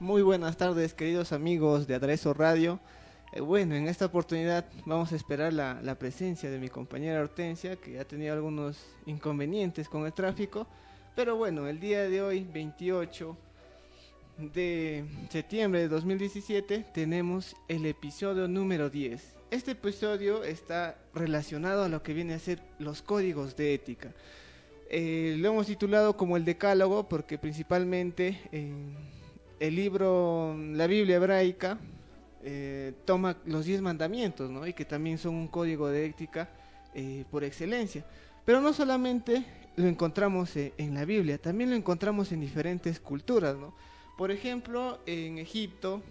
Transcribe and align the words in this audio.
Muy 0.00 0.22
buenas 0.22 0.56
tardes, 0.56 0.92
queridos 0.92 1.32
amigos 1.32 1.86
de 1.86 1.94
Aderezo 1.94 2.34
Radio. 2.34 2.80
Eh, 3.32 3.40
bueno, 3.40 3.76
en 3.76 3.86
esta 3.86 4.06
oportunidad 4.06 4.64
vamos 4.84 5.12
a 5.12 5.16
esperar 5.16 5.52
la, 5.52 5.80
la 5.82 5.94
presencia 5.94 6.50
de 6.50 6.58
mi 6.58 6.68
compañera 6.68 7.20
Hortensia, 7.20 7.76
que 7.76 8.00
ha 8.00 8.04
tenido 8.04 8.34
algunos 8.34 8.76
inconvenientes 9.06 9.88
con 9.88 10.04
el 10.04 10.12
tráfico. 10.12 10.66
Pero 11.14 11.36
bueno, 11.36 11.68
el 11.68 11.78
día 11.78 12.08
de 12.08 12.22
hoy, 12.22 12.44
28 12.52 13.36
de 14.38 15.04
septiembre 15.30 15.80
de 15.80 15.88
2017 15.88 16.86
tenemos 16.92 17.54
el 17.68 17.86
episodio 17.86 18.48
número 18.48 18.90
10. 18.90 19.22
Este 19.50 19.70
episodio 19.70 20.42
está 20.42 20.98
relacionado 21.14 21.84
a 21.84 21.88
lo 21.88 22.02
que 22.02 22.12
viene 22.14 22.34
a 22.34 22.38
ser 22.40 22.60
los 22.78 23.00
códigos 23.00 23.56
de 23.56 23.74
ética. 23.74 24.12
Eh, 24.88 25.36
lo 25.38 25.48
hemos 25.48 25.66
titulado 25.66 26.16
como 26.16 26.36
el 26.36 26.44
decálogo 26.44 27.08
porque 27.08 27.38
principalmente 27.38 28.40
en 28.52 28.94
el 29.58 29.74
libro, 29.74 30.56
la 30.56 30.86
Biblia 30.86 31.16
hebraica, 31.16 31.78
eh, 32.48 32.92
toma 33.04 33.36
los 33.44 33.64
10 33.64 33.80
mandamientos, 33.80 34.50
¿no? 34.50 34.66
Y 34.66 34.72
que 34.72 34.84
también 34.84 35.18
son 35.18 35.34
un 35.34 35.48
código 35.48 35.88
de 35.88 36.06
ética 36.06 36.48
eh, 36.94 37.24
por 37.30 37.42
excelencia. 37.42 38.04
Pero 38.44 38.60
no 38.60 38.72
solamente 38.72 39.44
lo 39.74 39.88
encontramos 39.88 40.52
en 40.56 40.94
la 40.94 41.04
Biblia, 41.04 41.38
también 41.38 41.70
lo 41.70 41.76
encontramos 41.76 42.30
en 42.30 42.40
diferentes 42.40 43.00
culturas, 43.00 43.56
¿no? 43.56 43.74
Por 44.16 44.30
ejemplo, 44.30 45.00
en 45.06 45.38
Egipto, 45.38 46.02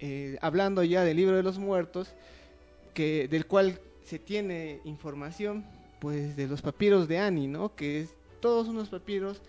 eh, 0.00 0.38
hablando 0.40 0.82
ya 0.82 1.04
del 1.04 1.18
libro 1.18 1.36
de 1.36 1.42
los 1.42 1.58
muertos, 1.58 2.14
del 2.94 3.46
cual 3.46 3.78
se 4.04 4.18
tiene 4.18 4.80
información, 4.84 5.66
pues 6.04 6.36
de 6.36 6.46
los 6.46 6.60
papiros 6.60 7.08
de 7.08 7.18
Ani, 7.18 7.46
¿no? 7.46 7.74
Que 7.74 8.02
es 8.02 8.14
todos 8.40 8.68
unos 8.68 8.90
papiros, 8.90 9.40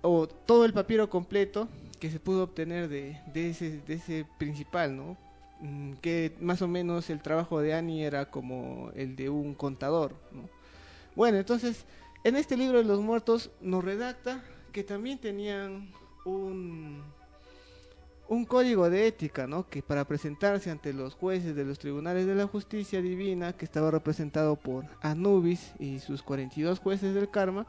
o 0.00 0.28
todo 0.28 0.64
el 0.64 0.72
papiro 0.72 1.10
completo 1.10 1.66
que 1.98 2.08
se 2.08 2.20
pudo 2.20 2.44
obtener 2.44 2.88
de, 2.88 3.18
ese, 3.34 3.80
ese 3.88 4.24
principal, 4.38 4.96
¿no? 4.96 5.16
Mm, 5.60 5.94
que 5.94 6.36
más 6.40 6.62
o 6.62 6.68
menos 6.68 7.10
el 7.10 7.20
trabajo 7.20 7.60
de 7.60 7.74
Ani 7.74 8.04
era 8.04 8.30
como 8.30 8.92
el 8.94 9.16
de 9.16 9.28
un 9.28 9.56
contador, 9.56 10.14
¿no? 10.30 10.48
Bueno, 11.16 11.36
entonces, 11.38 11.84
en 12.22 12.36
este 12.36 12.56
libro 12.56 12.78
de 12.78 12.84
los 12.84 13.00
muertos 13.00 13.50
nos 13.60 13.82
redacta 13.82 14.44
que 14.70 14.84
también 14.84 15.18
tenían 15.18 15.90
un 16.24 17.02
un 18.28 18.44
código 18.44 18.90
de 18.90 19.06
ética, 19.06 19.46
¿no? 19.46 19.66
Que 19.68 19.82
para 19.82 20.06
presentarse 20.06 20.70
ante 20.70 20.92
los 20.92 21.14
jueces 21.14 21.56
de 21.56 21.64
los 21.64 21.78
tribunales 21.78 22.26
de 22.26 22.34
la 22.34 22.46
justicia 22.46 23.00
divina, 23.00 23.54
que 23.54 23.64
estaba 23.64 23.90
representado 23.90 24.56
por 24.56 24.84
Anubis 25.00 25.72
y 25.78 25.98
sus 26.00 26.22
42 26.22 26.78
jueces 26.78 27.14
del 27.14 27.30
karma, 27.30 27.66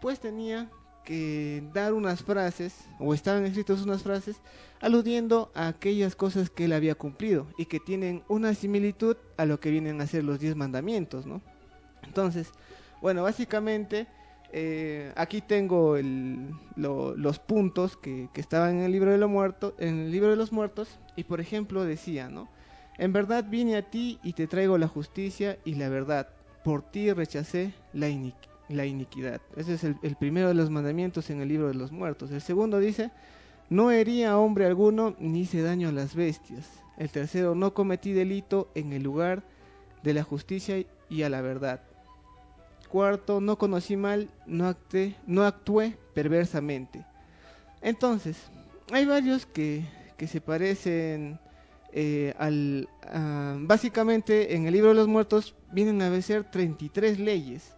pues 0.00 0.20
tenía 0.20 0.70
que 1.04 1.62
dar 1.72 1.94
unas 1.94 2.22
frases, 2.22 2.74
o 2.98 3.14
estaban 3.14 3.46
escritas 3.46 3.82
unas 3.82 4.02
frases, 4.02 4.36
aludiendo 4.80 5.50
a 5.54 5.68
aquellas 5.68 6.16
cosas 6.16 6.50
que 6.50 6.64
él 6.64 6.72
había 6.72 6.96
cumplido 6.96 7.46
y 7.56 7.66
que 7.66 7.80
tienen 7.80 8.22
una 8.28 8.52
similitud 8.54 9.16
a 9.36 9.46
lo 9.46 9.60
que 9.60 9.70
vienen 9.70 10.00
a 10.00 10.06
ser 10.06 10.24
los 10.24 10.40
10 10.40 10.56
mandamientos, 10.56 11.24
¿no? 11.24 11.40
Entonces, 12.02 12.50
bueno, 13.00 13.22
básicamente 13.22 14.08
eh, 14.52 15.12
aquí 15.16 15.40
tengo 15.40 15.96
los 16.76 17.38
puntos 17.38 17.96
que, 17.96 18.28
estaban 18.34 18.76
en 18.76 18.82
el 18.84 18.92
libro 18.92 19.10
de 19.10 19.18
los 19.18 19.30
muertos, 19.30 19.74
en 19.78 20.00
el 20.00 20.10
libro 20.10 20.30
de 20.30 20.36
los 20.36 20.52
muertos, 20.52 20.98
y 21.16 21.24
por 21.24 21.40
ejemplo 21.40 21.84
decía, 21.84 22.28
¿no? 22.28 22.48
En 22.98 23.12
verdad 23.12 23.44
vine 23.48 23.76
a 23.76 23.82
ti 23.82 24.18
y 24.22 24.32
te 24.32 24.46
traigo 24.46 24.78
la 24.78 24.88
justicia 24.88 25.58
y 25.64 25.74
la 25.74 25.88
verdad. 25.88 26.28
Por 26.64 26.82
ti 26.82 27.12
rechacé 27.12 27.74
la, 27.92 28.08
iniquidad. 28.08 29.40
Ese 29.54 29.74
es 29.74 29.84
el, 29.84 29.96
el, 30.02 30.16
primero 30.16 30.48
de 30.48 30.54
los 30.54 30.70
mandamientos 30.70 31.28
en 31.30 31.40
el 31.40 31.48
libro 31.48 31.68
de 31.68 31.74
los 31.74 31.92
muertos. 31.92 32.30
El 32.30 32.40
segundo 32.40 32.78
dice, 32.78 33.10
no 33.68 33.90
hería 33.90 34.32
a 34.32 34.38
hombre 34.38 34.66
alguno 34.66 35.14
ni 35.18 35.40
hice 35.40 35.60
daño 35.60 35.90
a 35.90 35.92
las 35.92 36.14
bestias. 36.14 36.66
El 36.96 37.10
tercero, 37.10 37.54
no 37.54 37.74
cometí 37.74 38.12
delito 38.12 38.70
en 38.74 38.92
el 38.92 39.02
lugar 39.02 39.42
de 40.02 40.14
la 40.14 40.22
justicia 40.22 40.82
y 41.10 41.22
a 41.22 41.28
la 41.28 41.42
verdad. 41.42 41.82
Cuarto, 42.88 43.40
no 43.40 43.58
conocí 43.58 43.96
mal, 43.96 44.28
no 44.46 44.66
actué, 44.66 45.16
no 45.26 45.44
actué 45.44 45.96
perversamente. 46.14 47.04
Entonces, 47.82 48.36
hay 48.92 49.04
varios 49.04 49.46
que, 49.46 49.84
que 50.16 50.26
se 50.26 50.40
parecen 50.40 51.38
eh, 51.92 52.34
al... 52.38 52.88
básicamente 53.60 54.54
en 54.54 54.66
el 54.66 54.72
libro 54.72 54.90
de 54.90 54.96
los 54.96 55.08
muertos 55.08 55.54
vienen 55.72 56.02
a 56.02 56.20
ser 56.20 56.44
33 56.44 57.18
leyes, 57.18 57.74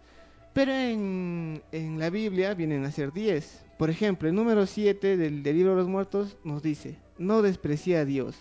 pero 0.53 0.71
en, 0.73 1.61
en 1.71 1.99
la 1.99 2.09
Biblia 2.09 2.53
vienen 2.53 2.85
a 2.85 2.91
ser 2.91 3.13
10. 3.13 3.65
Por 3.77 3.89
ejemplo, 3.89 4.27
el 4.27 4.35
número 4.35 4.65
7 4.65 5.15
del, 5.15 5.41
del 5.41 5.55
libro 5.55 5.71
de 5.71 5.77
los 5.77 5.87
muertos 5.87 6.37
nos 6.43 6.61
dice, 6.61 6.97
no 7.17 7.41
desprecié 7.41 7.97
a 7.97 8.05
Dios. 8.05 8.35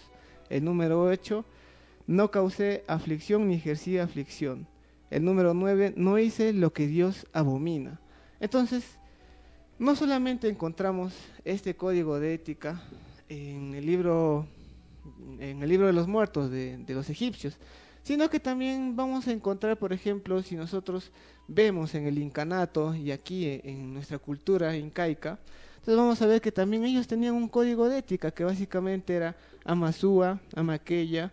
El 0.48 0.64
número 0.64 1.02
8, 1.02 1.44
no 2.06 2.30
causé 2.30 2.84
aflicción 2.88 3.46
ni 3.46 3.54
ejercí 3.54 3.98
aflicción. 3.98 4.66
El 5.10 5.24
número 5.24 5.54
9, 5.54 5.94
no 5.96 6.18
hice 6.18 6.52
lo 6.52 6.72
que 6.72 6.86
Dios 6.86 7.26
abomina. 7.32 8.00
Entonces, 8.40 8.98
no 9.78 9.96
solamente 9.96 10.48
encontramos 10.48 11.14
este 11.44 11.76
código 11.76 12.18
de 12.18 12.34
ética 12.34 12.82
en 13.28 13.74
el 13.74 13.86
libro, 13.86 14.46
en 15.38 15.62
el 15.62 15.68
libro 15.68 15.86
de 15.86 15.92
los 15.92 16.08
muertos 16.08 16.50
de, 16.50 16.84
los 16.88 17.08
egipcios, 17.10 17.56
sino 18.02 18.28
que 18.28 18.40
también 18.40 18.96
vamos 18.96 19.28
a 19.28 19.32
encontrar, 19.32 19.78
por 19.78 19.92
ejemplo, 19.92 20.42
si 20.42 20.56
nosotros 20.56 21.10
vemos 21.46 21.94
en 21.94 22.06
el 22.06 22.18
incanato 22.18 22.94
y 22.94 23.12
aquí 23.12 23.60
en 23.64 23.94
nuestra 23.94 24.18
cultura 24.18 24.76
incaica, 24.76 25.38
entonces 25.76 25.96
vamos 25.96 26.20
a 26.20 26.26
ver 26.26 26.40
que 26.40 26.52
también 26.52 26.84
ellos 26.84 27.06
tenían 27.06 27.34
un 27.34 27.48
código 27.48 27.88
de 27.88 27.98
ética 27.98 28.30
que 28.30 28.44
básicamente 28.44 29.14
era 29.14 29.36
Amazúa, 29.64 30.40
Amaqueya, 30.54 31.32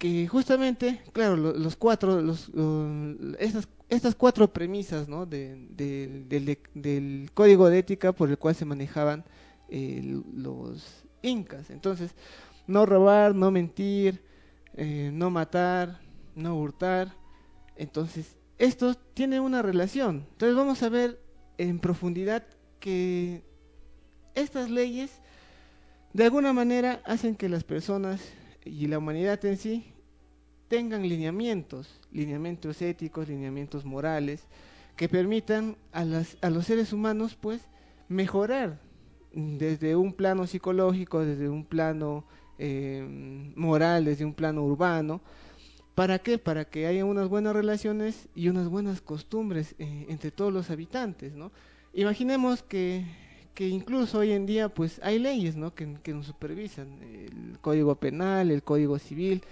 que 0.00 0.26
justamente, 0.28 1.02
claro, 1.12 1.36
los, 1.36 1.76
cuatro, 1.76 2.22
los, 2.22 2.50
estas, 3.90 4.14
cuatro 4.14 4.50
premisas 4.50 5.08
¿no? 5.10 5.26
de, 5.26 6.56
del 6.72 7.30
código 7.34 7.68
de 7.68 7.80
ética 7.80 8.12
por 8.12 8.30
el 8.30 8.38
cual 8.38 8.54
se 8.54 8.64
manejaban 8.64 9.26
eh, 9.68 10.22
los 10.34 11.04
incas. 11.20 11.68
Entonces, 11.68 12.14
no 12.66 12.86
robar, 12.86 13.34
no 13.34 13.50
mentir, 13.50 14.24
eh, 14.72 15.10
no 15.12 15.28
matar, 15.28 16.00
no 16.34 16.56
hurtar. 16.56 17.14
Entonces, 17.76 18.38
esto 18.56 18.94
tiene 18.94 19.38
una 19.38 19.60
relación. 19.60 20.26
Entonces, 20.32 20.56
vamos 20.56 20.82
a 20.82 20.88
ver 20.88 21.20
en 21.58 21.78
profundidad 21.78 22.46
que 22.78 23.44
estas 24.34 24.70
leyes 24.70 25.10
de 26.14 26.24
alguna 26.24 26.54
manera 26.54 27.02
hacen 27.04 27.36
que 27.36 27.50
las 27.50 27.64
personas 27.64 28.22
y 28.64 28.86
la 28.86 28.98
humanidad 28.98 29.44
en 29.44 29.56
sí 29.56 29.92
tengan 30.68 31.02
lineamientos, 31.02 32.00
lineamientos 32.12 32.80
éticos, 32.82 33.28
lineamientos 33.28 33.84
morales, 33.84 34.44
que 34.96 35.08
permitan 35.08 35.76
a, 35.92 36.04
las, 36.04 36.36
a 36.42 36.50
los 36.50 36.66
seres 36.66 36.92
humanos 36.92 37.36
pues 37.40 37.62
mejorar 38.08 38.78
desde 39.32 39.96
un 39.96 40.12
plano 40.12 40.46
psicológico, 40.46 41.24
desde 41.24 41.48
un 41.48 41.64
plano 41.64 42.24
eh, 42.58 43.52
moral, 43.56 44.04
desde 44.04 44.24
un 44.24 44.34
plano 44.34 44.62
urbano. 44.64 45.20
¿Para 45.94 46.18
qué? 46.18 46.38
Para 46.38 46.64
que 46.64 46.86
haya 46.86 47.04
unas 47.04 47.28
buenas 47.28 47.54
relaciones 47.54 48.28
y 48.34 48.48
unas 48.48 48.68
buenas 48.68 49.00
costumbres 49.00 49.74
eh, 49.78 50.06
entre 50.08 50.30
todos 50.30 50.52
los 50.52 50.70
habitantes, 50.70 51.34
¿no? 51.34 51.52
Imaginemos 51.92 52.62
que, 52.62 53.04
que 53.54 53.68
incluso 53.68 54.18
hoy 54.18 54.32
en 54.32 54.46
día 54.46 54.68
pues 54.68 55.00
hay 55.02 55.18
leyes, 55.18 55.56
¿no? 55.56 55.74
Que, 55.74 55.86
nos 55.86 56.26
supervisan, 56.26 56.88
el 57.02 57.58
Código 57.60 57.94
Penal, 57.96 58.50
el 58.50 58.62
Código 58.62 58.98
Civil, 58.98 59.42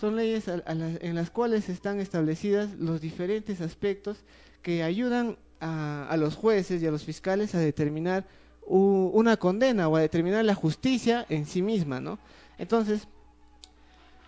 son 0.00 0.16
leyes 0.16 0.44
en 0.48 1.14
las 1.14 1.30
cuales 1.30 1.68
están 1.68 2.00
establecidas 2.00 2.74
los 2.78 3.00
diferentes 3.00 3.60
aspectos 3.60 4.18
que 4.62 4.82
ayudan 4.82 5.38
a, 5.60 6.14
los 6.18 6.36
jueces 6.36 6.82
y 6.82 6.86
a 6.86 6.90
los 6.90 7.04
fiscales 7.04 7.54
a 7.54 7.58
determinar 7.58 8.26
una 8.66 9.36
condena 9.36 9.88
o 9.88 9.96
a 9.96 10.00
determinar 10.00 10.44
la 10.44 10.54
justicia 10.54 11.24
en 11.28 11.46
sí 11.46 11.62
misma, 11.62 12.00
¿no? 12.00 12.18
Entonces, 12.58 13.06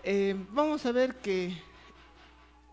eh, 0.05 0.37
vamos 0.51 0.87
a 0.87 0.93
ver 0.93 1.17
que 1.17 1.53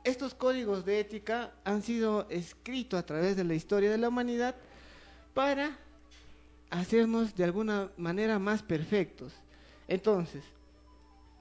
estos 0.04 0.36
códigos 0.36 0.86
de 0.86 1.00
ética 1.00 1.52
han 1.64 1.82
sido 1.82 2.28
escritos 2.30 3.00
a 3.00 3.06
través 3.06 3.36
de 3.36 3.44
la 3.44 3.56
historia 3.56 3.92
de 3.92 3.98
la 3.98 4.10
humanidad 4.10 4.56
para 5.34 5.78
hacernos 6.70 7.36
de 7.36 7.44
alguna 7.44 7.92
manera 7.98 8.40
más 8.40 8.64
perfectos. 8.64 9.34
Entonces, 9.88 10.44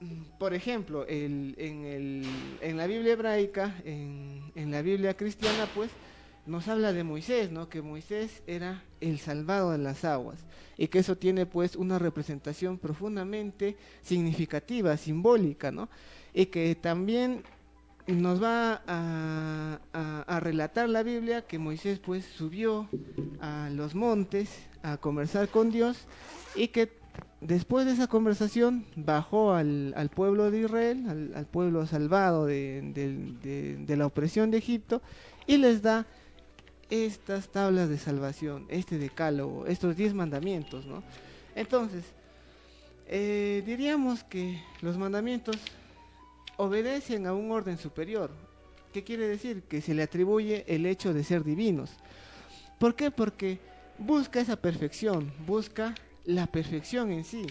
mm, 0.01 0.39
por 0.39 0.55
ejemplo, 0.55 1.05
en, 1.09 1.55
la 2.63 2.87
Biblia 2.87 3.13
hebraica, 3.13 3.75
en, 3.85 4.71
la 4.71 4.83
Biblia 4.83 5.17
cristiana, 5.17 5.69
pues, 5.75 5.91
nos 6.47 6.69
habla 6.69 6.93
de 6.93 7.05
Moisés, 7.05 7.51
¿no? 7.51 7.71
Que 7.71 7.81
Moisés 7.81 8.43
era 8.47 8.83
el 9.01 9.19
salvado 9.19 9.71
de 9.71 9.79
las 9.79 10.05
aguas 10.05 10.45
y 10.77 10.89
que 10.89 10.99
eso 10.99 11.17
tiene, 11.17 11.47
pues, 11.47 11.75
una 11.75 11.99
representación 11.99 12.79
profundamente 12.79 13.77
significativa, 14.03 14.97
simbólica, 14.97 15.73
¿no? 15.73 15.89
Y 16.35 16.47
que 16.47 16.75
también 16.75 17.43
nos 18.07 18.43
va 18.43 18.83
a, 18.87 20.41
relatar 20.41 20.89
la 20.91 21.03
Biblia 21.03 21.47
que 21.47 21.59
Moisés 21.59 21.99
pues 22.01 22.25
subió 22.25 22.89
a 23.41 23.71
los 23.73 23.95
montes 23.95 24.51
a 24.85 24.99
conversar 24.99 25.49
con 25.49 25.71
Dios 25.71 25.97
y 26.55 26.69
que 26.69 26.93
después 27.41 27.87
de 27.87 27.93
esa 27.93 28.07
conversación 28.07 28.85
bajó 28.97 29.55
al, 29.55 29.95
al 29.97 30.11
pueblo 30.11 30.51
de 30.51 30.61
Israel, 30.61 31.33
al, 31.35 31.47
pueblo 31.47 31.87
salvado 31.87 32.47
de, 32.47 32.83
de, 33.87 33.97
la 33.97 34.07
opresión 34.07 34.51
de 34.51 34.59
Egipto 34.59 35.03
y 35.47 35.57
les 35.57 35.83
da 35.83 36.07
estas 36.91 37.49
tablas 37.49 37.89
de 37.89 37.99
salvación, 37.99 38.67
este 38.69 38.99
decálogo, 38.99 39.67
estos 39.67 39.97
diez 39.97 40.13
mandamientos, 40.13 40.85
¿no? 40.87 41.03
Entonces, 41.57 42.05
eh, 43.07 43.63
diríamos 43.65 44.23
que 44.23 44.63
los 44.83 44.99
mandamientos 44.99 45.57
obedecen 46.59 47.27
a 47.27 47.33
un 47.33 47.51
orden 47.51 47.79
superior. 47.79 48.31
¿Qué 48.93 49.03
quiere 49.03 49.27
decir? 49.27 49.63
Que 49.63 49.81
se 49.81 49.95
le 49.95 50.03
atribuye 50.03 50.65
el 50.69 50.85
hecho 50.87 51.15
de 51.15 51.25
ser 51.25 51.43
divinos. 51.43 51.91
¿Por 52.79 52.95
qué? 52.95 53.11
Porque 53.11 53.59
busca 53.99 54.41
esa 54.41 54.57
perfección, 54.57 55.33
busca 55.47 55.95
la 56.25 56.47
perfección 56.47 57.13
en 57.13 57.25
sí. 57.25 57.47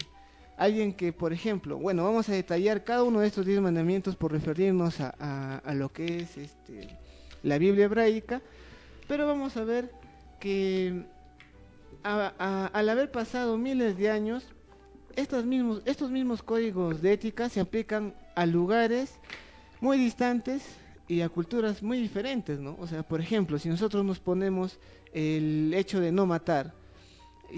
Alguien 0.56 0.92
que, 0.92 1.12
por 1.12 1.32
ejemplo, 1.32 1.78
bueno, 1.78 2.04
vamos 2.04 2.28
a 2.28 2.32
detallar 2.32 2.84
cada 2.84 3.02
uno 3.02 3.20
de 3.20 3.26
estos 3.26 3.44
diez 3.44 3.60
mandamientos 3.60 4.14
por 4.14 4.30
referirnos 4.30 5.00
a, 5.00 5.62
lo 5.74 5.92
que 5.92 6.18
es 6.18 6.36
este, 6.36 6.96
la 7.42 7.58
Biblia 7.58 7.86
hebraica, 7.86 8.40
pero 9.08 9.26
vamos 9.26 9.56
a 9.56 9.64
ver 9.64 9.90
que 10.38 11.04
al 12.04 12.88
haber 12.88 13.10
pasado 13.10 13.58
miles 13.58 13.96
de 13.96 14.10
años, 14.10 14.46
estos 15.16 15.44
mismos, 15.44 15.82
estos 15.86 16.10
mismos 16.10 16.42
códigos 16.42 17.02
de 17.02 17.12
ética 17.12 17.48
se 17.48 17.60
aplican 17.60 18.14
a 18.34 18.46
lugares 18.46 19.14
muy 19.80 19.98
distantes 19.98 20.62
y 21.08 21.20
a 21.20 21.28
culturas 21.28 21.82
muy 21.82 21.98
diferentes, 21.98 22.58
¿no? 22.58 22.76
O 22.80 22.86
sea, 22.86 23.02
por 23.02 23.20
ejemplo, 23.20 23.58
si 23.58 23.68
nosotros 23.68 24.04
nos 24.04 24.20
ponemos 24.20 24.78
el 25.12 25.72
hecho 25.74 26.00
de 26.00 26.12
no 26.12 26.26
matar, 26.26 26.72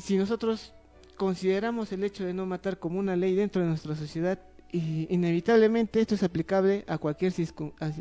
si 0.01 0.17
nosotros 0.17 0.73
consideramos 1.17 1.93
el 1.93 2.05
hecho 2.05 2.25
de 2.25 2.35
no 2.35 2.45
matar 2.47 2.79
como 2.79 2.99
una 2.99 3.17
ley 3.17 3.35
dentro 3.35 3.63
de 3.63 3.69
nuestra 3.69 3.95
sociedad, 3.95 4.39
inevitablemente 4.73 6.01
esto 6.01 6.15
es 6.17 6.23
aplicable 6.23 6.85
a 6.87 6.99
cualquier, 6.99 7.33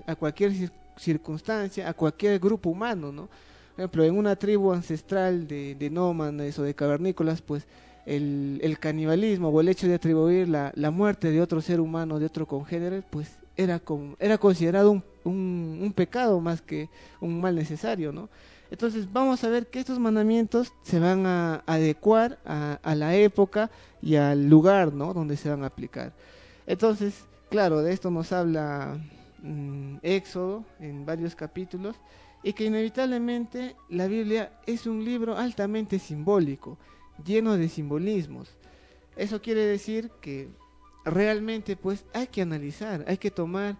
a 0.07 0.15
cualquier 0.15 0.51
circunstancia, 0.97 1.88
a 1.88 1.94
cualquier 1.94 2.39
grupo 2.39 2.69
humano, 2.69 3.12
¿no? 3.12 3.30
Por 3.75 3.81
ejemplo, 3.81 4.03
en 4.06 4.18
una 4.18 4.36
tribu 4.38 4.71
ancestral 4.71 5.47
de, 5.47 5.75
de 5.75 5.89
nómadas 5.89 6.57
o 6.59 6.63
de 6.63 6.74
cavernícolas, 6.74 7.42
pues 7.42 7.68
el, 8.06 8.59
el, 8.63 8.80
canibalismo 8.80 9.50
o 9.50 9.62
el 9.62 9.68
hecho 9.68 9.88
de 9.88 9.95
atribuir 9.95 10.47
la, 10.47 10.71
la, 10.75 10.92
muerte 10.92 11.30
de 11.30 11.42
otro 11.42 11.59
ser 11.59 11.81
humano, 11.81 12.18
de 12.18 12.25
otro 12.25 12.47
congénere, 12.47 13.01
pues 13.01 13.38
era, 13.57 13.81
era 14.19 14.38
considerado 14.38 14.92
un, 14.92 15.80
un, 15.81 15.94
pecado 15.94 16.40
más 16.40 16.62
que 16.62 16.90
un 17.22 17.42
mal 17.42 17.56
necesario, 17.56 18.12
¿no? 18.12 18.30
Entonces 18.72 19.12
vamos 19.12 19.44
a 19.44 19.50
ver 19.50 19.68
que 19.68 19.80
estos 19.80 20.00
mandamientos 20.00 20.74
se 20.81 21.00
van 21.00 21.25
a 21.25 21.63
adecuar 21.66 22.40
a, 22.46 22.80
a 22.84 22.96
la 22.96 23.16
época 23.16 23.69
y 24.02 24.16
al 24.16 24.50
lugar, 24.50 24.94
¿no? 24.94 25.13
Donde 25.13 25.38
se 25.38 25.50
van 25.50 25.63
a 25.63 25.68
aplicar. 25.68 26.13
Entonces, 26.68 27.25
claro, 27.50 27.81
de 27.81 27.94
esto 27.94 28.10
nos 28.12 28.31
habla 28.31 29.00
mm, 29.42 29.98
Éxodo 30.02 30.66
en 30.80 31.06
varios 31.06 31.36
capítulos 31.36 31.96
y 32.44 32.54
que 32.54 32.66
inevitablemente 32.66 33.75
la 33.90 34.07
Biblia 34.07 34.52
es 34.66 34.86
un 34.88 35.04
libro 35.04 35.38
altamente 35.38 36.00
simbólico 36.00 36.78
lleno 37.24 37.57
de 37.57 37.69
simbolismos. 37.69 38.50
Eso 39.16 39.42
quiere 39.42 39.66
decir 39.66 40.12
que 40.22 40.50
realmente 41.06 41.75
pues 41.75 42.06
hay 42.13 42.28
que 42.28 42.42
analizar, 42.42 43.06
hay 43.07 43.18
que 43.18 43.31
tomar 43.31 43.75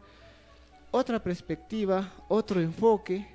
otra 0.92 1.22
perspectiva, 1.22 2.12
otro 2.30 2.62
enfoque 2.62 3.28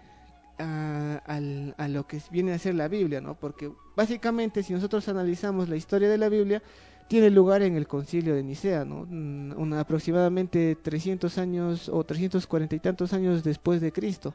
a, 0.59 1.21
a, 1.27 1.89
lo 1.89 2.07
que 2.07 2.21
viene 2.31 2.53
a 2.53 2.59
ser 2.59 2.75
la 2.75 2.89
Biblia, 2.89 3.21
¿no? 3.21 3.35
Porque 3.35 3.71
básicamente 3.97 4.63
si 4.63 4.73
nosotros 4.73 5.09
analizamos 5.09 5.69
la 5.69 5.77
historia 5.77 6.09
de 6.09 6.19
la 6.19 6.29
Biblia, 6.29 6.63
tiene 7.09 7.29
lugar 7.31 7.63
en 7.63 7.77
el 7.77 7.89
concilio 7.89 8.35
de 8.35 8.43
Nicea, 8.43 8.85
¿no? 8.85 9.07
Mm, 9.09 9.75
aproximadamente 9.75 10.77
300 10.81 11.39
años 11.39 11.89
o 11.89 12.05
340 12.05 12.77
y 12.77 12.79
tantos 12.79 13.13
años 13.13 13.43
después 13.43 13.81
de 13.81 13.93
Cristo 13.93 14.35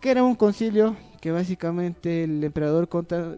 que 0.00 0.10
era 0.10 0.22
un 0.22 0.34
concilio 0.34 0.96
que 1.20 1.30
básicamente 1.30 2.24
el 2.24 2.44
emperador 2.44 2.88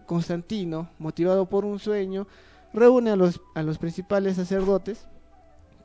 Constantino, 0.05 0.89
motivado 0.99 1.47
por 1.47 1.65
un 1.65 1.79
sueño, 1.79 2.27
reúne 2.73 3.11
a 3.11 3.15
los, 3.15 3.41
a 3.55 3.63
los 3.63 3.77
principales 3.77 4.35
sacerdotes, 4.35 5.07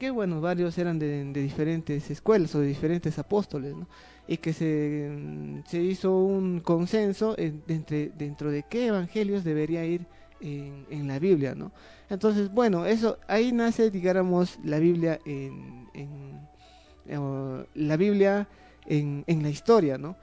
que 0.05 0.11
bueno, 0.11 0.43
varios 0.43 0.77
eran 0.77 0.99
de, 0.99 1.25
diferentes 1.33 2.11
escuelas 2.11 2.55
o 2.55 2.61
de 2.61 2.67
diferentes 2.67 3.19
apóstoles, 3.19 3.75
¿no? 3.75 3.89
y 4.29 4.37
que 4.37 4.53
se, 4.53 5.09
mm, 5.11 5.63
se, 5.67 5.81
hizo 5.81 6.19
un 6.19 6.61
consenso 6.61 7.35
entre, 7.39 8.11
dentro 8.11 8.51
de 8.51 8.65
qué 8.69 8.89
evangelios 8.89 9.45
debería 9.45 9.83
ir 9.87 10.05
en, 10.43 10.85
en, 10.91 11.09
la 11.09 11.19
Biblia, 11.19 11.55
¿no? 11.55 11.73
Entonces, 12.11 12.53
bueno, 12.53 12.85
eso 12.85 13.17
ahí 13.29 13.51
nace, 13.53 13.91
digamos, 13.91 14.59
la 14.63 14.79
Biblia 14.79 15.19
en, 15.25 15.89
en 15.95 16.39
eh, 17.07 17.65
la 17.75 17.97
Biblia 17.97 18.47
en, 18.85 19.25
en 19.27 19.43
la 19.43 19.49
historia, 19.49 19.97
¿no? 19.97 20.17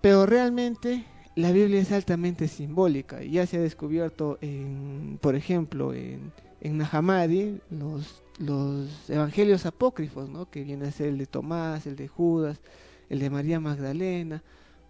Pero 0.00 0.24
realmente 0.24 1.04
la 1.34 1.52
Biblia 1.52 1.80
es 1.80 1.92
altamente 1.92 2.48
simbólica. 2.48 3.22
Ya 3.22 3.46
se 3.46 3.58
ha 3.58 3.60
descubierto, 3.60 4.38
en, 4.40 5.18
por 5.20 5.34
ejemplo, 5.34 5.92
en, 5.92 6.32
en 6.62 6.78
Nahamadi, 6.78 7.60
los, 7.70 8.22
los 8.38 9.10
evangelios 9.10 9.66
apócrifos, 9.66 10.28
¿no? 10.28 10.50
que 10.50 10.62
viene 10.62 10.86
a 10.86 10.92
ser 10.92 11.08
el 11.08 11.18
de 11.18 11.26
Tomás, 11.26 11.86
el 11.86 11.96
de 11.96 12.08
Judas, 12.08 12.60
el 13.08 13.18
de 13.18 13.30
María 13.30 13.60
Magdalena, 13.60 14.42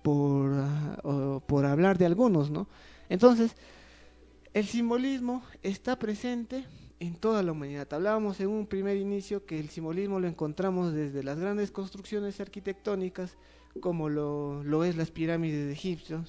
por, 0.03 0.51
uh, 1.05 1.41
por 1.47 1.65
hablar 1.65 1.99
de 1.99 2.07
algunos. 2.07 2.51
¿no? 2.51 2.69
Entonces, 3.09 3.57
el 4.55 4.67
simbolismo 4.67 5.43
está 5.63 5.99
presente 5.99 6.65
en 7.01 7.15
toda 7.15 7.43
la 7.43 7.53
humanidad. 7.53 7.93
Hablábamos 7.93 8.41
en 8.41 8.49
un 8.49 8.67
primer 8.67 8.97
inicio 8.97 9.47
que 9.47 9.59
el 9.59 9.71
simbolismo 9.71 10.21
lo 10.21 10.29
encontramos 10.29 10.93
desde 10.93 11.23
las 11.23 11.39
grandes 11.39 11.71
construcciones 11.71 12.41
arquitectónicas, 12.41 13.37
como 13.81 14.09
lo, 14.09 14.65
lo 14.65 14.85
es 14.85 14.97
las 14.97 15.11
pirámides 15.11 15.67
de 15.67 15.73
Egipto, 15.73 16.25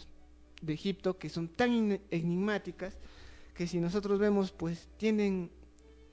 de 0.61 0.73
Egipto, 0.73 1.17
que 1.17 1.29
son 1.29 1.47
tan 1.47 1.99
enigmáticas 2.11 2.97
que 3.55 3.67
si 3.67 3.79
nosotros 3.79 4.19
vemos, 4.19 4.51
pues 4.51 4.87
tienen 4.97 5.49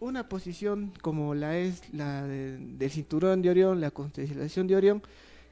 una 0.00 0.28
posición 0.28 0.92
como 1.02 1.34
la 1.34 1.56
es 1.58 1.82
la 1.92 2.24
del 2.24 2.90
cinturón 2.90 3.42
de 3.42 3.50
Orión, 3.50 3.80
la 3.80 3.90
constelación 3.90 4.66
de 4.66 4.76
Orión, 4.76 5.02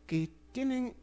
que 0.07 0.29
tienen, 0.53 0.95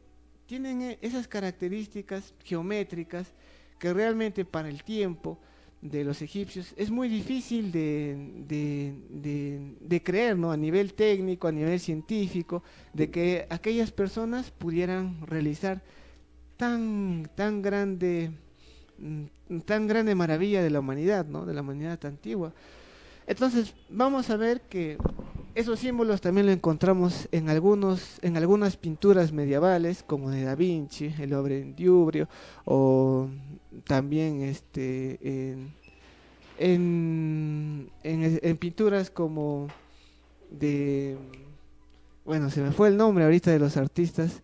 tienen 0.46 0.96
esas 1.00 1.26
características 1.28 2.34
geométricas 2.44 3.32
que 3.78 3.92
realmente 3.92 4.44
para 4.44 4.68
el 4.68 4.84
tiempo 4.84 5.38
de 5.80 6.04
los 6.04 6.22
egipcios 6.22 6.72
es 6.76 6.90
muy 6.92 7.08
difícil 7.08 7.72
de, 7.72 8.16
de, 8.46 9.74
de, 9.80 10.02
creer, 10.02 10.38
¿no? 10.38 10.52
A 10.52 10.56
nivel 10.56 10.94
técnico, 10.94 11.48
a 11.48 11.52
nivel 11.52 11.80
científico, 11.80 12.62
de 12.92 13.10
que 13.10 13.46
aquellas 13.50 13.90
personas 13.90 14.52
pudieran 14.52 15.26
realizar 15.26 15.82
tan, 16.56 17.28
tan 17.34 17.60
grande, 17.60 18.30
mm, 18.98 19.58
tan 19.66 19.88
grande 19.88 20.14
maravilla 20.14 20.62
de 20.62 20.70
la 20.70 20.78
humanidad, 20.78 21.26
¿no? 21.26 21.44
De 21.44 21.52
la 21.52 21.62
humanidad 21.62 21.98
antigua. 22.04 22.54
Entonces, 23.26 23.74
vamos 23.88 24.30
a 24.30 24.36
ver 24.36 24.62
que 24.62 24.98
esos 25.54 25.80
símbolos 25.80 26.20
también 26.20 26.46
lo 26.46 26.52
encontramos 26.52 27.28
en 27.30 27.50
algunos 27.50 28.18
en 28.22 28.36
algunas 28.36 28.76
pinturas 28.76 29.32
medievales 29.32 30.02
como 30.02 30.30
de 30.30 30.44
Da 30.44 30.54
Vinci, 30.54 31.12
el 31.18 31.32
en 31.32 31.76
Diubrio 31.76 32.28
o 32.64 33.28
también 33.84 34.40
este 34.42 35.18
en, 35.22 35.72
en, 36.58 37.90
en, 38.02 38.56
pinturas 38.56 39.10
como 39.10 39.68
de 40.50 41.18
bueno, 42.24 42.48
se 42.50 42.62
me 42.62 42.72
fue 42.72 42.88
el 42.88 42.96
nombre 42.96 43.24
ahorita 43.24 43.50
de 43.50 43.58
los 43.58 43.76
artistas 43.76 44.42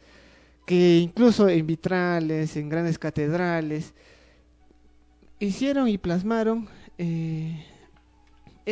que 0.67 0.99
incluso 0.99 1.49
en 1.49 1.67
vitrales, 1.67 2.55
en 2.57 2.69
grandes 2.69 2.99
catedrales 2.99 3.95
hicieron 5.39 5.89
y 5.89 5.97
plasmaron 5.97 6.69
eh, 6.99 7.65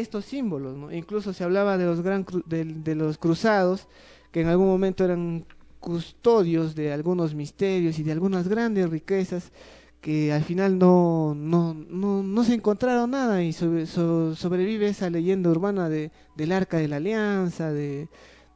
estos 0.00 0.24
símbolos, 0.24 0.76
¿no? 0.76 0.92
Incluso 0.92 1.32
se 1.32 1.44
hablaba 1.44 1.78
de 1.78 1.86
los, 1.86 2.02
gran 2.02 2.26
de, 2.46 2.94
los 2.94 3.18
cruzados, 3.18 3.88
que 4.30 4.42
en 4.42 4.48
algún 4.48 4.66
momento 4.66 5.04
eran 5.04 5.46
custodios 5.80 6.74
de 6.74 6.92
algunos 6.92 7.34
misterios 7.34 7.98
y 7.98 8.02
de 8.02 8.12
algunas 8.12 8.48
grandes 8.48 8.90
riquezas 8.90 9.52
que 10.00 10.32
al 10.32 10.44
final 10.44 10.78
no, 10.78 11.34
no, 11.34 11.74
no, 11.74 12.22
no 12.22 12.44
se 12.44 12.54
encontraron 12.54 13.10
nada 13.10 13.42
y 13.42 13.52
sobrevive 13.52 14.88
esa 14.88 15.10
leyenda 15.10 15.50
urbana 15.50 15.88
de, 15.88 16.12
del 16.36 16.52
arca 16.52 16.76
de 16.76 16.88
la 16.88 16.96
alianza, 16.96 17.72
de, 17.72 18.08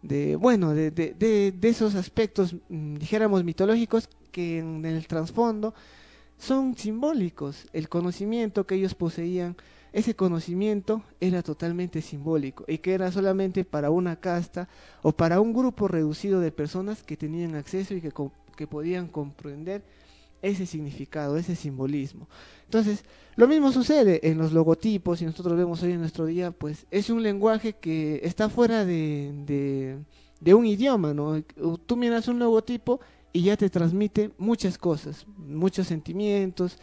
de 0.03 0.37
bueno, 0.37 0.75
de, 0.75 0.91
de, 0.91 1.15
de, 1.15 1.69
esos 1.69 1.95
aspectos, 1.95 2.55
mm, 2.69 2.97
dijéramos, 2.97 3.45
mitológicos 3.45 4.09
que 4.31 4.59
en 4.59 4.85
el 4.85 5.07
trasfondo 5.07 5.75
son 6.39 6.77
simbólicos. 6.77 7.67
El 7.73 7.89
conocimiento 7.89 8.67
que 8.67 8.77
ellos 8.77 8.95
poseían, 8.95 9.57
ese 9.93 10.15
conocimiento 10.15 11.03
era 11.21 11.43
totalmente 11.43 12.03
simbólico 12.03 12.65
y 12.69 12.79
que 12.79 12.95
era 12.95 13.11
solamente 13.11 13.65
para 13.65 13.91
una 13.91 14.17
casta 14.17 14.69
o 15.03 15.13
para 15.13 15.41
un 15.41 15.53
grupo 15.53 15.89
reducido 15.89 16.41
de 16.41 16.53
personas 16.53 17.03
que 17.03 17.17
tenían 17.17 17.55
acceso 17.55 17.95
y 17.95 18.01
que, 18.01 18.13
que 18.57 18.67
podían 18.67 19.09
comprender 19.09 19.83
ese 20.43 20.67
significado, 20.67 21.37
ese 21.37 21.57
simbolismo. 21.57 22.29
Entonces, 22.65 23.05
lo 23.37 23.49
mismo 23.49 23.73
sucede 23.73 24.29
en 24.29 24.39
los 24.39 24.53
logotipos 24.53 25.21
y 25.21 25.25
nosotros 25.25 25.57
vemos 25.57 25.83
hoy 25.83 25.93
en 25.93 26.01
nuestro 26.01 26.27
día, 26.27 26.51
pues 26.51 26.87
es 26.91 27.11
un 27.11 27.23
lenguaje 27.23 27.75
que 27.75 28.21
está 28.23 28.49
fuera 28.49 28.85
de, 28.85 30.05
de, 30.41 30.55
un 30.55 30.67
idioma, 30.67 31.15
¿no? 31.15 31.43
Tú 31.87 31.97
miras 31.97 32.29
un 32.29 32.39
logotipo 32.39 33.01
y 33.33 33.43
ya 33.43 33.57
te 33.57 33.71
transmite 33.71 34.31
muchas 34.39 34.79
cosas, 34.79 35.27
muchos 35.37 35.87
sentimientos, 35.87 36.79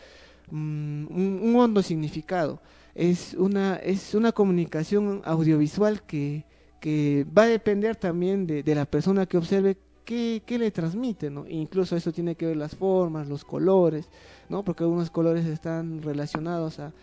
mm, 0.51 1.07
un, 1.09 1.55
hondo 1.55 1.81
significado. 1.81 2.61
Es 2.95 3.33
una, 3.35 3.75
es 3.77 4.15
una 4.15 4.31
comunicación 4.31 5.21
audiovisual 5.25 6.01
que, 6.03 6.45
que 6.79 7.25
va 7.37 7.43
a 7.43 7.47
depender 7.47 7.95
también 7.95 8.47
de, 8.47 8.63
de 8.63 8.75
la 8.75 8.85
persona 8.85 9.25
que 9.25 9.37
observe 9.37 9.77
qué, 10.07 10.57
le 10.57 10.71
transmite, 10.71 11.29
¿no? 11.29 11.45
Incluso 11.47 11.95
eso 11.95 12.13
tiene 12.13 12.35
que 12.35 12.45
ver 12.45 12.57
las 12.57 12.75
formas, 12.75 13.27
los 13.27 13.43
colores, 13.43 14.09
¿no? 14.47 14.63
Porque 14.63 14.83
algunos 14.83 15.09
colores 15.09 15.45
están 15.45 16.01
relacionados 16.01 16.79
a, 16.79 16.93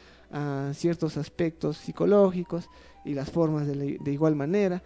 ciertos 0.73 1.17
aspectos 1.17 1.77
psicológicos 1.77 2.69
y 3.05 3.15
las 3.15 3.31
formas 3.31 3.69
de, 3.69 3.99
de 4.01 4.13
igual 4.13 4.35
manera. 4.35 4.83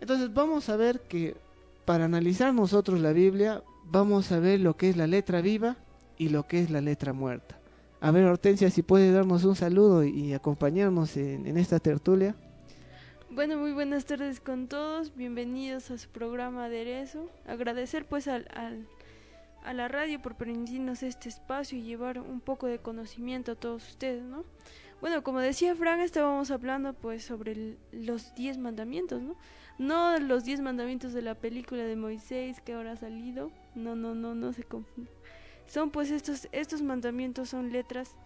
Entonces 0.00 0.34
vamos 0.34 0.68
a 0.68 0.76
ver 0.76 1.02
que 1.02 1.36
para 1.84 2.06
analizar 2.06 2.52
nosotros 2.52 2.98
la 2.98 3.12
Biblia, 3.12 3.62
vamos 3.84 4.32
a 4.32 4.40
ver 4.40 4.58
lo 4.58 4.76
que 4.76 4.88
es 4.90 4.96
la 4.96 5.06
letra 5.06 5.40
viva 5.40 5.76
y 6.16 6.30
lo 6.30 6.48
que 6.48 6.60
es 6.60 6.70
la 6.70 6.80
letra 6.80 7.12
muerta. 7.12 7.60
A 8.00 8.12
ver, 8.12 8.24
Hortensia, 8.24 8.70
si 8.70 8.82
puede 8.82 9.10
darnos 9.10 9.44
un 9.44 9.56
saludo 9.56 10.04
y 10.04 10.32
acompañarnos 10.32 11.16
en, 11.16 11.56
esta 11.58 11.80
tertulia. 11.80 12.36
Bueno, 13.28 13.58
muy 13.58 13.72
buenas 13.72 14.04
tardes 14.04 14.38
con 14.38 14.68
todos, 14.68 15.14
bienvenidos 15.16 15.90
a 15.90 15.98
su 15.98 16.08
programa 16.08 16.68
de 16.68 16.80
Aderezo. 16.82 17.28
Agradecer 17.44 18.06
pues 18.06 18.28
al, 18.28 18.46
a 19.64 19.72
la 19.72 19.88
radio 19.88 20.22
por 20.22 20.36
permitirnos 20.36 21.02
este 21.02 21.28
espacio 21.28 21.76
y 21.76 21.82
llevar 21.82 22.20
un 22.20 22.40
poco 22.40 22.68
de 22.68 22.78
conocimiento 22.78 23.52
a 23.52 23.54
todos 23.56 23.88
ustedes, 23.88 24.22
¿no? 24.22 24.44
Bueno, 25.00 25.24
como 25.24 25.40
decía 25.40 25.74
Frank, 25.74 26.00
estábamos 26.00 26.52
hablando 26.52 26.92
pues 26.92 27.24
sobre 27.24 27.76
los 27.90 28.32
diez 28.36 28.58
mandamientos, 28.58 29.20
¿no? 29.22 29.34
No 29.78 30.18
los 30.20 30.44
diez 30.44 30.60
mandamientos 30.60 31.12
de 31.12 31.22
la 31.22 31.34
película 31.34 31.82
de 31.82 31.96
Moisés 31.96 32.60
que 32.60 32.74
ahora 32.74 32.92
ha 32.92 32.96
salido, 32.96 33.50
no, 33.74 33.96
no, 33.96 34.14
no, 34.14 34.36
no 34.36 34.52
se 34.52 34.62
confunda. 34.62 35.10
Son 35.68 35.90
pues 35.90 36.10
estos, 36.10 36.48
estos 36.50 36.82
mandamientos 36.82 37.50
son 37.50 37.72
letras 37.72 38.16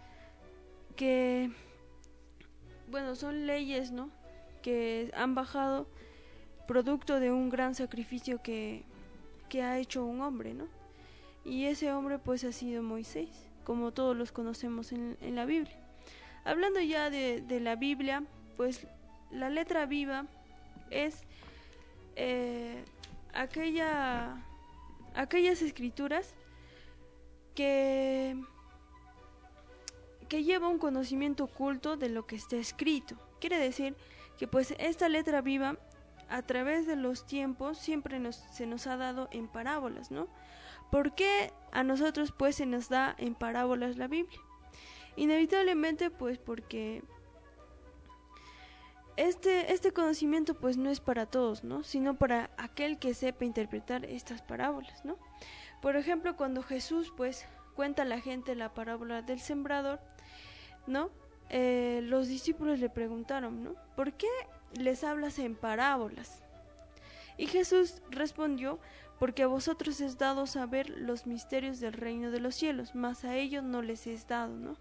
que, 0.96 1.50
bueno, 2.88 3.14
son 3.14 3.46
leyes, 3.46 3.90
¿no? 3.90 4.10
que 4.62 5.10
han 5.14 5.34
bajado 5.34 5.86
producto 6.66 7.20
de 7.20 7.30
un 7.30 7.50
gran 7.50 7.74
sacrificio 7.74 8.40
que, 8.42 8.84
que 9.50 9.62
ha 9.62 9.78
hecho 9.78 10.06
un 10.06 10.22
hombre, 10.22 10.54
¿no? 10.54 10.68
Y 11.44 11.64
ese 11.64 11.92
hombre 11.92 12.18
pues 12.18 12.44
ha 12.44 12.52
sido 12.52 12.82
Moisés, 12.82 13.28
como 13.64 13.90
todos 13.90 14.16
los 14.16 14.32
conocemos 14.32 14.92
en, 14.92 15.18
en 15.20 15.34
la 15.34 15.44
Biblia. 15.44 15.76
Hablando 16.44 16.80
ya 16.80 17.10
de, 17.10 17.42
de, 17.42 17.60
la 17.60 17.76
Biblia, 17.76 18.22
pues 18.56 18.86
la 19.30 19.50
letra 19.50 19.86
viva 19.86 20.26
es 20.90 21.24
eh, 22.16 22.84
aquella, 23.34 24.36
aquellas 25.14 25.62
escrituras 25.62 26.34
que, 27.54 28.36
lleva 30.30 30.68
un 30.68 30.78
conocimiento 30.78 31.44
oculto 31.44 31.96
de 31.96 32.08
lo 32.08 32.26
que 32.26 32.36
está 32.36 32.56
escrito. 32.56 33.16
Quiere 33.38 33.58
decir 33.58 33.94
que 34.38 34.48
pues 34.48 34.74
esta 34.78 35.08
letra 35.10 35.42
viva 35.42 35.76
a 36.30 36.40
través 36.42 36.86
de 36.86 36.96
los 36.96 37.26
tiempos 37.26 37.76
siempre 37.76 38.18
nos, 38.18 38.36
se 38.36 38.66
nos 38.66 38.86
ha 38.86 38.96
dado 38.96 39.28
en 39.30 39.46
parábolas, 39.46 40.10
¿no? 40.10 40.28
¿Por 40.90 41.14
qué 41.14 41.52
a 41.70 41.82
nosotros 41.82 42.32
pues 42.32 42.56
se 42.56 42.64
nos 42.64 42.88
da 42.88 43.14
en 43.18 43.34
parábolas 43.34 43.98
la 43.98 44.08
Biblia? 44.08 44.40
Inevitablemente 45.16 46.10
pues 46.10 46.38
porque 46.38 47.02
este, 49.16 49.72
este 49.72 49.92
conocimiento 49.92 50.54
pues 50.54 50.76
no 50.78 50.90
es 50.90 51.00
para 51.00 51.26
todos, 51.26 51.64
¿no? 51.64 51.82
Sino 51.82 52.16
para 52.16 52.50
aquel 52.56 52.98
que 52.98 53.14
sepa 53.14 53.44
interpretar 53.44 54.04
estas 54.06 54.42
parábolas, 54.42 55.04
¿no? 55.04 55.18
Por 55.82 55.96
ejemplo, 55.96 56.36
cuando 56.36 56.62
Jesús 56.62 57.12
pues 57.16 57.44
cuenta 57.74 58.02
a 58.02 58.06
la 58.06 58.20
gente 58.20 58.54
la 58.54 58.72
parábola 58.72 59.20
del 59.20 59.40
sembrador, 59.40 60.00
¿no? 60.86 61.10
Eh, 61.50 62.00
los 62.04 62.28
discípulos 62.28 62.78
le 62.78 62.88
preguntaron, 62.88 63.62
¿no? 63.62 63.74
¿Por 63.96 64.14
qué 64.14 64.28
les 64.74 65.04
hablas 65.04 65.38
en 65.38 65.56
parábolas? 65.56 66.42
Y 67.36 67.46
Jesús 67.46 68.00
respondió, 68.10 68.78
porque 69.18 69.42
a 69.42 69.46
vosotros 69.46 70.00
es 70.00 70.18
dado 70.18 70.46
saber 70.46 70.88
los 70.90 71.26
misterios 71.26 71.80
del 71.80 71.92
reino 71.92 72.30
de 72.30 72.40
los 72.40 72.54
cielos, 72.54 72.94
mas 72.94 73.24
a 73.24 73.36
ellos 73.36 73.62
no 73.62 73.82
les 73.82 74.06
es 74.06 74.26
dado, 74.26 74.56
¿no? 74.56 74.76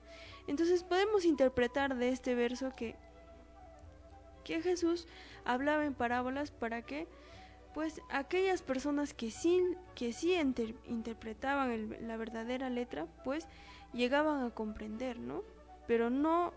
Entonces 0.48 0.84
podemos 0.84 1.26
interpretar 1.26 1.96
de 1.96 2.10
este 2.10 2.36
verso 2.36 2.74
que, 2.76 2.96
que 4.44 4.62
Jesús 4.62 5.08
hablaba 5.46 5.86
en 5.86 5.94
parábolas 5.94 6.52
para 6.52 6.82
que, 6.82 7.08
pues, 7.74 8.02
aquellas 8.10 8.62
personas 8.62 9.14
que 9.14 9.32
sí, 9.32 9.62
que 9.96 10.14
sí 10.14 10.34
interpretaban 10.88 11.96
la 12.08 12.18
verdadera 12.18 12.70
letra, 12.70 13.08
pues, 13.24 13.48
llegaban 13.94 14.44
a 14.44 14.52
comprender, 14.52 15.20
¿no? 15.20 15.44
Pero 15.88 16.10
no 16.10 16.54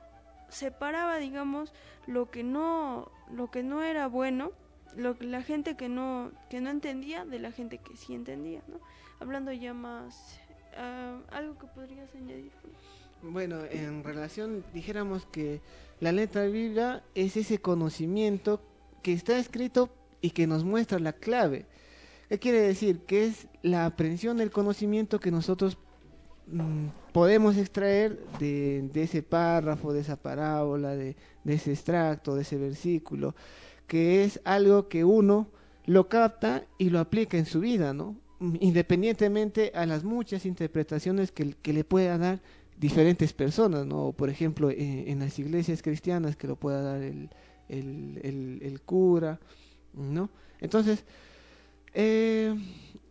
separaba, 0.49 1.18
digamos, 1.18 1.73
lo 2.06 2.30
que 2.30 2.42
no, 2.42 3.11
lo 3.33 3.50
que 3.50 3.62
no 3.62 3.83
era 3.83 4.06
bueno, 4.06 4.52
lo 4.97 5.16
la 5.21 5.42
gente 5.42 5.76
que 5.76 5.88
no, 5.88 6.30
que 6.50 6.61
no 6.61 6.71
entendía 6.71 7.25
de 7.25 7.38
la 7.38 7.50
gente 7.50 7.78
que 7.78 7.97
sí 7.97 8.14
entendía, 8.14 8.62
¿no? 8.68 8.78
Hablando 9.21 9.52
ya 9.52 9.75
más, 9.75 10.38
uh, 10.76 11.35
algo 11.35 11.59
que 11.59 11.66
podrías 11.66 12.14
añadir. 12.14 12.52
Bueno, 13.23 13.64
en 13.71 14.04
relación, 14.04 14.64
dijéramos 14.75 15.25
que 15.26 15.61
la 16.00 16.12
letra 16.12 16.44
Biblia 16.44 17.02
es 17.14 17.37
ese 17.37 17.59
conocimiento 17.59 18.61
que 19.02 19.12
está 19.12 19.38
escrito 19.38 19.90
y 20.24 20.30
que 20.30 20.46
nos 20.46 20.64
muestra 20.64 20.98
la 20.98 21.12
clave. 21.12 21.66
¿Qué 22.28 22.38
quiere 22.38 22.60
decir? 22.60 23.00
Que 23.00 23.26
es 23.26 23.46
la 23.62 23.86
aprehensión 23.86 24.38
del 24.38 24.50
conocimiento 24.50 25.20
que 25.20 25.30
nosotros 25.30 25.78
Mm, 26.46 26.88
podemos 27.12 27.56
extraer 27.56 28.18
de, 28.38 28.90
ese 28.94 29.22
párrafo, 29.22 29.92
de 29.92 30.00
esa 30.00 30.16
parábola, 30.16 30.94
de, 30.94 31.16
ese 31.46 31.72
extracto, 31.72 32.34
de 32.34 32.42
ese 32.42 32.58
versículo, 32.58 33.34
que 33.86 34.24
es 34.24 34.40
algo 34.44 34.88
que 34.88 35.04
uno 35.04 35.48
lo 35.86 36.08
capta 36.08 36.64
y 36.78 36.90
lo 36.90 37.00
aplica 37.00 37.38
en 37.38 37.46
su 37.46 37.60
vida, 37.60 37.94
¿no? 37.94 38.16
Independientemente 38.60 39.72
a 39.74 39.86
las 39.86 40.04
muchas 40.04 40.44
interpretaciones 40.44 41.32
que, 41.32 41.54
le 41.72 41.84
pueda 41.84 42.18
dar 42.18 42.42
diferentes 42.78 43.32
personas, 43.32 43.86
¿no? 43.86 44.12
Por 44.12 44.28
ejemplo, 44.28 44.70
en, 44.70 45.18
las 45.20 45.38
iglesias 45.38 45.82
cristianas 45.82 46.36
que 46.36 46.48
lo 46.48 46.56
pueda 46.56 46.82
dar 46.82 47.02
el, 47.02 47.30
el, 47.68 48.80
cura, 48.84 49.40
¿no? 49.96 50.30
Entonces, 50.60 51.04
eh, 51.94 52.54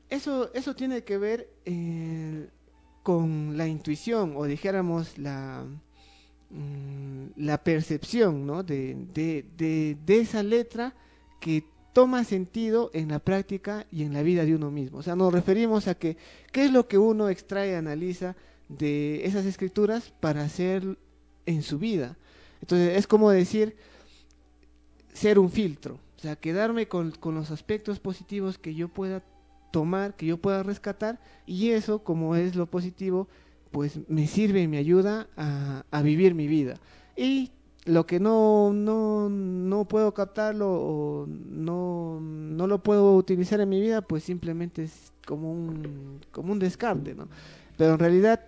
eso, 0.09 0.53
eso 0.53 0.75
tiene 0.75 1.03
que 1.03 1.17
ver 1.17 1.49
eh, 1.65 2.47
con 3.01 3.57
la 3.57 3.67
intuición 3.67 4.33
o 4.35 4.45
dijéramos 4.45 5.17
la, 5.17 5.65
mm, 6.49 7.25
la 7.37 7.63
percepción 7.63 8.45
¿no? 8.45 8.63
de, 8.63 8.95
de, 9.13 9.97
de, 10.05 10.17
esa 10.19 10.43
letra 10.43 10.93
que 11.39 11.65
toma 11.93 12.23
sentido 12.23 12.91
en 12.93 13.09
la 13.09 13.19
práctica 13.19 13.85
y 13.91 14.03
en 14.03 14.13
la 14.13 14.23
vida 14.23 14.45
de 14.45 14.55
uno 14.55 14.71
mismo. 14.71 14.99
O 14.99 15.03
sea, 15.03 15.15
nos 15.15 15.31
referimos 15.31 15.87
a 15.87 15.95
que 15.95 16.17
qué 16.51 16.65
es 16.65 16.71
lo 16.71 16.87
que 16.87 16.97
uno 16.97 17.29
extrae, 17.29 17.75
analiza 17.75 18.35
de 18.69 19.25
esas 19.25 19.45
escrituras 19.45 20.13
para 20.19 20.43
hacer 20.43 20.97
en 21.45 21.61
su 21.61 21.77
vida. 21.77 22.17
Entonces 22.61 22.97
es 22.97 23.07
como 23.07 23.29
decir 23.29 23.75
ser 25.13 25.37
un 25.37 25.51
filtro, 25.51 25.99
o 26.23 26.25
sea, 26.25 26.37
quedarme 26.37 26.87
con, 26.87 27.11
con 27.11 27.35
los 27.35 27.51
aspectos 27.51 27.99
positivos 27.99 28.57
que 28.57 28.73
yo 28.73 28.87
pueda 28.87 29.21
tomar, 29.71 30.15
que 30.15 30.25
yo 30.25 30.37
pueda 30.37 30.63
rescatar 30.63 31.19
y 31.45 31.71
eso, 31.71 32.01
como 32.01 32.37
es 32.37 32.55
lo 32.55 32.65
positivo, 32.65 33.27
pues 33.71 33.99
me 34.07 34.25
sirve 34.27 34.61
y 34.61 34.69
me 34.69 34.77
ayuda 34.77 35.27
a, 35.35 36.01
vivir 36.01 36.33
mi 36.33 36.47
vida. 36.47 36.75
Y 37.17 37.51
lo 37.83 38.05
que 38.05 38.21
no, 38.21 38.71
no, 38.71 39.27
no 39.27 39.85
puedo 39.85 40.13
captarlo 40.13 40.71
o 40.71 41.27
no, 41.27 42.21
no 42.21 42.67
lo 42.67 42.81
puedo 42.81 43.17
utilizar 43.17 43.59
en 43.59 43.67
mi 43.67 43.81
vida, 43.81 44.01
pues 44.01 44.23
simplemente 44.23 44.83
es 44.83 45.11
como 45.27 45.51
un, 45.51 46.21
como 46.31 46.53
un 46.53 46.59
descarte, 46.59 47.15
¿no? 47.15 47.27
Pero 47.75 47.95
en 47.95 47.99
realidad 47.99 48.45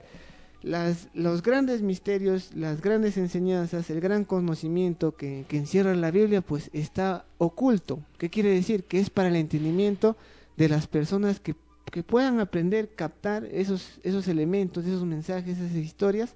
las, 0.66 1.10
los 1.14 1.44
grandes 1.44 1.84
misterios, 1.84 2.50
las 2.56 2.82
grandes 2.82 3.18
enseñanzas, 3.18 3.92
el 3.92 4.02
gran 4.02 4.26
conocimiento 4.26 5.16
que, 5.16 5.46
encierra 5.52 5.94
la 5.94 6.10
Biblia, 6.10 6.42
pues 6.42 6.72
está 6.74 7.26
oculto. 7.38 8.00
¿Qué 8.18 8.32
quiere 8.32 8.50
decir? 8.50 8.84
Que 8.84 9.00
es 9.00 9.12
para 9.12 9.30
el 9.30 9.36
entendimiento 9.36 10.18
de 10.58 10.68
las 10.68 10.88
personas 10.88 11.40
que, 11.40 11.56
que 11.92 12.02
puedan 12.02 12.40
aprender, 12.40 12.90
captar 12.96 13.46
esos, 13.46 14.00
esos 14.02 14.28
elementos, 14.28 14.86
esos 14.86 15.06
mensajes, 15.06 15.60
esas 15.60 15.76
historias 15.76 16.34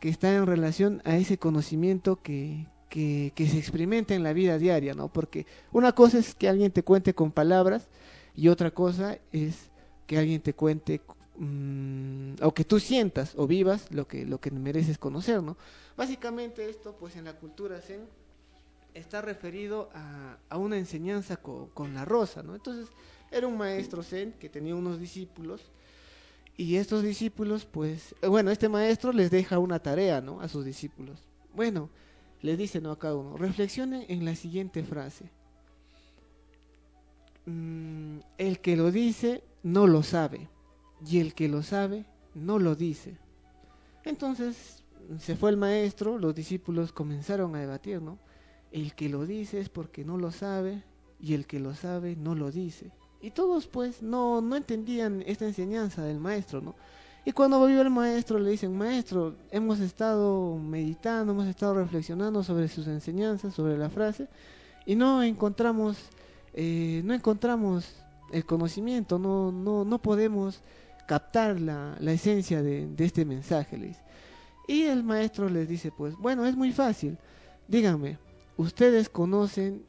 que 0.00 0.10
están 0.10 0.34
en 0.34 0.46
relación 0.46 1.00
a 1.06 1.16
ese 1.16 1.38
conocimiento 1.38 2.20
que, 2.22 2.66
que, 2.90 3.32
que, 3.34 3.48
se 3.48 3.56
experimenta 3.56 4.14
en 4.14 4.22
la 4.22 4.34
vida 4.34 4.58
diaria, 4.58 4.92
¿no? 4.92 5.10
Porque 5.10 5.46
una 5.72 5.92
cosa 5.92 6.18
es 6.18 6.34
que 6.34 6.46
alguien 6.46 6.72
te 6.72 6.82
cuente 6.82 7.14
con 7.14 7.32
palabras 7.32 7.88
y 8.36 8.48
otra 8.48 8.70
cosa 8.70 9.16
es 9.32 9.70
que 10.06 10.18
alguien 10.18 10.42
te 10.42 10.52
cuente 10.52 11.00
mmm, 11.36 12.34
o 12.42 12.52
que 12.54 12.64
tú 12.64 12.80
sientas 12.80 13.34
o 13.36 13.46
vivas 13.46 13.86
lo 13.90 14.06
que, 14.06 14.26
lo 14.26 14.40
que 14.40 14.50
mereces 14.50 14.98
conocer, 14.98 15.42
¿no? 15.42 15.56
Básicamente 15.96 16.68
esto, 16.68 16.96
pues 16.98 17.16
en 17.16 17.24
la 17.24 17.34
cultura 17.34 17.80
zen, 17.80 18.06
está 18.94 19.22
referido 19.22 19.88
a, 19.94 20.56
una 20.56 20.76
enseñanza 20.76 21.36
con, 21.36 21.94
la 21.94 22.04
rosa, 22.04 22.42
¿no? 22.42 22.54
Entonces, 22.54 22.88
era 23.30 23.46
un 23.46 23.56
maestro 23.56 24.02
zen 24.02 24.32
que 24.32 24.48
tenía 24.48 24.74
unos 24.74 25.00
discípulos 25.00 25.62
y 26.56 26.76
estos 26.76 27.02
discípulos, 27.02 27.64
pues, 27.64 28.14
bueno, 28.26 28.50
este 28.50 28.68
maestro 28.68 29.12
les 29.12 29.30
deja 29.30 29.58
una 29.58 29.78
tarea, 29.78 30.20
¿no? 30.20 30.40
A 30.40 30.48
sus 30.48 30.64
discípulos. 30.64 31.26
Bueno, 31.54 31.88
les 32.42 32.58
dice, 32.58 32.80
¿no? 32.80 32.90
A 32.90 32.98
cada 32.98 33.16
uno, 33.16 33.38
reflexionen 33.38 34.04
en 34.08 34.24
la 34.24 34.34
siguiente 34.34 34.84
frase. 34.84 35.30
Mm, 37.46 38.18
el 38.38 38.60
que 38.60 38.76
lo 38.76 38.92
dice 38.92 39.42
no 39.62 39.86
lo 39.86 40.02
sabe 40.02 40.48
y 41.06 41.18
el 41.18 41.34
que 41.34 41.48
lo 41.48 41.62
sabe 41.62 42.06
no 42.34 42.58
lo 42.58 42.74
dice. 42.74 43.16
Entonces 44.04 44.82
se 45.18 45.36
fue 45.36 45.50
el 45.50 45.56
maestro, 45.56 46.18
los 46.18 46.34
discípulos 46.34 46.92
comenzaron 46.92 47.54
a 47.54 47.60
debatir, 47.60 48.00
¿no? 48.00 48.18
El 48.70 48.94
que 48.94 49.08
lo 49.08 49.26
dice 49.26 49.60
es 49.60 49.68
porque 49.68 50.04
no 50.04 50.16
lo 50.16 50.30
sabe 50.30 50.82
y 51.20 51.34
el 51.34 51.46
que 51.46 51.60
lo 51.60 51.74
sabe 51.74 52.16
no 52.16 52.34
lo 52.34 52.50
dice. 52.50 52.90
Y 53.20 53.30
todos 53.30 53.66
pues 53.66 54.02
no, 54.02 54.40
no 54.40 54.56
entendían 54.56 55.22
esta 55.26 55.46
enseñanza 55.46 56.02
del 56.02 56.18
maestro, 56.18 56.60
¿no? 56.60 56.74
Y 57.24 57.32
cuando 57.32 57.58
volvió 57.60 57.82
el 57.82 57.90
maestro 57.90 58.40
le 58.40 58.50
dicen, 58.50 58.76
maestro, 58.76 59.36
hemos 59.52 59.78
estado 59.78 60.56
meditando, 60.56 61.32
hemos 61.32 61.46
estado 61.46 61.74
reflexionando 61.74 62.42
sobre 62.42 62.66
sus 62.66 62.88
enseñanzas, 62.88 63.54
sobre 63.54 63.78
la 63.78 63.88
frase, 63.88 64.26
y 64.86 64.96
no 64.96 65.22
encontramos, 65.22 65.96
eh, 66.52 67.00
no 67.04 67.14
encontramos 67.14 67.94
el 68.32 68.44
conocimiento, 68.44 69.20
no, 69.20 69.52
no, 69.52 69.84
no 69.84 70.02
podemos 70.02 70.62
captar 71.06 71.60
la, 71.60 71.96
la 72.00 72.12
esencia 72.12 72.62
de, 72.62 72.86
de, 72.86 73.04
este 73.04 73.24
mensaje. 73.24 73.94
Y 74.68 74.82
el 74.82 75.02
maestro 75.02 75.48
les 75.48 75.68
dice, 75.68 75.90
pues, 75.90 76.14
bueno, 76.16 76.46
es 76.46 76.56
muy 76.56 76.72
fácil, 76.72 77.18
díganme, 77.68 78.18
¿ustedes 78.56 79.08
conocen 79.08 79.84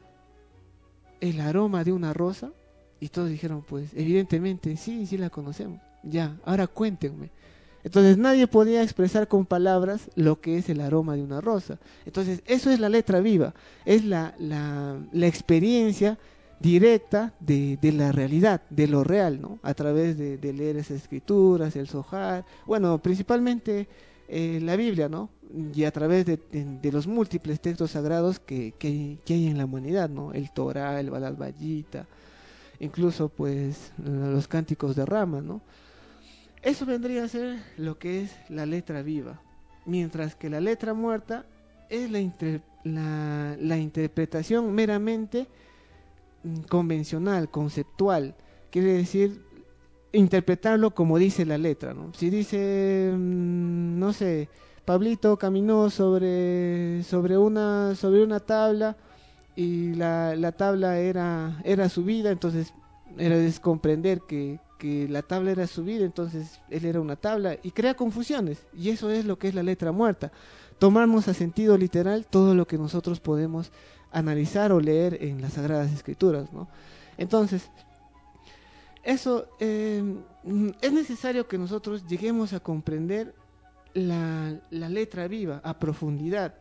el 1.21 1.39
aroma 1.39 1.83
de 1.83 1.91
una 1.91 2.13
rosa? 2.13 2.51
Y 2.99 3.09
todos 3.09 3.29
dijeron, 3.29 3.63
pues, 3.67 3.91
evidentemente, 3.93 4.77
sí, 4.77 5.05
sí 5.05 5.17
la 5.17 5.29
conocemos. 5.29 5.81
Ya, 6.03 6.37
ahora 6.45 6.67
cuéntenme. 6.67 7.31
Entonces 7.83 8.17
nadie 8.17 8.47
podía 8.47 8.81
expresar 8.81 9.27
con 9.27 9.45
palabras 9.45 10.09
lo 10.15 10.39
que 10.39 10.57
es 10.57 10.69
el 10.69 10.79
aroma 10.79 11.15
de 11.15 11.23
una 11.23 11.41
rosa. 11.41 11.79
Entonces 12.05 12.41
eso 12.45 12.69
es 12.69 12.79
la 12.79 12.89
letra 12.89 13.19
viva, 13.19 13.53
es 13.85 14.05
la, 14.05 14.33
la, 14.39 14.97
la 15.11 15.27
experiencia 15.27 16.17
directa 16.63 17.33
de, 17.41 17.77
de, 17.81 17.91
la 17.91 18.13
realidad, 18.13 18.61
de 18.69 18.87
lo 18.87 19.03
real, 19.03 19.41
¿no? 19.41 19.59
A 19.63 19.73
través 19.73 20.17
de, 20.17 20.53
leer 20.53 20.77
esas 20.77 21.01
escrituras, 21.01 21.75
el 21.75 21.89
Zohar, 21.89 22.45
bueno, 22.65 22.99
principalmente 22.99 23.89
eh, 24.29 24.59
la 24.63 24.77
Biblia, 24.77 25.09
¿no? 25.09 25.29
Y 25.75 25.83
a 25.83 25.91
través 25.91 26.25
de, 26.25 26.39
de 26.51 26.91
los 26.91 27.05
múltiples 27.05 27.59
textos 27.59 27.91
sagrados 27.91 28.39
que, 28.39 28.73
que, 28.79 29.19
hay 29.27 29.47
en 29.47 29.57
la 29.57 29.65
humanidad, 29.65 30.09
¿no? 30.09 30.31
El 30.31 30.51
Torah, 30.51 31.01
el 31.01 31.11
Balad 31.11 31.35
incluso 32.79 33.27
pues 33.27 33.91
los 33.97 34.47
cánticos 34.47 34.95
de 34.95 35.05
Rama, 35.05 35.41
¿no? 35.41 35.61
Eso 36.61 36.85
vendría 36.85 37.25
a 37.25 37.27
ser 37.27 37.59
lo 37.77 37.99
que 37.99 38.21
es 38.21 38.31
la 38.47 38.65
letra 38.65 39.01
viva, 39.01 39.41
mientras 39.85 40.35
que 40.35 40.49
la 40.49 40.61
letra 40.61 40.93
muerta 40.93 41.45
es 41.89 42.09
la, 42.09 42.19
inter, 42.19 42.61
la, 42.85 43.57
la 43.59 43.77
interpretación 43.77 44.73
meramente 44.73 45.45
convencional, 46.69 47.49
conceptual, 47.49 48.35
quiere 48.71 48.93
decir 48.93 49.41
interpretarlo 50.11 50.91
como 50.91 51.17
dice 51.17 51.45
la 51.45 51.57
letra. 51.57 51.95
Si 52.13 52.29
dice, 52.29 53.13
no 53.17 54.13
sé, 54.13 54.49
Pablito 54.85 55.37
caminó 55.37 55.89
sobre, 55.89 57.03
sobre, 57.03 57.37
una, 57.37 57.95
sobre 57.95 58.23
una 58.23 58.39
tabla 58.39 58.95
y 59.55 59.93
la, 59.95 60.35
la 60.35 60.51
tabla 60.51 60.99
era, 60.99 61.61
era 61.63 61.89
subida, 61.89 62.31
entonces 62.31 62.73
era 63.17 63.37
descomprender 63.37 64.21
que, 64.21 64.59
que 64.77 65.07
la 65.07 65.21
tabla 65.21 65.51
era 65.51 65.67
subida, 65.67 66.03
entonces 66.03 66.59
él 66.69 66.85
era 66.85 66.99
una 66.99 67.15
tabla 67.15 67.57
y 67.63 67.71
crea 67.71 67.93
confusiones. 67.93 68.65
Y 68.73 68.89
eso 68.89 69.09
es 69.09 69.25
lo 69.25 69.37
que 69.37 69.47
es 69.47 69.55
la 69.55 69.63
letra 69.63 69.91
muerta. 69.91 70.31
Tomarnos 70.79 71.27
a 71.27 71.33
sentido 71.33 71.77
literal 71.77 72.25
todo 72.29 72.53
lo 72.55 72.67
que 72.67 72.77
nosotros 72.77 73.19
podemos 73.19 73.71
analizar 74.13 74.71
o 74.71 74.79
leer 74.79 75.17
en 75.21 75.41
las 75.41 75.53
Sagradas 75.53 75.91
Escrituras, 75.91 76.53
¿no? 76.53 76.67
Entonces, 77.17 77.69
eso 79.03 79.47
eh, 79.59 80.01
es 80.81 80.93
necesario 80.93 81.47
que 81.47 81.57
nosotros 81.57 82.07
lleguemos 82.07 82.53
a 82.53 82.59
comprender 82.59 83.33
la, 83.93 84.59
letra 84.71 85.27
viva 85.27 85.59
a 85.63 85.77
profundidad, 85.77 86.55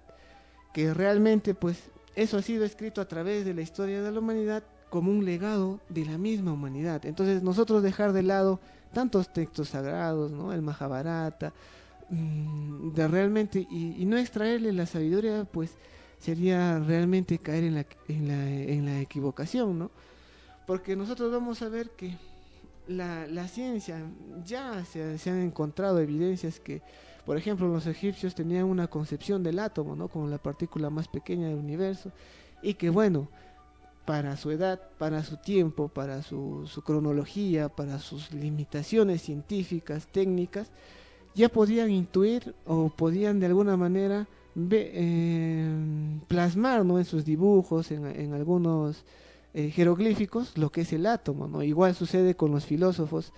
que 0.74 0.92
realmente 0.92 1.54
pues 1.54 1.90
eso 2.16 2.36
ha 2.36 2.42
sido 2.42 2.64
escrito 2.64 3.00
a 3.00 3.08
través 3.08 3.44
de 3.44 3.54
la 3.54 3.62
historia 3.62 4.02
de 4.02 4.10
la 4.10 4.18
humanidad 4.18 4.64
como 4.90 5.10
un 5.10 5.24
legado 5.24 5.80
de 5.88 6.04
la 6.04 6.18
misma 6.18 6.52
humanidad. 6.52 7.06
Entonces 7.06 7.42
nosotros 7.42 7.82
dejar 7.82 8.12
de 8.12 8.22
lado 8.22 8.60
tantos 8.92 9.32
textos 9.32 9.70
sagrados, 9.70 10.30
¿no? 10.32 10.52
El 10.52 10.60
Mahabharata, 10.60 11.52
mmm, 12.10 12.92
de 12.92 13.08
realmente, 13.08 13.66
y 13.70 14.04
no 14.04 14.18
extraerle 14.18 14.72
la 14.72 14.84
sabiduría, 14.84 15.46
pues 15.50 15.70
sería 16.22 16.78
realmente 16.78 17.38
caer 17.38 17.64
en 17.64 17.74
la, 17.74 17.86
en 18.06 18.28
la, 18.28 18.48
en 18.48 18.86
la 18.86 19.00
equivocación, 19.00 19.78
¿no? 19.78 19.90
Porque 20.68 20.94
nosotros 20.94 21.32
vamos 21.32 21.60
a 21.62 21.68
ver 21.68 21.90
que 21.90 22.16
la, 22.86 23.26
la 23.26 23.48
ciencia 23.48 24.00
ya 24.44 24.84
se, 24.84 25.18
se, 25.18 25.30
han 25.30 25.40
encontrado 25.40 25.98
evidencias 25.98 26.60
que, 26.60 26.80
por 27.26 27.36
ejemplo, 27.36 27.66
los 27.66 27.88
egipcios 27.88 28.36
tenían 28.36 28.66
una 28.66 28.86
concepción 28.86 29.42
del 29.42 29.58
átomo, 29.58 29.96
¿no? 29.96 30.06
Como 30.06 30.28
la 30.28 30.38
partícula 30.38 30.90
más 30.90 31.08
pequeña 31.08 31.48
del 31.48 31.58
universo, 31.58 32.12
y 32.62 32.74
que, 32.74 32.88
bueno, 32.88 33.28
para 34.04 34.36
su 34.36 34.52
edad, 34.52 34.80
para 34.98 35.24
su 35.24 35.38
tiempo, 35.38 35.88
para 35.88 36.22
su, 36.22 36.68
su 36.68 36.82
cronología, 36.82 37.68
para 37.68 37.98
sus 37.98 38.32
limitaciones 38.32 39.22
científicas, 39.22 40.06
técnicas, 40.06 40.70
ya 41.34 41.48
podían 41.48 41.90
intuir 41.90 42.54
o 42.64 42.90
podían 42.90 43.40
de 43.40 43.46
alguna 43.46 43.76
manera 43.76 44.28
ve, 44.54 44.90
eh, 44.94 46.20
plasmar 46.28 46.84
¿no? 46.84 46.98
en 46.98 47.04
sus 47.04 47.24
dibujos, 47.24 47.90
en, 47.90 48.06
en 48.06 48.34
algunos 48.34 49.04
eh, 49.54 49.70
jeroglíficos, 49.70 50.56
lo 50.56 50.70
que 50.70 50.80
es 50.80 50.92
el 50.92 51.04
átomo. 51.06 51.46
¿no? 51.46 51.62
Igual 51.62 51.94
sucede 51.94 52.34
con 52.34 52.50
los 52.52 52.64
filósofos 52.64 53.32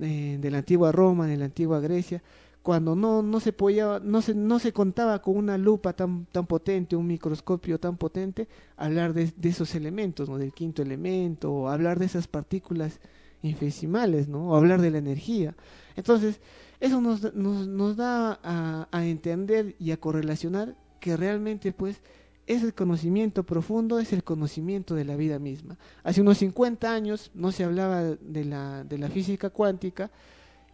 eh, 0.00 0.38
de 0.40 0.50
la 0.50 0.58
antigua 0.58 0.90
Roma, 0.90 1.28
de 1.28 1.36
la 1.36 1.44
antigua 1.44 1.78
Grecia, 1.78 2.22
cuando 2.62 2.96
no, 2.96 3.22
no, 3.22 3.38
se 3.38 3.52
podía, 3.52 4.00
no, 4.02 4.22
se, 4.22 4.34
no 4.34 4.58
se 4.58 4.72
contaba 4.72 5.22
con 5.22 5.36
una 5.36 5.56
lupa 5.56 5.92
tan, 5.92 6.26
tan 6.32 6.46
potente, 6.46 6.96
un 6.96 7.06
microscopio 7.06 7.78
tan 7.78 7.96
potente, 7.96 8.48
hablar 8.76 9.12
de, 9.12 9.32
esos 9.42 9.74
elementos, 9.76 10.28
¿no? 10.28 10.38
del 10.38 10.52
quinto 10.52 10.82
elemento, 10.82 11.52
o 11.52 11.68
hablar 11.68 12.00
de 12.00 12.06
esas 12.06 12.26
partículas 12.26 13.00
infinitesimales, 13.42 14.26
¿no? 14.26 14.48
o 14.48 14.56
hablar 14.56 14.80
de 14.80 14.90
la 14.90 14.98
energía. 14.98 15.54
Entonces, 15.94 16.40
eso 16.84 17.00
nos, 17.00 17.34
nos, 17.34 17.66
nos 17.66 17.96
da 17.96 18.38
a, 18.42 19.06
entender 19.06 19.74
y 19.78 19.90
a 19.92 19.96
correlacionar 19.96 20.76
que 21.00 21.16
realmente 21.16 21.72
pues 21.72 22.02
es 22.46 22.62
el 22.62 22.74
conocimiento 22.74 23.42
profundo, 23.44 23.98
es 23.98 24.12
el 24.12 24.22
conocimiento 24.22 24.94
de 24.94 25.06
la 25.06 25.16
vida 25.16 25.38
misma. 25.38 25.78
Hace 26.02 26.20
unos 26.20 26.38
50 26.38 26.92
años 26.92 27.30
no 27.32 27.52
se 27.52 27.64
hablaba 27.64 28.02
de 28.02 28.44
la, 28.44 28.84
de 28.84 28.98
la 28.98 29.08
física 29.08 29.48
cuántica 29.48 30.10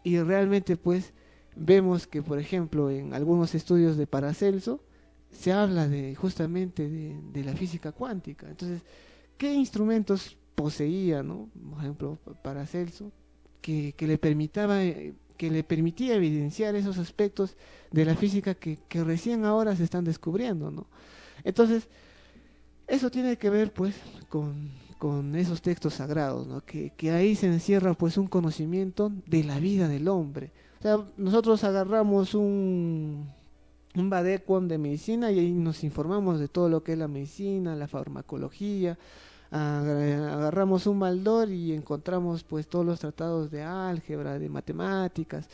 y 0.03 0.18
realmente 0.18 0.77
pues 0.77 1.12
vemos 1.55 2.09
que 2.09 2.23
por 2.23 2.40
ejemplo 2.40 2.90
en 2.90 3.14
algunos 3.14 3.55
estudios 3.55 3.96
de 3.96 4.09
Paracelso 4.09 4.83
se 5.31 5.53
habla 5.53 5.87
de 5.87 6.16
justamente 6.16 6.88
de, 6.88 7.44
la 7.44 7.55
física 7.55 7.92
cuántica. 7.92 8.49
Entonces, 8.49 8.83
¿qué 9.38 9.55
instrumentos 9.55 10.37
poseía, 10.57 11.23
no? 11.23 11.49
Por 11.70 11.79
ejemplo, 11.79 12.18
Paracelso, 12.42 13.12
que, 13.61 13.92
que 13.92 14.09
le 14.09 14.18
permitaba 14.18 14.83
que 15.40 15.50
le 15.50 15.64
permitía 15.64 16.16
evidenciar 16.16 16.74
esos 16.74 16.98
aspectos 16.98 17.57
de 17.90 18.05
la 18.05 18.14
física 18.14 18.55
que, 18.55 18.76
que, 18.90 19.03
recién 19.03 19.46
ahora 19.46 19.74
se 19.74 19.85
están 19.85 20.05
descubriendo, 20.05 20.70
¿no? 20.70 20.87
Entonces, 21.44 21.88
eso 22.87 23.11
tiene 23.11 23.38
que 23.38 23.48
ver, 23.48 23.72
pues, 23.72 23.94
con, 24.29 24.68
con 24.98 25.35
esos 25.35 25.62
textos 25.62 25.94
sagrados, 25.94 26.46
¿no? 26.46 26.61
Que, 26.61 26.92
que, 26.94 27.12
ahí 27.12 27.35
se 27.37 27.46
encierra, 27.46 27.94
pues, 27.94 28.18
un 28.18 28.26
conocimiento 28.26 29.11
de 29.24 29.42
la 29.42 29.59
vida 29.59 29.88
del 29.88 30.09
hombre. 30.09 30.50
O 30.79 30.83
sea, 30.83 30.98
nosotros 31.16 31.64
agarramos 31.64 32.35
un, 32.35 33.26
un 33.94 34.11
de 34.68 34.76
medicina 34.76 35.33
y 35.33 35.38
ahí 35.38 35.53
nos 35.53 35.85
informamos 35.85 36.38
de 36.38 36.48
todo 36.48 36.68
lo 36.68 36.83
que 36.83 36.92
es 36.92 36.98
la 36.98 37.09
medicina, 37.09 37.74
la 37.76 37.88
farmacología, 37.88 38.98
agarramos 39.50 40.86
un 40.86 41.00
Baldor 41.00 41.50
y 41.50 41.72
encontramos 41.72 42.44
pues 42.44 42.68
todos 42.68 42.86
los 42.86 43.00
tratados 43.00 43.50
de 43.50 43.62
álgebra, 43.62 44.38
de 44.38 44.48
matemáticas. 44.48 45.48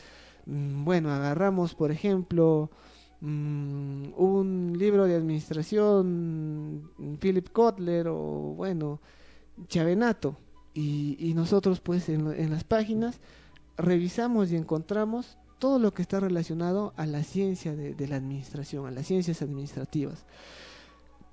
Mm, 0.45 0.83
bueno, 0.85 1.11
agarramos 1.11 1.73
por 1.75 1.91
ejemplo 1.91 2.69
mm, 3.21 4.13
un 4.17 4.75
libro 4.77 5.05
de 5.05 5.15
administración, 5.15 6.91
Philip 7.19 7.49
Kotler 7.49 8.07
o 8.09 8.53
bueno, 8.55 9.01
Chavenato. 9.67 10.37
Y, 10.73 11.33
nosotros 11.35 11.79
pues 11.79 12.07
en, 12.07 12.31
en 12.33 12.51
las 12.51 12.63
páginas 12.63 13.19
revisamos 13.77 14.51
y 14.51 14.55
encontramos 14.55 15.37
todo 15.59 15.79
lo 15.79 15.93
que 15.93 16.01
está 16.01 16.19
relacionado 16.19 16.93
a 16.97 17.05
la 17.05 17.23
ciencia 17.23 17.75
de, 17.75 18.07
la 18.07 18.17
administración, 18.17 18.85
a 18.85 18.91
las 18.91 19.07
ciencias 19.07 19.41
administrativas. 19.41 20.25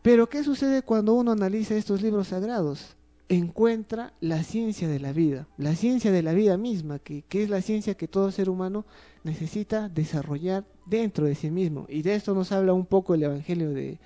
Pero 0.05 0.29
¿qué 0.29 0.45
sucede 0.45 0.83
cuando 0.83 1.15
uno 1.15 1.33
analiza 1.33 1.75
estos 1.75 2.03
libros 2.03 2.29
sagrados? 2.29 2.95
Encuentra 3.31 4.13
la 4.21 4.43
ciencia 4.43 4.87
de 4.87 5.01
la 5.01 5.15
vida, 5.15 5.49
la 5.57 5.75
ciencia 5.75 6.13
de 6.13 6.23
la 6.23 6.35
vida 6.35 6.59
misma, 6.59 6.99
que, 6.99 7.25
es 7.31 7.49
la 7.49 7.63
ciencia 7.63 7.95
que 7.95 8.07
todo 8.07 8.31
ser 8.31 8.51
humano 8.51 8.85
necesita 9.23 9.89
desarrollar 9.89 10.67
dentro 10.85 11.25
de 11.25 11.35
sí 11.35 11.51
mismo. 11.51 11.87
Y 11.89 12.03
de 12.03 12.17
esto 12.17 12.35
nos 12.35 12.53
habla 12.53 12.75
un 12.75 12.85
poco 12.85 13.15
el 13.15 13.23
Evangelio 13.23 13.71
de, 13.71 13.99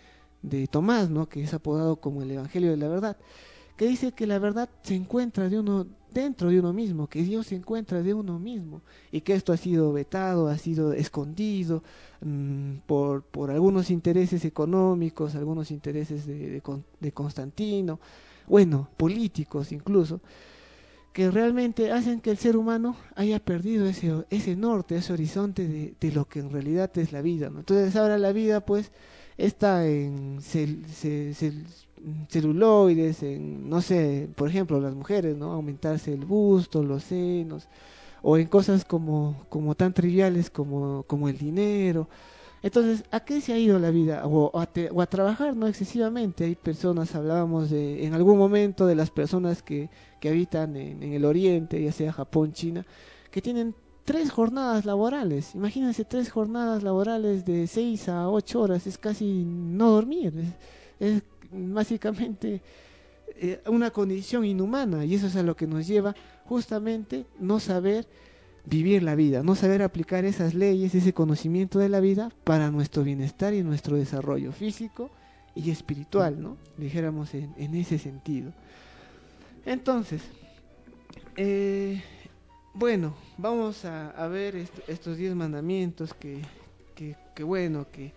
de 0.42 0.68
Tomás, 0.68 1.10
¿no? 1.10 1.28
que 1.28 1.42
es 1.42 1.52
apodado 1.52 1.96
como 1.96 2.22
el 2.22 2.30
Evangelio 2.30 2.70
de 2.70 2.76
la 2.76 2.86
verdad, 2.86 3.16
que 3.76 3.88
dice 3.88 4.12
que 4.12 4.28
la 4.28 4.38
verdad 4.38 4.68
se 4.82 4.94
encuentra 4.94 5.48
de 5.48 5.58
uno 5.58 5.88
dentro 6.12 6.50
de 6.50 6.58
uno 6.58 6.72
mismo, 6.72 7.06
que 7.06 7.22
Dios 7.22 7.48
se 7.48 7.56
encuentra 7.56 8.02
de 8.02 8.14
uno 8.14 8.38
mismo 8.38 8.82
y 9.12 9.20
que 9.20 9.34
esto 9.34 9.52
ha 9.52 9.56
sido 9.56 9.92
vetado, 9.92 10.48
ha 10.48 10.58
sido 10.58 10.92
escondido 10.92 11.82
mmm, 12.20 12.76
por, 12.86 13.22
por 13.22 13.50
algunos 13.50 13.90
intereses 13.90 14.44
económicos, 14.44 15.34
algunos 15.34 15.70
intereses 15.70 16.26
de, 16.26 16.62
de, 17.00 17.12
Constantino, 17.12 18.00
bueno, 18.46 18.88
políticos 18.96 19.72
incluso, 19.72 20.20
que 21.12 21.30
realmente 21.30 21.90
hacen 21.90 22.20
que 22.20 22.30
el 22.30 22.38
ser 22.38 22.56
humano 22.56 22.96
haya 23.16 23.38
perdido 23.40 23.86
ese, 23.86 24.24
ese 24.30 24.56
norte, 24.56 24.96
ese 24.96 25.12
horizonte 25.12 25.66
de, 25.66 25.94
de 26.00 26.12
lo 26.12 26.26
que 26.26 26.40
en 26.40 26.50
realidad 26.50 26.96
es 26.96 27.12
la 27.12 27.22
vida. 27.22 27.50
¿no? 27.50 27.60
Entonces 27.60 27.96
ahora 27.96 28.18
la 28.18 28.32
vida 28.32 28.60
pues 28.64 28.92
está 29.36 29.86
en 29.86 30.38
celuloides, 32.28 33.22
en, 33.22 33.68
no 33.68 33.80
sé, 33.80 34.28
por 34.34 34.48
ejemplo, 34.48 34.80
las 34.80 34.94
mujeres, 34.94 35.36
¿no? 35.36 35.52
Aumentarse 35.52 36.12
el 36.12 36.24
busto, 36.24 36.82
los 36.82 37.04
senos, 37.04 37.68
o 38.22 38.36
en 38.36 38.46
cosas 38.48 38.84
como, 38.84 39.44
como 39.48 39.74
tan 39.74 39.92
triviales 39.94 40.50
como, 40.50 41.04
como 41.04 41.28
el 41.28 41.38
dinero. 41.38 42.08
Entonces, 42.62 43.04
¿a 43.12 43.20
qué 43.20 43.40
se 43.40 43.52
ha 43.52 43.58
ido 43.58 43.78
la 43.78 43.90
vida? 43.90 44.26
O, 44.26 44.58
a, 44.58 44.66
te, 44.66 44.90
o 44.90 45.00
a, 45.00 45.06
trabajar, 45.06 45.56
¿no? 45.56 45.68
Excesivamente. 45.68 46.44
Hay 46.44 46.56
personas, 46.56 47.14
hablábamos 47.14 47.70
de, 47.70 48.04
en 48.04 48.14
algún 48.14 48.36
momento 48.38 48.86
de 48.86 48.96
las 48.96 49.10
personas 49.10 49.62
que, 49.62 49.90
que 50.20 50.28
habitan 50.28 50.76
en, 50.76 51.02
en 51.02 51.12
el 51.12 51.24
oriente, 51.24 51.82
ya 51.82 51.92
sea 51.92 52.12
Japón, 52.12 52.52
China, 52.52 52.84
que 53.30 53.40
tienen 53.42 53.74
tres 54.04 54.30
jornadas 54.32 54.86
laborales. 54.86 55.54
Imagínense 55.54 56.04
tres 56.04 56.30
jornadas 56.30 56.82
laborales 56.82 57.44
de 57.44 57.66
seis 57.66 58.08
a 58.08 58.28
ocho 58.30 58.62
horas. 58.62 58.86
Es 58.86 58.98
casi 58.98 59.44
no 59.44 59.90
dormir. 59.90 60.32
Es, 60.98 61.16
es 61.16 61.22
básicamente 61.50 62.60
eh, 63.36 63.60
una 63.66 63.90
condición 63.90 64.44
inhumana 64.44 65.04
y 65.04 65.14
eso 65.14 65.26
es 65.26 65.36
a 65.36 65.42
lo 65.42 65.56
que 65.56 65.66
nos 65.66 65.86
lleva 65.86 66.14
justamente 66.44 67.26
no 67.38 67.60
saber 67.60 68.06
vivir 68.64 69.02
la 69.02 69.14
vida, 69.14 69.42
no 69.42 69.54
saber 69.54 69.82
aplicar 69.82 70.24
esas 70.24 70.54
leyes, 70.54 70.94
ese 70.94 71.12
conocimiento 71.12 71.78
de 71.78 71.88
la 71.88 72.00
vida 72.00 72.30
para 72.44 72.70
nuestro 72.70 73.02
bienestar 73.02 73.54
y 73.54 73.62
nuestro 73.62 73.96
desarrollo 73.96 74.52
físico 74.52 75.10
y 75.54 75.70
espiritual, 75.70 76.40
¿no? 76.40 76.56
Dijéramos 76.76 77.32
en, 77.34 77.74
ese 77.74 77.98
sentido. 77.98 78.52
Entonces, 79.64 80.22
eh, 81.36 82.02
bueno, 82.74 83.14
vamos 83.38 83.84
a, 83.84 84.26
ver 84.28 84.56
est 84.56 84.72
estos 84.88 85.16
diez 85.16 85.34
mandamientos 85.34 86.12
que, 86.12 86.42
que, 86.94 87.16
que 87.34 87.42
bueno, 87.42 87.86
que, 87.90 88.12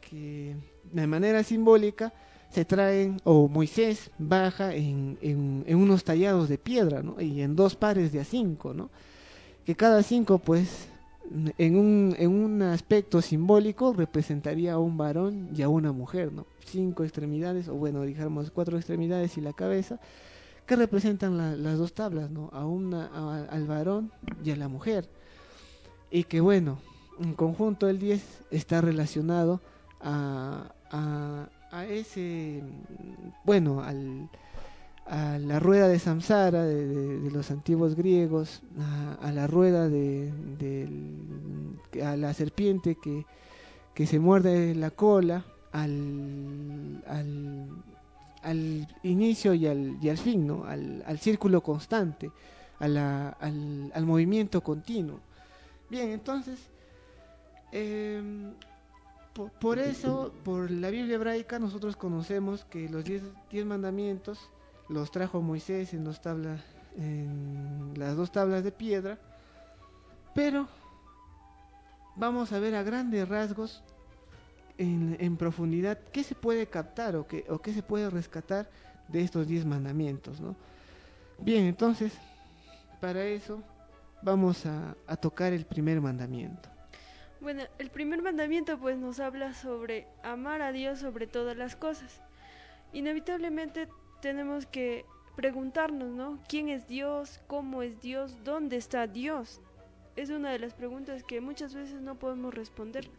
que 0.00 0.56
de 0.92 1.06
manera 1.06 1.42
simbólica 1.42 2.12
se 2.50 2.64
traen, 2.64 3.20
o 3.24 3.48
Moisés 3.48 4.10
baja 4.18 4.74
en, 4.74 5.18
en, 5.20 5.76
unos 5.76 6.04
tallados 6.04 6.48
de 6.48 6.58
piedra, 6.58 7.02
¿no? 7.02 7.20
Y 7.20 7.42
en 7.42 7.56
dos 7.56 7.76
pares 7.76 8.12
de 8.12 8.20
a 8.20 8.24
cinco, 8.24 8.72
¿no? 8.72 8.90
Que 9.64 9.74
cada 9.74 10.02
cinco, 10.02 10.38
pues, 10.38 10.88
en 11.58 11.76
un, 11.76 12.14
en 12.18 12.30
un 12.30 12.62
aspecto 12.62 13.20
simbólico 13.20 13.92
representaría 13.92 14.74
a 14.74 14.78
un 14.78 14.96
varón 14.96 15.50
y 15.54 15.62
a 15.62 15.68
una 15.68 15.92
mujer, 15.92 16.32
¿no? 16.32 16.46
Cinco 16.64 17.04
extremidades, 17.04 17.68
o 17.68 17.74
bueno, 17.74 18.02
dijéramos 18.02 18.50
cuatro 18.50 18.76
extremidades 18.76 19.36
y 19.36 19.40
la 19.40 19.52
cabeza, 19.52 20.00
que 20.66 20.76
representan 20.76 21.36
la, 21.36 21.56
las 21.56 21.78
dos 21.78 21.92
tablas, 21.92 22.30
¿no? 22.30 22.50
A 22.52 22.64
una, 22.64 23.06
a, 23.06 23.44
al 23.44 23.66
varón 23.66 24.12
y 24.44 24.50
a 24.50 24.56
la 24.56 24.68
mujer. 24.68 25.08
Y 26.10 26.24
que 26.24 26.40
bueno, 26.40 26.78
en 27.20 27.34
conjunto 27.34 27.88
el 27.88 27.98
10 27.98 28.22
está 28.50 28.80
relacionado 28.80 29.60
a, 30.00 31.48
a 31.76 31.84
ese, 31.84 32.62
bueno, 33.44 33.82
al, 33.82 34.30
a 35.04 35.38
la 35.38 35.60
rueda 35.60 35.88
de 35.88 35.98
Samsara 35.98 36.64
de, 36.64 37.30
los 37.30 37.50
antiguos 37.50 37.94
griegos, 37.94 38.62
a, 39.20 39.30
la 39.30 39.46
rueda 39.46 39.86
de, 39.86 40.32
a 42.02 42.16
la 42.16 42.32
serpiente 42.32 42.96
que, 42.96 43.26
que 43.94 44.06
se 44.06 44.18
muerde 44.18 44.74
la 44.74 44.90
cola, 44.90 45.44
al, 45.72 47.02
al, 47.06 47.68
al 48.42 48.88
inicio 49.02 49.52
y 49.52 49.66
al, 49.66 49.98
y 50.00 50.08
al 50.08 50.16
fin, 50.16 50.46
¿no? 50.46 50.64
al, 50.64 51.04
al 51.06 51.18
círculo 51.18 51.62
constante, 51.62 52.30
a 52.80 53.36
al, 53.38 53.92
al 53.94 54.06
movimiento 54.06 54.62
continuo. 54.62 55.20
Bien, 55.90 56.08
entonces, 56.08 56.58
eh, 57.70 58.22
por, 59.36 59.78
eso, 59.78 60.32
por 60.44 60.70
la 60.70 60.90
Biblia 60.90 61.16
hebraica, 61.16 61.58
nosotros 61.58 61.96
conocemos 61.96 62.64
que 62.64 62.88
los 62.88 63.04
diez, 63.04 63.22
diez 63.50 63.66
mandamientos 63.66 64.50
los 64.88 65.10
trajo 65.10 65.42
Moisés 65.42 65.92
en, 65.92 66.04
las 67.96 68.16
dos 68.16 68.30
tablas 68.30 68.64
de 68.64 68.72
piedra, 68.72 69.18
pero 70.34 70.68
vamos 72.14 72.52
a 72.52 72.58
ver 72.58 72.74
a 72.74 72.82
grandes 72.82 73.28
rasgos 73.28 73.82
en, 74.78 75.36
profundidad 75.36 75.98
qué 76.12 76.22
se 76.22 76.34
puede 76.34 76.66
captar 76.66 77.16
o 77.16 77.26
qué, 77.26 77.44
se 77.72 77.82
puede 77.82 78.08
rescatar 78.08 78.70
de 79.08 79.22
estos 79.22 79.46
diez 79.46 79.66
mandamientos. 79.66 80.40
¿no? 80.40 80.56
Bien, 81.38 81.64
entonces, 81.64 82.12
para 83.00 83.24
eso 83.24 83.62
vamos 84.22 84.64
a 84.66 85.16
tocar 85.16 85.52
el 85.52 85.66
primer 85.66 86.00
mandamiento. 86.00 86.75
Bueno, 87.40 87.64
el 87.78 87.90
primer 87.90 88.22
mandamiento 88.22 88.78
pues 88.78 88.96
nos 88.96 89.20
habla 89.20 89.52
sobre 89.52 90.06
amar 90.22 90.62
a 90.62 90.72
Dios 90.72 91.00
sobre 91.00 91.26
todas 91.26 91.56
las 91.56 91.76
cosas. 91.76 92.22
Inevitablemente 92.92 93.88
tenemos 94.22 94.64
que 94.66 95.04
preguntarnos, 95.36 96.08
¿no? 96.08 96.42
¿Quién 96.48 96.70
es 96.70 96.88
Dios? 96.88 97.40
¿Cómo 97.46 97.82
es 97.82 98.00
Dios? 98.00 98.42
¿Dónde 98.42 98.76
está 98.76 99.06
Dios? 99.06 99.60
Es 100.16 100.30
una 100.30 100.50
de 100.50 100.58
las 100.58 100.72
preguntas 100.72 101.24
que 101.24 101.42
muchas 101.42 101.74
veces 101.74 102.00
no 102.00 102.18
podemos 102.18 102.54
responder. 102.54 103.10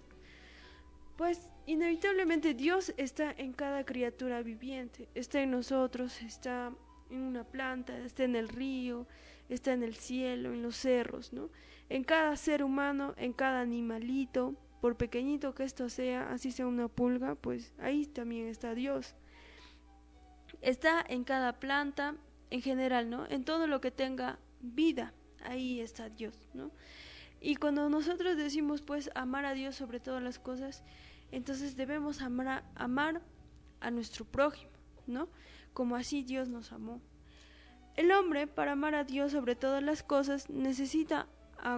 Pues 1.16 1.50
inevitablemente 1.68 2.56
Dios 2.56 2.94
está 2.98 3.32
en 3.32 3.54
cada 3.54 3.86
criatura 3.86 4.42
viviente, 4.42 5.08
está 5.14 5.42
en 5.42 5.52
nosotros, 5.52 6.22
está 6.24 6.72
en 7.12 7.22
una 7.22 7.44
planta, 7.44 7.98
está 8.00 8.24
en 8.24 8.36
el 8.36 8.50
río, 8.50 9.06
está 9.48 9.74
en 9.74 9.84
el 9.84 9.96
cielo, 9.96 10.54
en 10.54 10.64
los 10.64 10.76
cerros, 10.76 11.34
¿no? 11.34 11.50
En 11.90 12.04
cada 12.04 12.36
ser 12.36 12.64
humano, 12.64 13.14
en 13.18 13.34
cada 13.34 13.62
animalito, 13.62 14.56
por 14.82 14.98
pequeñito 14.98 15.54
que 15.56 15.64
esto 15.64 15.90
sea, 15.90 16.32
así 16.32 16.52
sea 16.52 16.68
una 16.68 16.88
pulga, 16.88 17.36
pues 17.36 17.74
ahí 17.80 18.06
también 18.06 18.48
está 18.48 18.76
Dios. 18.76 19.16
Está 20.62 21.04
en 21.08 21.24
cada 21.24 21.60
planta, 21.60 22.16
en 22.50 22.62
general, 22.62 23.10
¿no? 23.10 23.26
En 23.28 23.44
todo 23.44 23.68
lo 23.68 23.82
que 23.82 23.92
tenga 23.92 24.40
vida, 24.62 25.14
ahí 25.44 25.80
está 25.80 26.10
Dios, 26.10 26.50
¿no? 26.54 26.72
Y 27.40 27.56
cuando 27.56 27.90
nosotros 27.90 28.38
decimos, 28.38 28.82
pues, 28.82 29.12
amar 29.16 29.46
a 29.46 29.54
Dios 29.54 29.76
sobre 29.76 30.00
todas 30.00 30.24
las 30.24 30.40
cosas, 30.40 30.84
entonces 31.32 31.76
debemos 31.76 32.22
amar 32.22 32.64
a, 33.80 33.92
nuestro 33.92 34.26
prójimo, 34.26 34.72
¿no? 35.06 35.28
Como 35.74 35.96
así 35.96 36.24
Dios 36.24 36.50
nos 36.50 36.72
amó. 36.72 37.02
El 37.96 38.12
hombre, 38.12 38.48
para 38.48 38.74
amar 38.74 38.96
a 38.96 39.04
Dios 39.04 39.32
sobre 39.34 39.56
todas 39.56 39.84
las 39.84 40.04
cosas, 40.04 40.50
necesita, 40.50 41.28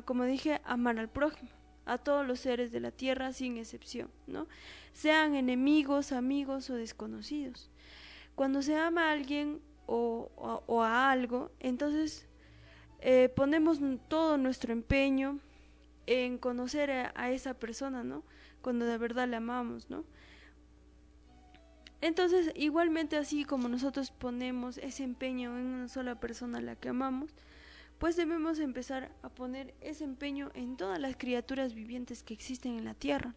como 0.06 0.26
dije, 0.26 0.62
amar 0.64 1.00
al 1.00 1.10
prójimo, 1.10 1.50
a 1.86 1.98
todos 1.98 2.26
los 2.26 2.40
seres 2.40 2.72
de 2.72 2.80
la 2.80 2.92
tierra 2.92 3.34
sin 3.34 3.58
excepción, 3.58 4.10
¿no? 4.28 4.48
Sean 4.94 5.36
enemigos, 5.36 6.12
amigos 6.12 6.70
o 6.70 6.76
desconocidos. 6.76 7.70
Cuando 8.36 8.62
se 8.62 8.76
ama 8.76 9.10
a 9.10 9.12
alguien 9.12 9.62
o, 9.86 10.30
a 10.84 11.12
algo, 11.12 11.52
entonces 11.60 12.28
eh, 13.02 13.30
ponemos 13.36 13.80
todo 14.08 14.38
nuestro 14.38 14.72
empeño, 14.72 15.40
en 16.10 16.40
conocer 16.40 16.90
a, 16.90 17.30
esa 17.30 17.54
persona, 17.54 18.04
¿no? 18.04 18.24
Cuando 18.64 18.86
de 18.86 18.98
verdad 18.98 19.28
le 19.28 19.36
amamos, 19.36 19.92
¿no? 19.92 20.06
Entonces, 22.02 22.52
igualmente 22.56 23.16
así 23.16 23.46
como 23.46 23.70
nosotros 23.70 24.10
ponemos 24.10 24.80
ese 24.80 25.04
empeño 25.04 25.56
en 25.60 25.66
una 25.68 25.88
sola 25.88 26.20
persona 26.20 26.58
a 26.58 26.62
la 26.62 26.76
que 26.76 26.90
amamos, 26.90 27.36
pues 28.00 28.16
debemos 28.16 28.60
empezar 28.60 29.12
a 29.22 29.30
poner 29.30 29.74
ese 29.82 30.06
empeño 30.06 30.52
en 30.54 30.78
todas 30.78 31.00
las 31.00 31.18
criaturas 31.18 31.74
vivientes 31.74 32.24
que 32.24 32.34
existen 32.34 32.78
en 32.78 32.86
la 32.86 32.94
tierra. 32.94 33.36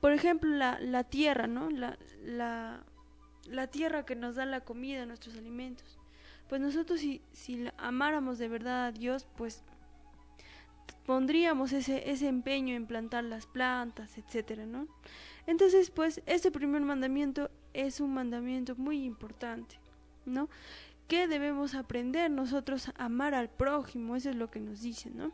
Por 0.00 0.12
ejemplo, 0.12 0.50
la, 0.50 0.80
la 0.80 1.04
tierra, 1.04 1.46
¿no? 1.46 1.70
La, 1.70 1.96
la, 2.24 3.66
tierra 3.68 4.04
que 4.04 4.16
nos 4.16 4.34
da 4.34 4.46
la 4.46 4.62
comida, 4.62 5.06
nuestros 5.06 5.36
alimentos. 5.36 5.98
Pues 6.48 6.60
nosotros 6.60 7.00
si, 7.00 7.22
si 7.32 7.68
amáramos 7.76 8.38
de 8.38 8.48
verdad 8.48 8.86
a 8.86 8.92
Dios, 8.92 9.28
pues 9.36 9.62
pondríamos 11.06 11.72
ese, 11.72 12.10
ese 12.10 12.26
empeño 12.26 12.74
en 12.74 12.86
plantar 12.86 13.24
las 13.24 13.46
plantas, 13.46 14.16
etcétera, 14.18 14.66
¿no? 14.66 14.88
Entonces, 15.46 15.90
pues, 15.90 16.22
este 16.26 16.50
primer 16.50 16.82
mandamiento 16.82 17.50
es 17.74 18.00
un 18.00 18.14
mandamiento 18.14 18.76
muy 18.76 19.04
importante, 19.04 19.78
¿no? 20.24 20.48
Que 21.08 21.28
debemos 21.28 21.74
aprender 21.74 22.30
nosotros 22.30 22.88
a 22.88 23.04
amar 23.04 23.34
al 23.34 23.50
prójimo, 23.50 24.16
eso 24.16 24.30
es 24.30 24.36
lo 24.36 24.50
que 24.50 24.60
nos 24.60 24.80
dice, 24.80 25.10
¿no? 25.10 25.32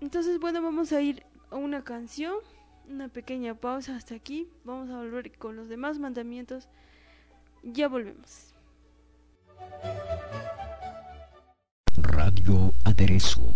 Entonces, 0.00 0.38
bueno, 0.38 0.60
vamos 0.60 0.92
a 0.92 1.00
ir 1.00 1.24
a 1.50 1.56
una 1.56 1.82
canción, 1.82 2.36
una 2.88 3.08
pequeña 3.08 3.54
pausa 3.54 3.96
hasta 3.96 4.14
aquí, 4.14 4.48
vamos 4.64 4.90
a 4.90 4.98
volver 4.98 5.36
con 5.38 5.56
los 5.56 5.68
demás 5.68 5.98
mandamientos, 5.98 6.68
ya 7.62 7.88
volvemos. 7.88 8.54
Radio 11.96 12.72
Aderezo 12.84 13.54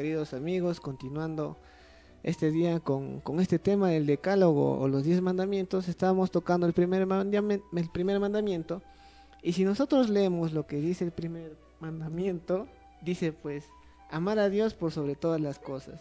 queridos 0.00 0.32
amigos, 0.32 0.80
continuando 0.80 1.58
este 2.22 2.50
día 2.50 2.80
con, 2.80 3.20
este 3.38 3.58
tema 3.58 3.90
del 3.90 4.06
decálogo 4.06 4.78
o 4.78 4.88
los 4.88 5.04
diez 5.04 5.20
mandamientos, 5.20 5.88
estábamos 5.88 6.30
tocando 6.30 6.66
el 6.66 6.72
primer, 6.72 7.02
el 7.02 7.90
primer 7.92 8.18
mandamiento. 8.18 8.80
Y 9.42 9.52
si 9.52 9.62
nosotros 9.62 10.08
leemos 10.08 10.54
lo 10.54 10.66
que 10.66 10.80
dice 10.80 11.04
el 11.04 11.10
primer 11.10 11.54
mandamiento, 11.80 12.66
dice 13.02 13.34
pues, 13.34 13.66
amar 14.10 14.38
a 14.38 14.48
Dios 14.48 14.72
por 14.72 14.90
sobre 14.90 15.16
todas 15.16 15.38
las 15.38 15.58
cosas. 15.58 16.00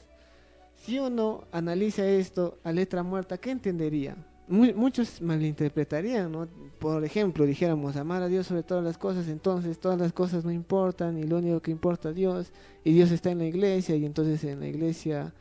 Si 0.78 0.98
uno 0.98 1.44
analiza 1.52 2.08
esto 2.08 2.58
a 2.64 2.72
letra 2.72 3.04
muerta, 3.04 3.38
¿qué 3.38 3.52
entendería? 3.52 4.16
Muchos 4.50 5.22
malinterpretarían, 5.22 6.32
¿no? 6.32 6.48
Por 6.80 7.06
ejemplo, 7.06 7.46
dijéramos 7.46 7.96
amar 7.96 8.24
a 8.24 8.28
Dios 8.28 8.48
sobre 8.48 8.64
todas 8.64 8.84
las 8.84 8.98
cosas, 8.98 9.28
entonces 9.28 9.80
todas 9.80 10.00
las 10.00 10.12
cosas 10.12 10.44
no 10.44 10.52
importan 10.52 11.18
y 11.18 11.24
lo 11.24 11.38
único 11.38 11.62
que 11.62 11.72
importa 11.72 12.10
es 12.10 12.16
Dios 12.16 12.52
y 12.84 12.94
Dios 12.94 13.12
está 13.12 13.30
en 13.32 13.38
la 13.38 13.46
iglesia 13.46 13.96
y 13.96 14.06
entonces 14.06 14.44
en 14.44 14.60
la 14.60 14.68
iglesia 14.68 15.34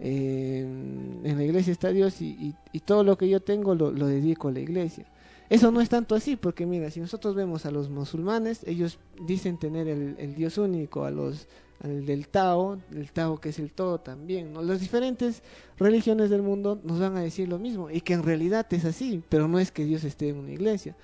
eh, 0.00 0.60
en 0.62 1.36
la 1.36 1.44
iglesia 1.44 1.72
está 1.72 1.90
Dios 1.90 2.20
y, 2.20 2.54
todo 2.84 3.04
lo 3.04 3.16
que 3.16 3.28
yo 3.28 3.40
tengo 3.40 3.74
lo, 3.74 3.92
dedico 3.92 4.48
a 4.48 4.52
la 4.52 4.60
iglesia. 4.60 5.06
Eso 5.50 5.70
no 5.70 5.80
es 5.80 5.90
tanto 5.90 6.14
así, 6.14 6.36
porque 6.36 6.64
mira, 6.64 6.90
si 6.90 7.00
nosotros 7.00 7.34
vemos 7.34 7.66
a 7.66 7.70
los 7.70 7.90
musulmanes, 7.90 8.64
ellos 8.66 8.98
dicen 9.26 9.58
tener 9.58 9.88
el 9.88 10.34
Dios 10.34 10.58
único, 10.58 11.04
a 11.04 11.10
los 11.10 11.46
al 11.82 12.06
del 12.06 12.28
Tao, 12.28 12.78
el 12.92 13.12
Tao 13.12 13.38
que 13.38 13.50
es 13.50 13.58
el 13.58 13.72
todo 13.72 13.98
también. 13.98 14.54
Las 14.66 14.80
diferentes 14.80 15.42
religiones 15.78 16.30
del 16.30 16.42
mundo 16.42 16.80
nos 16.84 17.00
van 17.00 17.16
a 17.16 17.22
decir 17.22 17.48
lo 17.48 17.58
mismo, 17.58 17.90
y 17.90 18.00
que 18.00 18.14
en 18.14 18.22
realidad 18.22 18.66
es 18.70 18.84
así, 18.84 19.22
pero 19.28 19.48
no 19.48 19.58
es 19.58 19.70
que 19.70 19.84
Dios 19.84 20.04
esté 20.04 20.28
en 20.28 20.38
una 20.38 20.52
iglesia, 20.52 20.96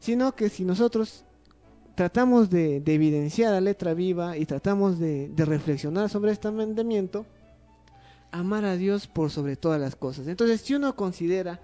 sino 0.00 0.34
que 0.34 0.48
si 0.48 0.64
nosotros 0.64 1.24
tratamos 1.94 2.50
de, 2.50 2.80
de 2.80 2.94
evidenciar 2.94 3.52
la 3.52 3.60
letra 3.60 3.94
viva 3.94 4.36
y 4.36 4.46
tratamos 4.46 4.98
de, 4.98 5.30
reflexionar 5.36 6.10
sobre 6.10 6.32
este 6.32 6.50
mandamiento, 6.50 7.26
amar 8.32 8.64
a 8.64 8.76
Dios 8.76 9.06
por 9.06 9.30
sobre 9.30 9.56
todas 9.56 9.80
las 9.80 9.94
cosas. 9.94 10.26
Entonces, 10.26 10.60
si 10.60 10.74
uno 10.74 10.96
considera 10.96 11.60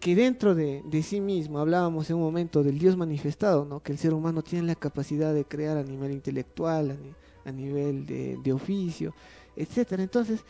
que 0.00 0.16
dentro 0.16 0.54
de, 0.54 0.82
de, 0.86 1.02
sí 1.02 1.20
mismo, 1.20 1.58
hablábamos 1.58 2.08
en 2.10 2.16
un 2.16 2.22
momento 2.22 2.62
del 2.62 2.78
Dios 2.78 2.96
manifestado, 2.96 3.64
¿no? 3.64 3.80
que 3.80 3.92
el 3.92 3.98
ser 3.98 4.14
humano 4.14 4.42
tiene 4.42 4.66
la 4.66 4.74
capacidad 4.74 5.32
de 5.32 5.44
crear 5.44 5.76
a 5.76 5.82
nivel 5.82 6.12
intelectual, 6.12 6.90
a, 6.90 6.94
nivel 6.94 7.14
de, 7.44 8.38
de, 8.42 8.52
oficio, 8.52 9.14
etcétera. 9.56 10.02
Entonces, 10.02 10.44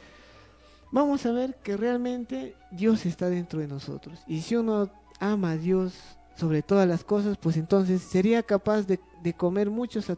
vamos 0.90 1.24
a 1.26 1.32
ver 1.32 1.56
que 1.62 1.76
realmente 1.76 2.54
Dios 2.70 3.06
está 3.06 3.28
dentro 3.28 3.60
de 3.60 3.68
nosotros. 3.68 4.20
Y 4.26 4.40
si 4.40 4.56
uno 4.56 4.90
ama 5.20 5.52
a 5.52 5.56
Dios 5.56 5.94
sobre 6.36 6.62
todas 6.62 6.88
las 6.88 7.04
cosas, 7.04 7.36
pues 7.38 7.56
entonces 7.56 8.02
sería 8.02 8.42
capaz 8.42 8.82
de, 8.86 8.98
de 9.22 9.32
comer 9.34 9.70
muchos 9.70 10.10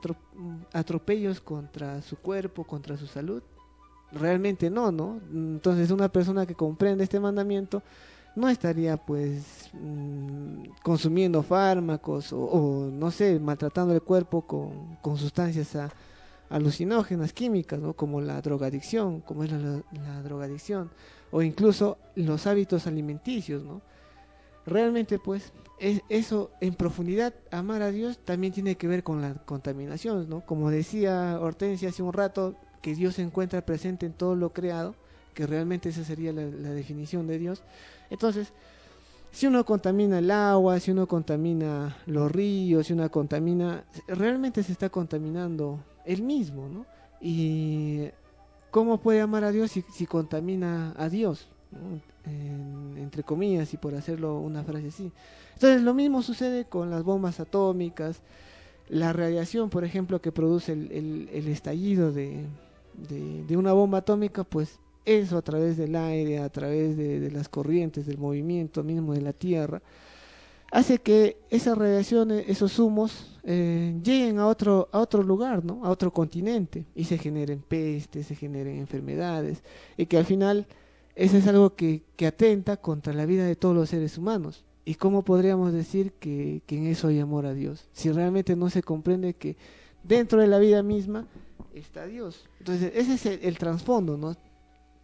atropellos 0.72 1.40
contra 1.40 2.02
su 2.02 2.16
cuerpo, 2.16 2.64
contra 2.64 2.96
su 2.96 3.06
salud, 3.06 3.42
realmente 4.12 4.70
no, 4.70 4.92
¿no? 4.92 5.20
Entonces 5.32 5.90
una 5.90 6.08
persona 6.08 6.46
que 6.46 6.54
comprende 6.54 7.04
este 7.04 7.20
mandamiento 7.20 7.82
no 8.36 8.48
estaría 8.48 8.96
pues 8.96 9.70
mmm, 9.72 10.64
consumiendo 10.82 11.42
fármacos 11.42 12.32
o, 12.32 12.40
o, 12.40 12.90
no 12.90 13.10
sé, 13.10 13.38
maltratando 13.38 13.94
el 13.94 14.02
cuerpo 14.02 14.42
con, 14.42 14.96
con 15.02 15.16
sustancias 15.16 15.76
a, 15.76 15.90
alucinógenas 16.50 17.32
químicas, 17.32 17.80
¿no? 17.80 17.94
Como 17.94 18.20
la 18.20 18.40
drogadicción, 18.40 19.20
como 19.20 19.44
es 19.44 19.52
la, 19.52 19.58
la, 19.58 19.82
la, 19.92 20.22
drogadicción, 20.22 20.90
o 21.30 21.42
incluso 21.42 21.98
los 22.14 22.46
hábitos 22.46 22.86
alimenticios, 22.86 23.64
¿no? 23.64 23.82
Realmente 24.66 25.18
pues 25.18 25.52
es, 25.78 26.02
eso 26.08 26.50
en 26.60 26.74
profundidad, 26.74 27.34
amar 27.50 27.82
a 27.82 27.90
Dios 27.90 28.18
también 28.18 28.52
tiene 28.52 28.76
que 28.76 28.88
ver 28.88 29.02
con 29.02 29.20
la 29.20 29.34
contaminación, 29.34 30.28
¿no? 30.28 30.40
Como 30.42 30.70
decía 30.70 31.38
Hortensia 31.40 31.88
hace 31.88 32.02
un 32.02 32.12
rato, 32.12 32.54
que 32.80 32.94
Dios 32.94 33.14
se 33.14 33.22
encuentra 33.22 33.64
presente 33.64 34.06
en 34.06 34.12
todo 34.12 34.36
lo 34.36 34.52
creado, 34.52 34.94
que 35.32 35.46
realmente 35.46 35.88
esa 35.88 36.04
sería 36.04 36.32
la, 36.32 36.44
la, 36.44 36.70
definición 36.70 37.26
de 37.26 37.38
Dios. 37.38 37.62
Entonces, 38.10 38.52
si 39.32 39.46
uno 39.46 39.64
contamina 39.64 40.18
el 40.18 40.30
agua, 40.30 40.78
si 40.78 40.90
uno 40.90 41.08
contamina 41.08 41.96
los 42.06 42.30
ríos, 42.30 42.86
si 42.86 42.92
uno 42.92 43.10
contamina, 43.10 43.84
realmente 44.06 44.62
se 44.62 44.72
está 44.72 44.90
contaminando 44.90 45.80
él 46.04 46.22
mismo, 46.22 46.68
¿no? 46.68 46.86
Y 47.20 48.08
¿cómo 48.70 48.98
puede 48.98 49.20
amar 49.20 49.44
a 49.44 49.52
Dios 49.52 49.70
si, 49.70 49.82
si 49.82 50.06
contamina 50.06 50.94
a 50.96 51.08
Dios? 51.08 51.48
En, 52.26 52.96
entre 52.96 53.22
comillas, 53.22 53.74
y 53.74 53.76
por 53.76 53.94
hacerlo 53.94 54.38
una 54.38 54.62
frase 54.62 54.88
así. 54.88 55.12
Entonces, 55.54 55.82
lo 55.82 55.94
mismo 55.94 56.22
sucede 56.22 56.64
con 56.64 56.90
las 56.90 57.02
bombas 57.02 57.40
atómicas, 57.40 58.20
la 58.88 59.12
radiación, 59.12 59.70
por 59.70 59.84
ejemplo, 59.84 60.20
que 60.20 60.32
produce 60.32 60.72
el, 60.72 60.92
el, 60.92 61.28
el 61.32 61.48
estallido 61.48 62.12
de, 62.12 62.46
de, 62.96 63.56
una 63.56 63.72
bomba 63.72 63.98
atómica, 63.98 64.44
pues 64.44 64.78
eso 65.04 65.36
a 65.36 65.42
través 65.42 65.76
del 65.76 65.96
aire, 65.96 66.38
a 66.38 66.48
través 66.48 66.96
de, 66.96 67.30
las 67.30 67.48
corrientes, 67.48 68.06
del 68.06 68.18
movimiento 68.18 68.82
mismo 68.82 69.14
de 69.14 69.20
la 69.20 69.32
Tierra, 69.32 69.82
hace 70.74 70.98
que 70.98 71.38
esas 71.50 71.78
radiaciones, 71.78 72.46
esos 72.48 72.80
humos, 72.80 73.38
eh, 73.44 73.94
lleguen 74.02 74.40
a 74.40 74.48
otro, 74.48 74.88
a 74.90 74.98
otro 74.98 75.22
lugar, 75.22 75.64
¿no? 75.64 75.84
a 75.84 75.88
otro 75.88 76.12
continente, 76.12 76.84
y 76.96 77.04
se 77.04 77.16
generen 77.16 77.60
pestes, 77.60 78.26
se 78.26 78.34
generen 78.34 78.78
enfermedades, 78.78 79.62
y 79.96 80.06
que 80.06 80.18
al 80.18 80.24
final 80.24 80.66
eso 81.14 81.36
es 81.36 81.46
algo 81.46 81.76
que, 81.76 82.02
que 82.16 82.26
atenta 82.26 82.76
contra 82.76 83.12
la 83.12 83.24
vida 83.24 83.46
de 83.46 83.54
todos 83.54 83.76
los 83.76 83.88
seres 83.88 84.18
humanos. 84.18 84.64
¿Y 84.84 84.96
cómo 84.96 85.22
podríamos 85.22 85.72
decir 85.72 86.12
que, 86.14 86.60
que 86.66 86.76
en 86.76 86.86
eso 86.88 87.06
hay 87.06 87.20
amor 87.20 87.46
a 87.46 87.54
Dios? 87.54 87.88
Si 87.92 88.10
realmente 88.10 88.56
no 88.56 88.68
se 88.68 88.82
comprende 88.82 89.34
que 89.34 89.56
dentro 90.02 90.40
de 90.40 90.48
la 90.48 90.58
vida 90.58 90.82
misma 90.82 91.28
está 91.72 92.04
Dios. 92.04 92.46
Entonces, 92.58 92.90
ese 92.96 93.14
es 93.14 93.26
el, 93.26 93.38
el 93.44 93.58
trasfondo, 93.58 94.16
¿no? 94.16 94.34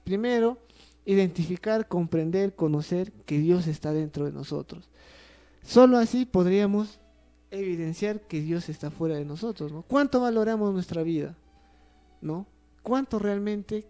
Primero, 0.03 0.59
identificar, 1.05 1.87
comprender, 1.87 2.57
conocer 2.57 3.13
que 3.25 3.39
Dios 3.39 3.69
está 3.69 3.93
dentro 3.93 4.25
de 4.25 4.33
nosotros. 4.33 4.91
Solo 5.63 5.99
así 5.99 6.25
podríamos 6.25 7.01
evidenciar 7.51 8.21
que 8.21 8.41
Dios 8.41 8.69
está 8.69 8.91
fuera 8.91 9.17
de 9.17 9.25
nosotros, 9.25 9.73
¿no? 9.73 9.83
¿Cuánto 9.83 10.21
valoramos 10.21 10.73
nuestra 10.73 11.03
vida? 11.03 11.37
¿No? 12.21 12.47
¿Cuánto 12.83 13.19
realmente, 13.19 13.87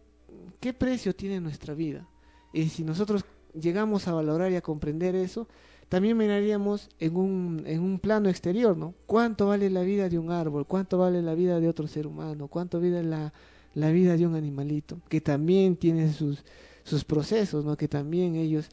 qué 0.60 0.72
precio 0.72 1.14
tiene 1.14 1.40
nuestra 1.40 1.74
vida? 1.74 2.06
Y 2.52 2.68
si 2.68 2.84
nosotros 2.84 3.24
llegamos 3.54 4.08
a 4.08 4.12
valorar 4.12 4.50
y 4.52 4.56
a 4.56 4.62
comprender 4.62 5.14
eso, 5.14 5.46
también 5.88 6.16
miraríamos 6.16 6.88
en 6.98 7.16
un, 7.16 7.62
en 7.66 7.80
un 7.80 7.98
plano 7.98 8.28
exterior, 8.28 8.76
¿no? 8.76 8.94
¿Cuánto 9.06 9.48
vale 9.48 9.70
la 9.70 9.82
vida 9.82 10.08
de 10.08 10.18
un 10.18 10.30
árbol? 10.30 10.66
¿Cuánto 10.66 10.98
vale 10.98 11.20
la 11.20 11.34
vida 11.34 11.58
de 11.58 11.68
otro 11.68 11.88
ser 11.88 12.06
humano? 12.06 12.46
¿Cuánto 12.46 12.80
vale 12.80 13.02
la, 13.02 13.32
la 13.74 13.90
vida 13.90 14.16
de 14.16 14.26
un 14.26 14.36
animalito? 14.36 15.00
Que 15.08 15.20
también 15.20 15.76
tiene 15.76 16.12
sus, 16.12 16.44
sus 16.84 17.04
procesos, 17.04 17.64
¿no? 17.64 17.76
Que 17.76 17.88
también 17.88 18.36
ellos 18.36 18.68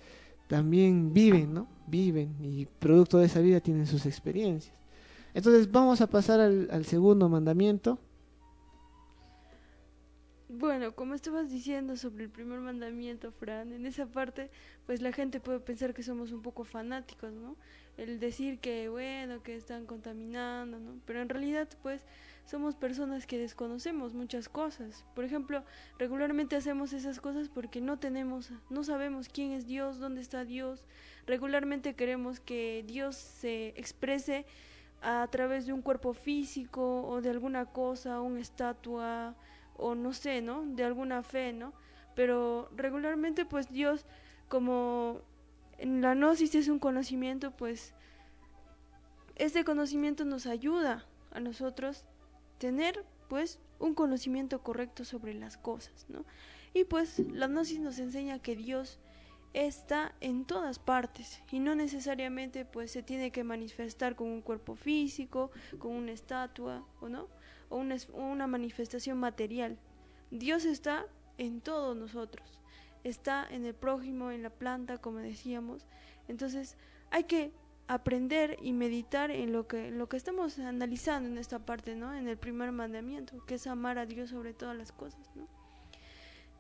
también 0.47 1.12
viven, 1.13 1.53
¿no? 1.53 1.67
Viven 1.88 2.36
y 2.41 2.65
producto 2.65 3.17
de 3.17 3.26
esa 3.26 3.39
vida 3.41 3.60
tienen 3.60 3.88
sus 3.88 4.06
experiencias. 4.06 4.76
Entonces 5.34 5.71
vamos 5.71 6.02
a 6.02 6.08
pasar 6.08 6.39
al, 6.39 6.67
al 6.71 6.86
segundo 6.86 7.30
mandamiento. 7.30 8.00
Bueno, 10.50 10.95
como 10.95 11.13
estabas 11.13 11.52
diciendo 11.52 11.97
sobre 11.97 12.23
el 12.23 12.30
primer 12.30 12.60
mandamiento, 12.62 13.32
Fran, 13.34 13.73
en 13.73 13.86
esa 13.86 14.06
parte, 14.06 14.50
pues 14.86 15.02
la 15.02 15.12
gente 15.12 15.41
puede 15.41 15.60
pensar 15.60 15.93
que 15.93 16.04
somos 16.04 16.32
un 16.32 16.41
poco 16.41 16.63
fanáticos, 16.63 17.34
¿no? 17.34 17.58
El 17.97 18.19
decir 18.19 18.60
que, 18.60 18.88
bueno, 18.88 19.43
que 19.43 19.58
están 19.58 19.86
contaminando, 19.86 20.80
¿no? 20.80 21.02
Pero 21.06 21.21
en 21.21 21.28
realidad, 21.28 21.67
pues, 21.84 22.02
somos 22.45 22.76
personas 22.76 23.28
que 23.28 23.38
desconocemos 23.38 24.13
muchas 24.13 24.47
cosas. 24.47 25.04
Por 25.15 25.26
ejemplo, 25.26 25.65
regularmente 26.00 26.56
hacemos 26.56 26.93
esas 26.93 27.19
cosas 27.19 27.50
porque 27.50 27.82
no 27.82 28.00
tenemos, 28.00 28.52
no 28.69 28.86
sabemos 28.86 29.28
quién 29.28 29.52
es 29.52 29.67
Dios, 29.67 30.00
dónde 30.00 30.21
está 30.21 30.45
Dios. 30.45 30.86
Regularmente 31.28 31.94
queremos 31.94 32.40
que 32.40 32.86
Dios 32.88 33.18
se 33.18 33.74
exprese 33.76 34.46
a 35.02 35.28
través 35.30 35.66
de 35.66 35.74
un 35.74 35.82
cuerpo 35.82 36.13
físico 36.13 37.04
o 37.08 37.22
de 37.22 37.30
alguna 37.30 37.66
cosa, 37.66 38.22
una 38.22 38.40
estatua 38.40 39.36
o 39.76 39.94
no 39.94 40.13
sé, 40.13 40.42
¿no? 40.42 40.63
De 40.66 40.86
alguna 40.86 41.22
fe, 41.24 41.52
¿no? 41.52 41.74
Pero 42.16 42.70
regularmente 42.76 43.46
pues 43.46 43.70
Dios 43.70 44.06
como 44.48 45.20
en 45.78 46.02
la 46.02 46.16
gnosis 46.16 46.56
es 46.56 46.70
un 46.70 46.80
conocimiento, 46.80 47.52
pues 47.52 47.94
este 49.36 49.66
conocimiento 49.66 50.24
nos 50.24 50.48
ayuda 50.48 51.06
a 51.32 51.42
nosotros 51.42 52.06
tener 52.58 53.04
pues 53.28 53.60
un 53.80 53.94
conocimiento 53.94 54.63
correcto 54.63 55.04
sobre 55.04 55.34
las 55.34 55.58
cosas, 55.58 56.06
¿no? 56.08 56.24
Y 56.74 56.86
pues 56.86 57.20
la 57.20 57.48
gnosis 57.48 57.80
nos 57.80 58.00
enseña 58.00 58.40
que 58.40 58.56
Dios 58.56 59.00
está 59.65 60.13
en 60.21 60.45
todas 60.45 60.77
partes 60.77 61.41
y 61.51 61.58
no 61.58 61.73
necesariamente 61.73 62.63
pues 62.63 62.91
se 62.91 63.01
tiene 63.01 63.31
que 63.31 63.43
manifestar 63.43 64.15
con 64.15 64.27
un 64.27 64.41
cuerpo 64.43 64.75
físico, 64.75 65.49
con 65.79 65.93
una 65.93 66.12
estatua 66.12 66.85
o 67.01 67.10
no, 67.10 67.27
o 67.69 67.77
una, 67.77 68.45
manifestación 68.45 69.17
material. 69.17 69.79
Dios 70.29 70.63
está 70.63 71.08
en 71.39 71.60
todos 71.62 71.97
nosotros, 71.97 72.62
está 73.03 73.47
en 73.49 73.65
el 73.65 73.73
prójimo, 73.73 74.29
en 74.29 74.43
la 74.43 74.51
planta, 74.51 74.99
como 74.99 75.17
decíamos. 75.17 75.87
Entonces 76.27 76.77
hay 77.10 77.23
que 77.23 77.51
aprender 77.87 78.58
y 78.62 78.73
meditar 78.73 79.31
en 79.31 79.53
lo 79.53 79.67
que, 79.67 79.89
lo 79.89 80.08
que 80.08 80.17
estamos 80.17 80.60
analizando 80.60 81.29
en 81.29 81.39
esta 81.39 81.65
parte, 81.65 81.95
¿no? 81.95 82.13
En 82.13 82.27
el 82.27 82.37
primer 82.37 82.71
mandamiento, 82.71 83.43
que 83.47 83.55
es 83.55 83.65
amar 83.65 83.97
a 83.97 84.05
Dios 84.05 84.29
sobre 84.29 84.53
todas 84.53 84.77
las 84.77 84.91
cosas, 84.91 85.35
¿no? 85.35 85.56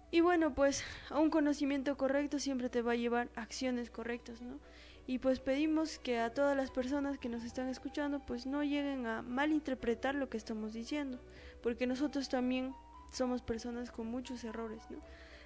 Y 0.09 0.21
bueno, 0.21 0.53
pues 0.53 0.83
a 1.09 1.19
un 1.19 1.29
conocimiento 1.29 1.97
correcto 1.97 2.39
siempre 2.39 2.69
te 2.69 2.81
va 2.81 2.93
a 2.93 2.95
llevar 2.95 3.29
acciones 3.35 3.89
correctas, 3.89 4.41
¿no? 4.41 4.59
Y 5.05 5.19
pues 5.19 5.39
pedimos 5.39 5.99
que 5.99 6.19
a 6.19 6.33
todas 6.33 6.55
las 6.55 6.71
personas 6.71 7.17
que 7.17 7.29
nos 7.29 7.43
están 7.43 7.69
escuchando 7.69 8.19
pues 8.19 8.45
no 8.45 8.63
lleguen 8.63 9.05
a 9.05 9.21
malinterpretar 9.21 10.15
lo 10.15 10.29
que 10.29 10.37
estamos 10.37 10.73
diciendo, 10.73 11.19
porque 11.61 11.87
nosotros 11.87 12.29
también 12.29 12.73
somos 13.11 13.41
personas 13.41 13.91
con 13.91 14.07
muchos 14.07 14.43
errores, 14.43 14.83
¿no? 14.89 14.97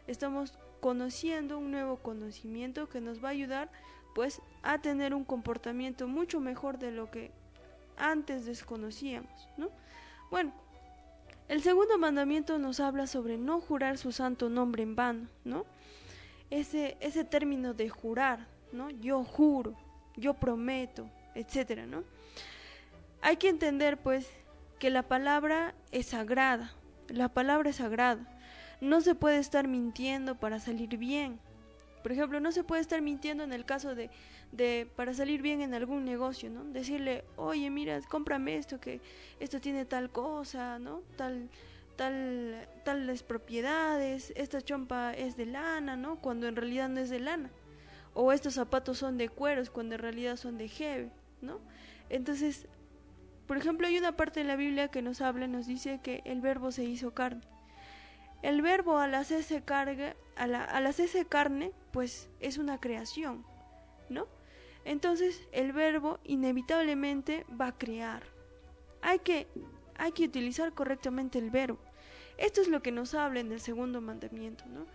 Estamos 0.07 0.57
conociendo 0.79 1.59
un 1.59 1.71
nuevo 1.71 1.97
conocimiento 1.97 2.89
que 2.89 3.01
nos 3.01 3.23
va 3.23 3.29
a 3.29 3.31
ayudar 3.31 3.71
pues 4.15 4.41
a 4.63 4.79
tener 4.81 5.13
un 5.13 5.23
comportamiento 5.23 6.07
mucho 6.07 6.39
mejor 6.39 6.79
de 6.79 6.91
lo 6.91 7.09
que 7.11 7.31
antes 7.97 8.45
desconocíamos, 8.45 9.47
¿no? 9.57 9.69
Bueno, 10.31 10.53
el 11.51 11.61
segundo 11.61 11.97
mandamiento 11.97 12.57
nos 12.59 12.79
habla 12.79 13.07
sobre 13.07 13.37
no 13.37 13.59
jurar 13.59 13.97
su 13.97 14.13
santo 14.13 14.49
nombre 14.49 14.83
en 14.83 14.95
vano, 14.95 15.27
¿no? 15.43 15.65
Ese, 16.49 16.95
ese 17.01 17.25
término 17.25 17.73
de 17.73 17.89
jurar, 17.89 18.47
¿no? 18.71 18.89
Yo 18.89 19.25
juro, 19.25 19.75
yo 20.15 20.33
prometo, 20.33 21.09
etcétera, 21.35 21.85
¿no? 21.85 22.05
Hay 23.21 23.35
que 23.35 23.49
entender, 23.49 23.97
pues, 23.97 24.29
que 24.79 24.89
la 24.89 25.03
palabra 25.03 25.75
es 25.91 26.05
sagrada, 26.05 26.71
la 27.09 27.27
palabra 27.27 27.71
es 27.71 27.75
sagrada. 27.75 28.25
No 28.79 29.01
se 29.01 29.13
puede 29.13 29.39
estar 29.39 29.67
mintiendo 29.67 30.35
para 30.35 30.57
salir 30.57 30.95
bien. 30.95 31.37
Por 32.01 32.13
ejemplo, 32.13 32.39
no 32.39 32.53
se 32.53 32.63
puede 32.63 32.81
estar 32.81 33.01
mintiendo 33.01 33.43
en 33.43 33.51
el 33.51 33.65
caso 33.65 33.93
de, 33.93 34.09
de 34.51 34.87
para 34.95 35.13
salir 35.13 35.41
bien 35.41 35.61
en 35.61 35.73
algún 35.73 36.05
negocio, 36.05 36.49
¿no? 36.49 36.63
Decirle, 36.65 37.23
oye, 37.37 37.69
mira, 37.69 37.99
cómprame 38.09 38.57
esto, 38.57 38.79
que 38.79 38.99
esto 39.39 39.59
tiene 39.61 39.85
tal 39.85 40.09
cosa, 40.09 40.77
¿no? 40.79 41.01
Tal, 41.15 41.49
tal, 41.95 42.67
tales 42.83 43.23
propiedades, 43.23 44.33
esta 44.35 44.61
chompa 44.61 45.13
es 45.13 45.37
de 45.37 45.45
lana, 45.45 45.95
¿no? 45.95 46.17
Cuando 46.17 46.47
en 46.47 46.55
realidad 46.55 46.89
no 46.89 46.99
es 46.99 47.09
de 47.09 47.19
lana. 47.19 47.49
O 48.13 48.33
estos 48.33 48.55
zapatos 48.55 48.97
son 48.97 49.17
de 49.17 49.29
cueros 49.29 49.69
cuando 49.69 49.95
en 49.95 50.01
realidad 50.01 50.35
son 50.35 50.57
de 50.57 50.67
jeve, 50.67 51.11
¿no? 51.41 51.59
Entonces, 52.09 52.67
por 53.47 53.57
ejemplo, 53.57 53.87
hay 53.87 53.97
una 53.97 54.17
parte 54.17 54.41
de 54.41 54.45
la 54.45 54.57
Biblia 54.57 54.89
que 54.89 55.01
nos 55.01 55.21
habla, 55.21 55.47
nos 55.47 55.65
dice 55.65 55.99
que 56.03 56.21
el 56.25 56.41
verbo 56.41 56.71
se 56.71 56.83
hizo 56.83 57.13
carne. 57.13 57.41
El 58.41 58.61
verbo 58.61 58.97
al 58.97 59.15
hacerse, 59.15 59.61
carga, 59.61 60.15
al, 60.35 60.55
al 60.55 60.85
hacerse 60.87 61.25
carne, 61.25 61.71
pues 61.91 62.27
es 62.39 62.57
una 62.57 62.79
creación, 62.79 63.45
¿no? 64.09 64.27
Entonces 64.85 65.47
el 65.51 65.73
verbo 65.73 66.19
inevitablemente 66.23 67.45
va 67.59 67.67
a 67.67 67.77
crear. 67.77 68.23
Hay 69.01 69.19
que, 69.19 69.47
hay 69.97 70.11
que 70.11 70.25
utilizar 70.25 70.73
correctamente 70.73 71.39
el 71.39 71.49
verbo. 71.49 71.79
Esto 72.37 72.61
es 72.61 72.67
lo 72.67 72.81
que 72.81 72.91
nos 72.91 73.13
habla 73.13 73.39
en 73.39 73.51
el 73.51 73.59
segundo 73.59 74.01
mandamiento, 74.01 74.65
¿no? 74.67 74.85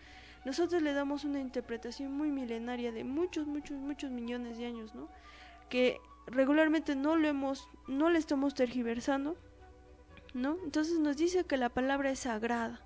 Nosotros 0.44 0.82
le 0.82 0.92
damos 0.92 1.24
una 1.24 1.40
interpretación 1.40 2.12
muy 2.12 2.30
milenaria 2.30 2.92
de 2.92 3.04
muchos, 3.04 3.46
muchos, 3.46 3.78
muchos 3.78 4.10
millones 4.10 4.58
de 4.58 4.66
años, 4.66 4.94
¿no? 4.94 5.08
Que 5.68 6.00
regularmente 6.26 6.94
no 6.94 7.16
lo 7.16 7.28
hemos, 7.28 7.68
no 7.86 8.10
le 8.10 8.18
estamos 8.18 8.54
tergiversando, 8.54 9.36
¿no? 10.34 10.56
Entonces 10.64 10.98
nos 10.98 11.16
dice 11.16 11.44
que 11.44 11.56
la 11.56 11.68
palabra 11.68 12.10
es 12.10 12.20
sagrada. 12.20 12.80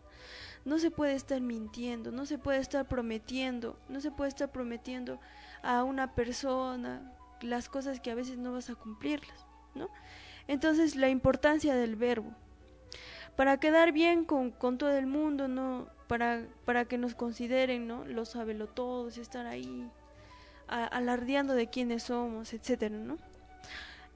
No 0.64 0.78
se 0.78 0.90
puede 0.90 1.14
estar 1.14 1.40
mintiendo, 1.40 2.12
no 2.12 2.26
se 2.26 2.38
puede 2.38 2.58
estar 2.58 2.86
prometiendo, 2.86 3.78
no 3.88 4.00
se 4.00 4.10
puede 4.10 4.28
estar 4.28 4.52
prometiendo 4.52 5.18
a 5.62 5.84
una 5.84 6.14
persona 6.14 7.12
las 7.40 7.68
cosas 7.68 8.00
que 8.00 8.10
a 8.10 8.14
veces 8.14 8.38
no 8.38 8.52
vas 8.52 8.70
a 8.70 8.74
cumplirlas, 8.74 9.46
¿no? 9.74 9.88
Entonces 10.48 10.96
la 10.96 11.08
importancia 11.08 11.74
del 11.74 11.96
verbo. 11.96 12.32
Para 13.36 13.58
quedar 13.58 13.92
bien 13.92 14.24
con, 14.24 14.50
con 14.50 14.76
todo 14.76 14.92
el 14.92 15.06
mundo, 15.06 15.48
¿no? 15.48 15.88
Para, 16.08 16.44
para 16.64 16.84
que 16.84 16.98
nos 16.98 17.14
consideren, 17.14 17.86
¿no? 17.86 18.04
Los 18.04 18.36
todos, 18.74 19.16
estar 19.16 19.46
ahí 19.46 19.88
alardeando 20.66 21.54
de 21.54 21.68
quiénes 21.68 22.04
somos, 22.04 22.52
etcétera, 22.52 22.96
¿no? 22.96 23.18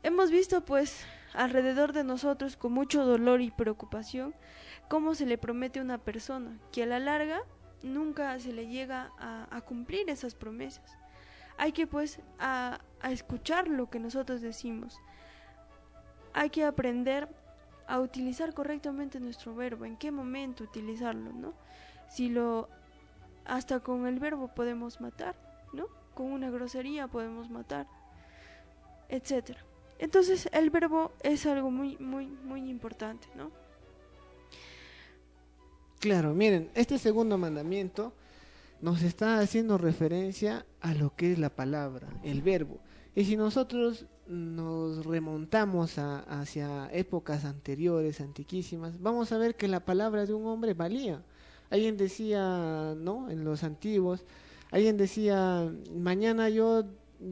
Hemos 0.02 0.30
visto 0.30 0.64
pues 0.64 1.04
alrededor 1.32 1.92
de 1.92 2.04
nosotros 2.04 2.56
con 2.56 2.72
mucho 2.72 3.04
dolor 3.04 3.40
y 3.40 3.50
preocupación 3.50 4.34
cómo 4.88 5.14
se 5.14 5.26
le 5.26 5.38
promete 5.38 5.80
a 5.80 5.82
una 5.82 5.98
persona 5.98 6.58
que 6.72 6.82
a 6.82 6.86
la 6.86 6.98
larga 6.98 7.40
nunca 7.82 8.38
se 8.38 8.52
le 8.52 8.68
llega 8.68 9.10
a, 9.18 9.60
cumplir 9.62 10.08
esas 10.08 10.34
promesas. 10.34 10.96
Hay 11.56 11.72
que 11.72 11.86
pues 11.86 12.20
a, 12.38 12.80
escuchar 13.10 13.68
lo 13.68 13.90
que 13.90 13.98
nosotros 13.98 14.40
decimos. 14.40 14.98
Hay 16.32 16.50
que 16.50 16.64
aprender 16.64 17.28
a 17.86 18.00
utilizar 18.00 18.54
correctamente 18.54 19.20
nuestro 19.20 19.54
verbo, 19.54 19.84
en 19.84 19.96
qué 19.96 20.10
momento 20.10 20.64
utilizarlo, 20.64 21.32
¿no? 21.32 21.52
Si 22.08 22.28
lo 22.28 22.68
hasta 23.44 23.80
con 23.80 24.06
el 24.06 24.18
verbo 24.18 24.48
podemos 24.48 25.00
matar, 25.00 25.36
¿no? 25.72 25.86
Con 26.14 26.32
una 26.32 26.50
grosería 26.50 27.08
podemos 27.08 27.50
matar, 27.50 27.86
etcétera. 29.08 29.60
Entonces 29.98 30.48
el 30.52 30.70
verbo 30.70 31.12
es 31.22 31.46
algo 31.46 31.70
muy, 31.70 31.96
muy, 31.98 32.26
muy 32.26 32.68
importante, 32.68 33.28
¿no? 33.36 33.50
Claro, 36.00 36.34
miren, 36.34 36.70
este 36.74 36.98
segundo 36.98 37.38
mandamiento 37.38 38.12
nos 38.84 39.02
está 39.02 39.38
haciendo 39.38 39.78
referencia 39.78 40.66
a 40.82 40.92
lo 40.92 41.16
que 41.16 41.32
es 41.32 41.38
la 41.38 41.48
palabra, 41.48 42.06
el 42.22 42.42
verbo. 42.42 42.80
Y 43.14 43.24
si 43.24 43.34
nosotros 43.34 44.04
nos 44.26 45.06
remontamos 45.06 45.94
hacia 45.96 46.90
épocas 46.92 47.46
anteriores, 47.46 48.20
antiquísimas, 48.20 49.00
vamos 49.00 49.32
a 49.32 49.38
ver 49.38 49.56
que 49.56 49.68
la 49.68 49.80
palabra 49.80 50.26
de 50.26 50.34
un 50.34 50.46
hombre 50.46 50.74
valía. 50.74 51.22
Alguien 51.70 51.96
decía, 51.96 52.94
¿no? 52.94 53.30
En 53.30 53.42
los 53.42 53.64
antiguos, 53.64 54.26
alguien 54.70 54.98
decía, 54.98 55.66
mañana 55.96 56.50
yo 56.50 56.84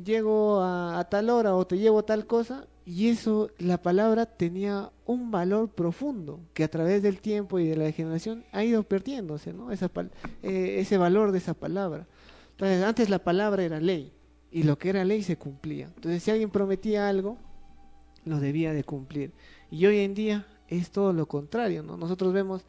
llego 0.06 0.62
a, 0.62 1.06
tal 1.10 1.28
hora 1.28 1.54
o 1.54 1.66
te 1.66 1.76
llevo 1.76 2.02
tal 2.02 2.26
cosa, 2.26 2.66
y 2.84 3.08
eso, 3.08 3.50
la 3.58 3.80
palabra 3.80 4.26
tenía 4.26 4.90
un 5.06 5.30
valor 5.30 5.68
profundo 5.68 6.40
que 6.52 6.64
a 6.64 6.68
través 6.68 7.02
del 7.02 7.20
tiempo 7.20 7.58
y 7.58 7.66
de 7.66 7.76
la 7.76 7.92
generación 7.92 8.44
ha 8.52 8.64
ido 8.64 8.82
perdiéndose, 8.82 9.52
¿no? 9.52 9.70
Esa, 9.70 9.90
eh, 10.42 10.76
ese 10.78 10.98
valor 10.98 11.32
de 11.32 11.38
esa 11.38 11.54
palabra. 11.54 12.06
Entonces, 12.52 12.82
antes 12.82 13.08
la 13.08 13.20
palabra 13.20 13.62
era 13.62 13.80
ley 13.80 14.12
y 14.50 14.64
lo 14.64 14.78
que 14.78 14.90
era 14.90 15.04
ley 15.04 15.22
se 15.22 15.36
cumplía. 15.36 15.86
Entonces, 15.94 16.22
si 16.22 16.30
alguien 16.30 16.50
prometía 16.50 17.08
algo, 17.08 17.38
lo 18.24 18.40
debía 18.40 18.72
de 18.72 18.84
cumplir. 18.84 19.32
Y 19.70 19.86
hoy 19.86 20.00
en 20.00 20.14
día 20.14 20.46
es 20.68 20.90
todo 20.90 21.12
lo 21.12 21.26
contrario, 21.26 21.82
¿no? 21.82 21.96
Nosotros 21.96 22.32
vemos 22.32 22.64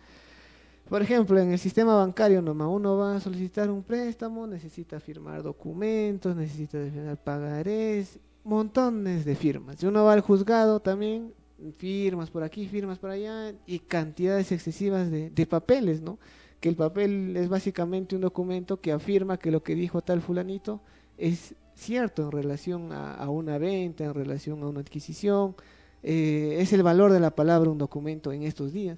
por 0.89 1.01
ejemplo, 1.01 1.39
en 1.39 1.51
el 1.51 1.59
sistema 1.59 1.95
bancario 1.95 2.41
nomás 2.41 2.67
uno 2.69 2.97
va 2.97 3.15
a 3.15 3.19
solicitar 3.19 3.71
un 3.71 3.83
préstamo, 3.83 4.45
necesita 4.45 4.99
firmar 4.99 5.41
documentos, 5.41 6.35
necesita 6.35 6.77
pagarés, 7.23 8.19
montones 8.43 9.25
de 9.25 9.35
firmas. 9.35 9.77
Si 9.77 9.85
uno 9.85 10.03
va 10.03 10.13
al 10.13 10.21
juzgado 10.21 10.79
también, 10.79 11.33
firmas 11.77 12.29
por 12.29 12.43
aquí, 12.43 12.67
firmas 12.67 12.99
por 12.99 13.09
allá 13.09 13.53
y 13.65 13.79
cantidades 13.79 14.51
excesivas 14.51 15.09
de, 15.09 15.47
papeles, 15.47 16.01
¿no? 16.01 16.19
Que 16.59 16.69
el 16.69 16.75
papel 16.75 17.35
es 17.37 17.49
básicamente 17.49 18.15
un 18.15 18.21
documento 18.21 18.79
que 18.79 18.91
afirma 18.91 19.37
que 19.37 19.51
lo 19.51 19.63
que 19.63 19.75
dijo 19.75 20.01
tal 20.01 20.21
fulanito 20.21 20.81
es 21.17 21.55
cierto 21.75 22.23
en 22.23 22.31
relación 22.31 22.91
a, 22.91 23.29
una 23.29 23.57
venta, 23.57 24.05
en 24.05 24.13
relación 24.13 24.61
a 24.63 24.67
una 24.67 24.81
adquisición. 24.81 25.55
Eh, 26.03 26.57
es 26.59 26.73
el 26.73 26.83
valor 26.83 27.11
de 27.11 27.19
la 27.19 27.31
palabra 27.31 27.69
un 27.69 27.77
documento 27.77 28.31
en 28.31 28.43
estos 28.43 28.73
días 28.73 28.97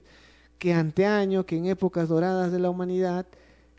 que 0.60 0.74
anteaño, 0.74 1.46
que 1.46 1.58
en 1.58 1.66
épocas 1.68 2.10
doradas 2.10 2.52
de 2.52 2.60
la 2.60 2.70
humanidad, 2.70 3.26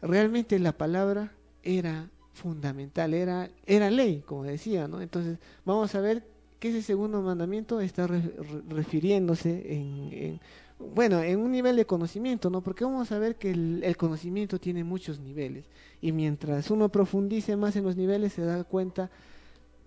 realmente 0.00 0.58
la 0.58 0.72
palabra 0.72 1.32
era 1.62 2.10
fundamental, 2.36 3.14
era, 3.14 3.50
era 3.66 3.90
ley, 3.90 4.22
como 4.24 4.44
decía, 4.44 4.86
¿no? 4.86 5.00
Entonces, 5.00 5.38
vamos 5.64 5.94
a 5.94 6.00
ver 6.00 6.24
que 6.58 6.68
ese 6.68 6.82
segundo 6.82 7.20
mandamiento 7.22 7.80
está 7.80 8.06
refiriéndose 8.06 9.74
en, 9.74 10.40
bueno, 10.78 11.22
en 11.22 11.40
un 11.40 11.50
nivel 11.50 11.76
de 11.76 11.86
conocimiento, 11.86 12.50
¿no? 12.50 12.62
Porque 12.62 12.84
vamos 12.84 13.10
a 13.12 13.18
ver 13.18 13.36
que 13.36 13.50
el, 13.50 13.96
conocimiento 13.96 14.58
tiene 14.58 14.84
muchos 14.84 15.18
niveles 15.20 15.64
y 16.00 16.12
mientras 16.12 16.70
uno 16.70 16.88
profundice 16.88 17.56
más 17.56 17.76
en 17.76 17.84
los 17.84 17.96
niveles 17.96 18.34
se 18.34 18.42
da 18.42 18.64
cuenta 18.64 19.10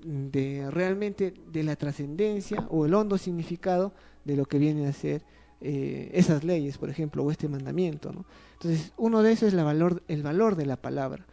de 0.03 0.69
realmente 0.71 1.33
de 1.51 1.63
la 1.63 1.75
trascendencia 1.75 2.67
o 2.69 2.85
el 2.85 2.93
hondo 2.93 3.17
significado 3.17 3.93
de 4.25 4.37
lo 4.37 4.45
que 4.45 4.57
viene 4.57 4.87
a 4.87 4.93
ser 4.93 5.23
eh, 5.61 6.09
esas 6.13 6.43
leyes, 6.43 6.77
por 6.77 6.89
ejemplo, 6.89 7.23
o 7.23 7.31
este 7.31 7.49
mandamiento. 7.49 8.13
Entonces, 8.53 8.93
uno 8.97 9.21
de 9.21 9.33
esos 9.33 9.49
es 9.49 9.53
la 9.53 9.63
valor, 9.63 10.03
el 10.07 10.23
valor 10.23 10.55
de 10.55 10.65
la 10.65 10.77
palabra. 10.77 11.25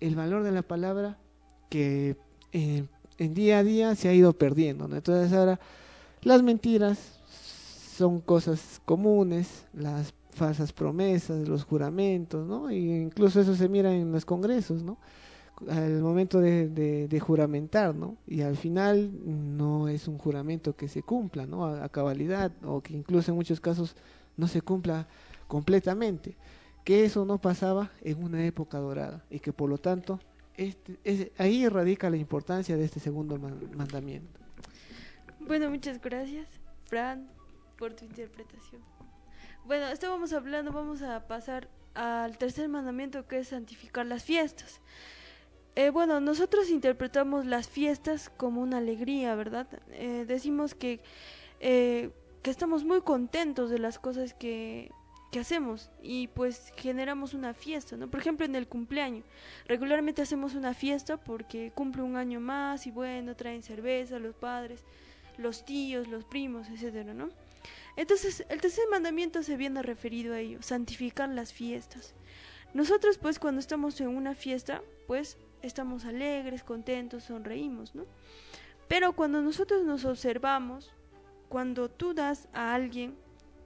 El 0.00 0.16
valor 0.16 0.42
de 0.42 0.52
la 0.52 0.62
palabra 0.62 1.18
que 1.68 2.16
eh, 2.52 2.84
en 3.18 3.34
día 3.34 3.58
a 3.58 3.64
día 3.64 3.94
se 3.94 4.08
ha 4.08 4.14
ido 4.14 4.32
perdiendo. 4.32 4.88
¿no? 4.88 4.96
Entonces, 4.96 5.32
ahora 5.32 5.60
las 6.22 6.42
mentiras 6.42 6.98
son 7.96 8.20
cosas 8.20 8.80
comunes, 8.84 9.66
las 9.74 10.14
falsas 10.30 10.72
promesas, 10.72 11.46
los 11.46 11.64
juramentos, 11.64 12.46
¿no? 12.46 12.70
Y 12.70 12.92
incluso 12.92 13.40
eso 13.40 13.54
se 13.54 13.68
mira 13.68 13.92
en 13.92 14.10
los 14.10 14.24
congresos, 14.24 14.82
¿no? 14.82 14.96
al 15.68 16.00
momento 16.00 16.40
de, 16.40 17.20
juramentar, 17.20 17.94
¿no? 17.94 18.16
Y 18.26 18.40
al 18.40 18.56
final 18.56 19.10
no 19.24 19.88
es 19.88 20.08
un 20.08 20.18
juramento 20.18 20.74
que 20.74 20.88
se 20.88 21.02
cumpla, 21.02 21.46
¿no? 21.46 21.66
A, 21.66 21.88
cabalidad 21.88 22.52
o 22.64 22.80
que 22.80 22.94
incluso 22.94 23.30
en 23.30 23.36
muchos 23.36 23.60
casos 23.60 23.94
no 24.36 24.48
se 24.48 24.62
cumpla 24.62 25.06
completamente. 25.48 26.36
Que 26.84 27.04
eso 27.04 27.24
no 27.24 27.38
pasaba 27.38 27.90
en 28.02 28.22
una 28.22 28.44
época 28.44 28.78
dorada 28.78 29.24
y 29.30 29.40
que 29.40 29.52
por 29.52 29.68
lo 29.68 29.78
tanto 29.78 30.18
este, 30.56 31.32
ahí 31.38 31.68
radica 31.68 32.10
la 32.10 32.16
importancia 32.16 32.76
de 32.76 32.84
este 32.84 33.00
segundo 33.00 33.38
mandamiento. 33.38 34.40
Bueno, 35.40 35.70
muchas 35.70 36.00
gracias, 36.00 36.48
Fran, 36.84 37.30
por 37.78 37.94
tu 37.94 38.04
interpretación. 38.04 38.82
Bueno, 39.64 39.88
estábamos 39.88 40.32
hablando, 40.32 40.72
vamos 40.72 41.02
a 41.02 41.26
pasar 41.26 41.68
al 41.94 42.38
tercer 42.38 42.68
mandamiento 42.68 43.26
que 43.26 43.38
es 43.38 43.48
santificar 43.48 44.06
las 44.06 44.24
fiestas. 44.24 44.80
Eh, 45.76 45.90
bueno, 45.90 46.20
nosotros 46.20 46.68
interpretamos 46.68 47.46
las 47.46 47.68
fiestas 47.68 48.30
como 48.36 48.60
una 48.60 48.78
alegría, 48.78 49.34
¿verdad? 49.34 49.66
Eh, 49.92 50.24
decimos 50.26 50.74
que, 50.74 51.00
eh, 51.60 52.10
que 52.42 52.50
estamos 52.50 52.84
muy 52.84 53.00
contentos 53.02 53.70
de 53.70 53.78
las 53.78 53.98
cosas 53.98 54.34
que, 54.34 54.90
que 55.30 55.40
hacemos 55.40 55.90
y 56.02 56.28
pues 56.28 56.72
generamos 56.76 57.34
una 57.34 57.54
fiesta, 57.54 57.96
¿no? 57.96 58.10
Por 58.10 58.20
ejemplo, 58.20 58.44
en 58.46 58.56
el 58.56 58.66
cumpleaños. 58.66 59.24
Regularmente 59.66 60.22
hacemos 60.22 60.54
una 60.54 60.74
fiesta 60.74 61.16
porque 61.16 61.72
cumple 61.74 62.02
un 62.02 62.16
año 62.16 62.40
más 62.40 62.86
y 62.86 62.90
bueno, 62.90 63.36
traen 63.36 63.62
cerveza 63.62 64.18
los 64.18 64.34
padres, 64.34 64.84
los 65.38 65.64
tíos, 65.64 66.08
los 66.08 66.24
primos, 66.24 66.68
etcétera, 66.68 67.14
¿no? 67.14 67.30
Entonces, 67.96 68.44
el 68.48 68.60
tercer 68.60 68.84
mandamiento 68.90 69.42
se 69.42 69.56
viene 69.56 69.82
referido 69.82 70.34
a 70.34 70.40
ello, 70.40 70.62
santificar 70.62 71.28
las 71.28 71.52
fiestas. 71.52 72.14
Nosotros 72.72 73.18
pues 73.18 73.38
cuando 73.38 73.60
estamos 73.60 74.00
en 74.00 74.08
una 74.08 74.34
fiesta, 74.34 74.82
pues 75.06 75.38
estamos 75.62 76.04
alegres, 76.04 76.62
contentos, 76.62 77.24
sonreímos, 77.24 77.94
¿no? 77.94 78.06
Pero 78.88 79.12
cuando 79.12 79.42
nosotros 79.42 79.84
nos 79.84 80.04
observamos, 80.04 80.92
cuando 81.48 81.88
tú 81.88 82.14
das 82.14 82.48
a 82.52 82.74
alguien 82.74 83.16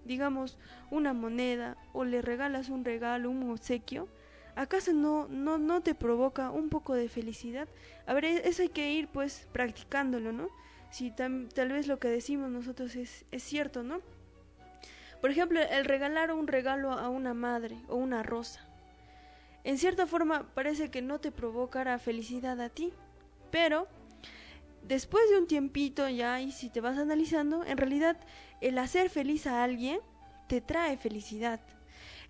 digamos, 0.05 0.59
una 0.90 1.12
moneda 1.12 1.76
o 1.92 2.05
le 2.05 2.22
regalas 2.22 2.68
un 2.68 2.84
regalo, 2.84 3.30
un 3.30 3.50
obsequio, 3.50 4.09
¿acaso 4.57 4.92
no, 4.92 5.26
no, 5.28 5.59
no 5.59 5.82
te 5.82 5.94
provoca 5.94 6.50
un 6.50 6.68
poco 6.68 6.94
de 6.94 7.09
felicidad? 7.09 7.68
A 8.07 8.14
ver, 8.14 8.24
e-, 8.24 8.48
eso 8.48 8.62
hay 8.62 8.68
que 8.68 8.92
ir 8.92 9.09
pues 9.09 9.48
practicándolo, 9.52 10.32
¿no? 10.32 10.48
Si 10.90 11.11
tal 11.11 11.72
vez 11.72 11.88
lo 11.88 11.98
que 11.98 12.09
decimos 12.09 12.50
nosotros 12.50 12.94
es, 12.94 13.24
es 13.32 13.42
cierto, 13.42 13.82
¿no? 13.82 14.00
Por 15.20 15.30
ejemplo, 15.30 15.59
el 15.61 15.86
regalar 15.86 16.30
un 16.32 16.46
regalo 16.46 16.92
a 16.92 17.09
una 17.09 17.34
madre 17.34 17.76
o 17.88 17.96
una 17.96 18.22
rosa. 18.22 18.61
En 19.64 19.78
cierta 19.78 20.07
forma 20.07 20.46
parece 20.55 20.90
que 20.90 21.00
no 21.00 21.18
te 21.18 21.32
provocará 21.32 21.98
felicidad 21.98 22.61
a 22.61 22.68
ti, 22.68 22.92
pero 23.50 23.88
después 24.87 25.28
de 25.30 25.39
un 25.39 25.47
tiempito 25.47 26.09
ya 26.09 26.41
y 26.41 26.53
si 26.53 26.70
te 26.70 26.80
vas 26.80 26.99
analizando, 26.99 27.64
en 27.64 27.76
realidad 27.76 28.18
el 28.61 28.78
hacer 28.78 29.11
feliz 29.11 29.47
a 29.47 29.64
alguien 29.64 30.01
te 30.49 30.61
trae 30.61 30.97
felicidad. 30.97 31.61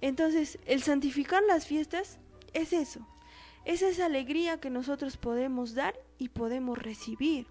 Entonces, 0.00 0.58
el 0.66 0.82
santificar 0.82 1.42
las 1.42 1.66
fiestas 1.66 2.18
es 2.52 2.72
eso, 2.72 3.06
es 3.64 3.82
esa 3.82 4.06
alegría 4.06 4.60
que 4.60 4.70
nosotros 4.70 5.16
podemos 5.16 5.74
dar 5.74 5.94
y 6.18 6.28
podemos 6.28 6.78
recibir. 6.78 7.46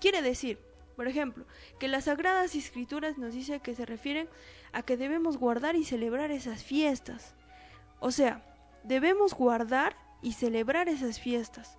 Quiere 0.00 0.20
decir, 0.20 0.58
por 0.96 1.08
ejemplo, 1.08 1.46
que 1.78 1.88
las 1.88 2.04
sagradas 2.04 2.54
escrituras 2.54 3.18
nos 3.18 3.32
dice 3.34 3.60
que 3.60 3.74
se 3.74 3.86
refieren 3.86 4.28
a 4.72 4.82
que 4.82 4.96
debemos 4.96 5.36
guardar 5.36 5.76
y 5.76 5.84
celebrar 5.84 6.30
esas 6.30 6.62
fiestas. 6.62 7.34
O 8.00 8.10
sea, 8.10 8.44
debemos 8.84 9.34
guardar 9.34 9.96
y 10.22 10.32
celebrar 10.32 10.88
esas 10.88 11.20
fiestas. 11.20 11.78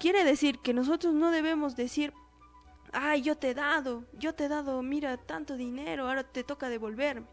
Quiere 0.00 0.24
decir 0.24 0.58
que 0.60 0.72
nosotros 0.72 1.12
no 1.12 1.30
debemos 1.30 1.76
decir, 1.76 2.14
ay, 2.94 3.20
yo 3.20 3.36
te 3.36 3.50
he 3.50 3.54
dado, 3.54 4.04
yo 4.18 4.34
te 4.34 4.46
he 4.46 4.48
dado, 4.48 4.82
mira, 4.82 5.18
tanto 5.18 5.58
dinero, 5.58 6.08
ahora 6.08 6.24
te 6.24 6.42
toca 6.42 6.70
devolverme. 6.70 7.26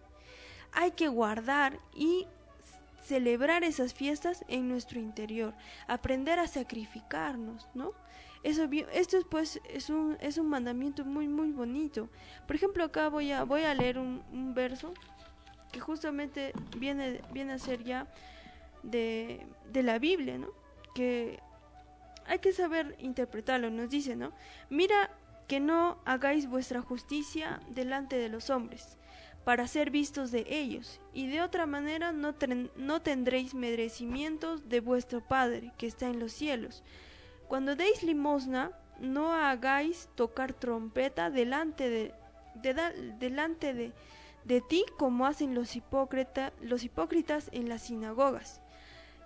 Hay 0.74 0.92
que 0.92 1.08
guardar 1.08 1.80
y 1.96 2.28
celebrar 3.02 3.64
esas 3.64 3.94
fiestas 3.94 4.44
en 4.50 4.68
nuestro 4.68 5.00
interior, 5.00 5.54
aprender 5.88 6.40
a 6.40 6.48
sacrificarnos, 6.48 7.70
¿no? 7.74 7.94
Eso, 8.44 8.68
esto 8.92 9.18
pues 9.30 9.62
es 9.70 9.90
un, 9.90 10.18
es 10.20 10.38
un 10.38 10.50
mandamiento 10.50 11.06
muy 11.06 11.30
muy 11.30 11.52
bonito. 11.52 12.10
Por 12.46 12.58
ejemplo, 12.58 12.84
acá 12.84 13.08
voy 13.08 13.32
a, 13.32 13.46
voy 13.46 13.64
a 13.64 13.74
leer 13.74 13.98
un, 13.98 14.22
un 14.34 14.54
verso 14.54 14.94
que 15.72 15.80
justamente 15.80 16.52
viene, 16.78 17.22
viene 17.32 17.54
a 17.54 17.60
ser 17.60 17.84
ya 17.86 18.08
de, 18.84 19.48
de 19.72 19.84
la 19.84 20.00
Biblia, 20.00 20.38
¿no? 20.38 20.50
Que 20.94 21.40
hay 22.28 22.40
que 22.40 22.52
saber 22.54 22.96
interpretarlo, 23.00 23.70
nos 23.70 23.90
dice, 23.90 24.16
¿no? 24.16 24.32
Mira 24.70 25.10
que 25.48 25.60
no 25.60 26.00
hagáis 26.06 26.48
vuestra 26.48 26.82
justicia 26.82 27.62
delante 27.70 28.18
de 28.18 28.30
los 28.30 28.50
hombres, 28.50 28.98
para 29.46 29.68
ser 29.68 29.92
vistos 29.92 30.32
de 30.32 30.46
ellos, 30.50 31.00
y 31.14 31.28
de 31.28 31.42
otra 31.42 31.66
manera 31.66 32.12
no, 32.12 32.36
no 32.76 33.02
tendréis 33.02 33.54
merecimientos 33.54 34.68
de 34.68 34.82
vuestro 34.82 35.22
Padre 35.26 35.72
que 35.78 35.88
está 35.88 36.08
en 36.08 36.20
los 36.20 36.34
cielos. 36.34 36.84
Cuando 37.48 37.78
deis 37.78 38.04
limosna, 38.04 38.72
no 39.00 39.34
hagáis 39.34 40.10
tocar 40.16 40.54
trompeta 40.54 41.30
delante 41.30 41.90
de, 41.90 42.14
delante 43.20 43.74
de, 43.74 43.94
de 44.44 44.60
ti 44.60 44.84
como 44.98 45.26
hacen 45.26 45.56
los, 45.56 45.78
los 46.62 46.84
hipócritas 46.84 47.50
en 47.54 47.70
las 47.70 47.84
sinagogas 47.84 48.60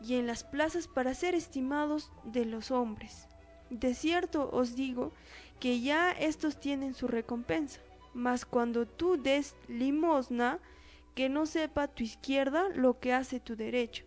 y 0.04 0.16
en 0.16 0.28
las 0.28 0.44
plazas 0.44 0.88
para 0.88 1.14
ser 1.14 1.36
estimados 1.36 2.12
de 2.24 2.46
los 2.46 2.72
hombres. 2.72 3.28
De 3.70 3.94
cierto 3.94 4.50
os 4.52 4.76
digo 4.76 5.12
que 5.60 5.80
ya 5.80 6.12
estos 6.12 6.60
tienen 6.60 6.94
su 6.94 7.08
recompensa. 7.08 7.80
Mas 8.14 8.46
cuando 8.46 8.86
tú 8.86 9.16
des 9.16 9.56
limosna, 9.68 10.60
que 11.16 11.30
no 11.30 11.46
sepa 11.46 11.88
tu 11.88 12.04
izquierda 12.04 12.70
lo 12.70 13.00
que 13.00 13.14
hace 13.14 13.40
tu 13.40 13.56
derecho, 13.56 14.04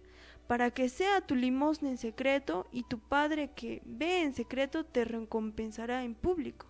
para 0.46 0.70
que 0.70 0.88
sea 0.88 1.20
tu 1.20 1.34
limosna 1.34 1.90
en 1.90 1.98
secreto 1.98 2.66
y 2.72 2.82
tu 2.82 2.98
Padre 2.98 3.50
que 3.54 3.80
ve 3.84 4.22
en 4.22 4.34
secreto 4.34 4.84
te 4.84 5.04
recompensará 5.04 6.04
en 6.04 6.14
público. 6.14 6.66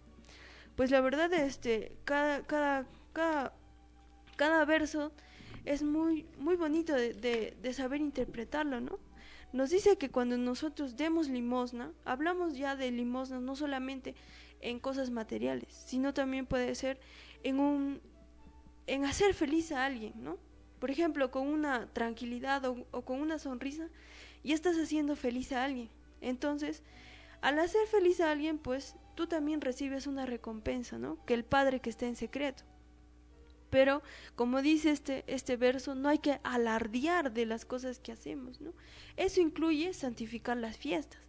Pues 0.77 0.91
la 0.91 1.01
verdad, 1.01 1.33
este, 1.33 1.97
cada, 2.05 2.43
cada, 2.43 2.87
cada, 3.12 3.53
cada 4.37 4.64
verso 4.64 5.12
es 5.64 5.83
muy, 5.83 6.27
muy 6.39 6.57
bonito 6.57 6.95
de, 6.95 7.14
de, 7.14 7.57
de 7.61 7.72
saber 7.72 8.01
interpretarlo, 8.01 8.81
¿no? 8.81 8.99
Nos 9.55 9.70
dice 9.70 9.96
que 9.96 10.11
cuando 10.11 10.36
nosotros 10.36 10.96
demos 10.96 11.28
limosna, 11.28 11.92
hablamos 12.05 12.57
ya 12.57 12.74
de 12.74 12.90
limosna 12.90 13.38
no 13.38 13.55
solamente 13.55 14.16
en 14.61 14.80
cosas 14.80 15.11
materiales, 15.11 15.72
sino 15.86 16.12
también 16.12 16.44
puede 16.44 16.74
ser 16.74 16.98
en 17.44 17.61
un 17.61 18.00
en 18.88 19.05
hacer 19.05 19.32
feliz 19.32 19.70
a 19.70 19.84
alguien, 19.84 20.12
¿no? 20.16 20.38
Por 20.80 20.90
ejemplo, 20.90 21.30
con 21.30 21.46
una 21.46 21.86
tranquilidad 21.92 22.64
o, 22.64 22.84
o 22.90 23.02
con 23.02 23.20
una 23.20 23.38
sonrisa, 23.38 23.88
y 24.42 24.55
estás 24.55 24.76
haciendo 24.76 25.14
feliz 25.14 25.52
a 25.52 25.62
alguien. 25.62 25.88
Entonces, 26.20 26.82
al 27.40 27.61
hacer 27.61 27.86
feliz 27.86 28.20
a 28.20 28.32
alguien, 28.32 28.59
pues 28.59 28.96
tú 29.14 29.28
también 29.28 29.61
recibes 29.61 30.09
una 30.09 30.26
recompensa, 30.26 30.98
¿no? 30.98 31.24
Que 31.26 31.34
el 31.34 31.44
Padre 31.44 31.78
que 31.78 31.90
está 31.90 32.07
en 32.07 32.16
secreto. 32.16 32.64
Pero, 33.75 34.05
como 34.37 34.62
dice 34.62 34.93
este, 34.93 35.25
este 35.27 35.57
verso, 35.57 35.97
no 35.97 36.09
hay 36.09 36.18
que 36.18 36.39
alardear 36.45 37.33
de 37.33 37.45
las 37.45 37.64
cosas 37.64 37.99
que 37.99 38.12
hacemos, 38.12 38.61
¿no? 38.61 38.72
Eso 39.16 39.41
incluye 39.41 39.93
santificar 39.95 40.57
las 40.57 40.77
fiestas. 40.77 41.20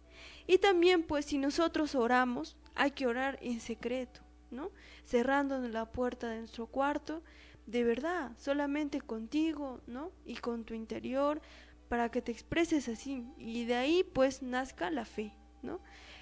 Y 0.46 0.58
también, 0.58 1.02
pues, 1.02 1.24
si 1.24 1.38
nosotros 1.38 1.96
oramos, 1.96 2.56
hay 2.76 2.92
que 2.92 3.08
orar 3.08 3.36
en 3.42 3.58
secreto, 3.58 4.20
¿no? 4.52 4.70
Cerrando 5.04 5.58
la 5.58 5.86
puerta 5.90 6.30
de 6.30 6.38
nuestro 6.38 6.68
cuarto, 6.68 7.24
de 7.66 7.82
verdad, 7.82 8.30
solamente 8.38 9.00
contigo, 9.00 9.80
¿no? 9.88 10.12
Y 10.24 10.36
con 10.36 10.62
tu 10.62 10.72
interior, 10.72 11.42
para 11.88 12.12
que 12.12 12.22
te 12.22 12.30
expreses 12.30 12.88
así. 12.88 13.26
Y 13.38 13.64
de 13.64 13.74
ahí, 13.74 14.04
pues, 14.04 14.40
nazca 14.40 14.88
la 14.92 15.04
fe. 15.04 15.34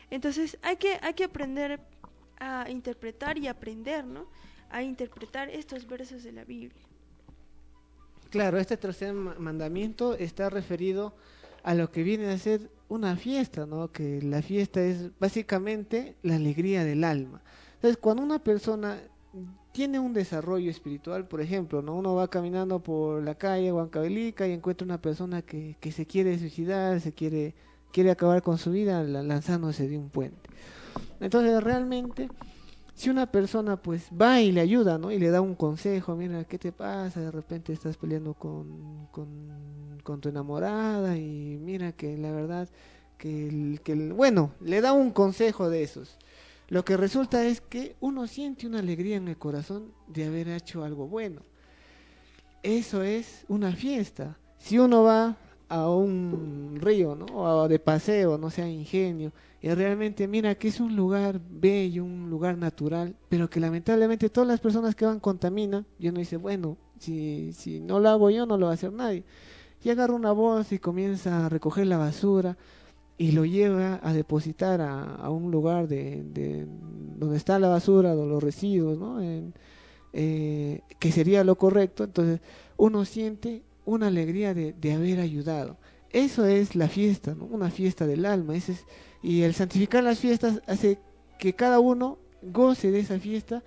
Entonces, 0.09 0.57
hay 0.63 0.77
que, 0.79 0.99
hay 1.03 1.13
que 1.13 1.25
aprender 1.25 1.83
a 2.39 2.71
interpretar 2.71 3.37
y 3.37 3.47
aprender, 3.47 4.07
¿no? 4.07 4.27
A 4.75 4.83
interpretar 4.83 5.49
estos 5.51 5.87
versos 5.87 6.25
de 6.25 6.33
la 6.33 6.45
Biblia. 6.45 6.83
Claro, 8.31 8.59
este 8.59 8.77
tercer 8.77 9.15
mandamiento 9.15 10.15
está 10.15 10.51
referido 10.51 11.15
a 11.63 11.75
lo 11.75 11.93
que 11.93 12.03
viene 12.03 12.29
a 12.29 12.37
ser 12.37 12.69
una 12.89 13.17
fiesta, 13.17 13.67
¿no? 13.67 13.93
Que 13.93 14.21
la 14.21 14.43
fiesta 14.43 14.83
es 14.83 15.17
básicamente 15.21 16.17
la 16.25 16.35
alegría 16.35 16.85
del 16.85 17.05
alma. 17.05 17.41
Entonces, 17.77 17.97
cuando 17.99 18.25
una 18.25 18.41
persona 18.41 18.99
tiene 19.71 20.01
un 20.01 20.13
desarrollo 20.13 20.69
espiritual, 20.69 21.29
por 21.29 21.41
ejemplo, 21.41 21.81
¿no? 21.81 21.95
Uno 21.95 22.17
va 22.17 22.27
caminando 22.27 22.81
por 22.81 23.23
la 23.23 23.37
calle 23.37 23.73
Huancavelica 23.73 24.49
y 24.49 24.53
encuentra 24.53 24.85
una 24.85 25.01
persona 25.01 25.43
que, 25.43 25.77
que 25.79 25.93
se 25.93 26.05
quiere 26.05 26.37
suicidar, 26.37 27.01
se 27.01 27.13
quiere, 27.13 27.55
quiere 27.93 28.11
acabar 28.11 28.43
con 28.43 28.59
su 28.59 28.73
vida 28.73 29.05
lanzándose 29.05 29.87
de 29.87 29.99
un 29.99 30.11
puente. 30.11 30.51
Entonces, 31.21 31.63
realmente 31.63 32.29
si 32.95 33.11
una 33.11 33.27
persona 33.27 33.77
pues 33.77 34.09
va 34.11 34.41
y 34.41 34.53
le 34.53 34.61
ayuda, 34.61 34.99
¿no? 34.99 35.11
Y 35.11 35.19
le 35.19 35.31
da 35.31 35.41
un 35.41 35.55
consejo, 35.55 36.15
mira, 36.15 36.45
¿qué 36.45 36.59
te 36.59 36.73
pasa? 36.73 37.21
De 37.21 37.31
repente 37.31 37.73
estás 37.73 37.97
peleando 37.97 38.35
con, 38.35 39.09
con, 39.11 40.21
tu 40.21 40.29
enamorada 40.29 41.17
y 41.17 41.59
mira 41.61 41.93
que 41.93 42.17
la 42.17 42.31
verdad 42.31 42.69
que, 43.19 43.49
el, 43.49 43.81
que 43.83 43.93
el, 43.93 44.13
bueno, 44.13 44.53
le 44.61 44.81
da 44.81 44.93
un 44.93 45.11
consejo 45.11 45.69
de 45.69 45.83
esos. 45.83 46.19
Lo 46.69 46.85
que 46.85 46.97
resulta 46.97 47.45
es 47.45 47.61
que 47.61 47.97
uno 48.01 48.27
siente 48.27 48.67
una 48.67 48.79
alegría 48.79 49.17
en 49.17 49.29
el 49.29 49.37
corazón 49.37 49.93
de 50.07 50.27
haber 50.27 50.49
hecho 50.49 50.85
algo 50.85 51.09
bueno. 51.09 51.43
Eso 52.63 53.03
es 53.03 53.45
una 53.49 53.73
fiesta. 53.73 54.39
Si 54.59 54.79
uno 54.79 55.03
va 55.03 55.37
a 55.75 55.89
un 55.89 56.79
río, 56.81 57.15
¿no? 57.15 57.27
O 57.27 57.69
de 57.69 57.79
paseo, 57.79 58.39
no 58.39 58.51
sea 58.51 58.69
ingenio, 58.69 59.33
y 59.61 59.69
realmente 59.71 60.29
mira 60.29 60.55
que 60.55 60.69
es 60.69 60.81
un 60.81 60.95
lugar 60.95 61.41
bello, 61.51 62.05
un 62.05 62.31
lugar 62.31 62.57
natural, 62.59 63.17
pero 63.29 63.51
que 63.51 63.61
lamentablemente 63.61 64.31
todas 64.31 64.49
las 64.49 64.61
personas 64.61 64.95
que 64.95 65.07
van 65.07 65.21
contaminan, 65.21 65.87
y 65.99 66.09
uno 66.09 66.21
dice, 66.21 66.37
bueno, 66.37 66.77
si, 66.99 67.53
si 67.53 67.81
no 67.81 67.99
lo 68.01 68.09
hago 68.11 68.31
yo, 68.31 68.47
no 68.47 68.57
lo 68.57 68.67
va 68.67 68.73
a 68.73 68.75
hacer 68.75 68.93
nadie. 68.93 69.25
Y 69.83 69.91
agarra 69.91 70.15
una 70.15 70.33
voz 70.33 70.73
y 70.73 70.79
comienza 70.79 71.47
a 71.47 71.49
recoger 71.49 71.87
la 71.87 71.99
basura, 71.99 72.57
y 73.17 73.33
lo 73.33 73.45
lleva 73.45 74.01
a 74.03 74.13
depositar 74.13 74.81
a, 74.81 75.31
un 75.31 75.51
lugar 75.51 75.89
de, 75.89 76.67
donde 77.17 77.37
está 77.37 77.59
la 77.59 77.69
basura, 77.69 78.15
los 78.15 78.43
residuos, 78.43 78.99
¿no? 78.99 79.21
Eh, 80.17 80.81
que 81.01 81.11
sería 81.11 81.43
lo 81.43 81.57
correcto, 81.57 82.05
entonces 82.05 82.41
uno 82.77 83.05
siente 83.05 83.63
una 83.85 84.09
alegría 84.09 84.55
de, 84.55 84.93
haber 84.93 85.21
ayudado. 85.21 85.77
Eso 86.11 86.47
es 86.47 86.77
la 86.77 86.89
fiesta, 86.89 87.35
¿no? 87.35 87.45
una 87.45 87.71
fiesta 87.71 88.07
del 88.07 88.25
alma. 88.25 88.55
Ese 88.55 88.73
es, 88.73 88.87
y 89.23 89.43
el 89.43 89.55
santificar 89.55 90.05
las 90.05 90.19
fiestas 90.19 90.61
hace 90.67 90.99
que 91.39 91.55
cada 91.55 91.81
uno 91.81 92.19
goce 92.43 92.91
de 92.91 93.01
esa 93.01 93.19
fiesta 93.19 93.63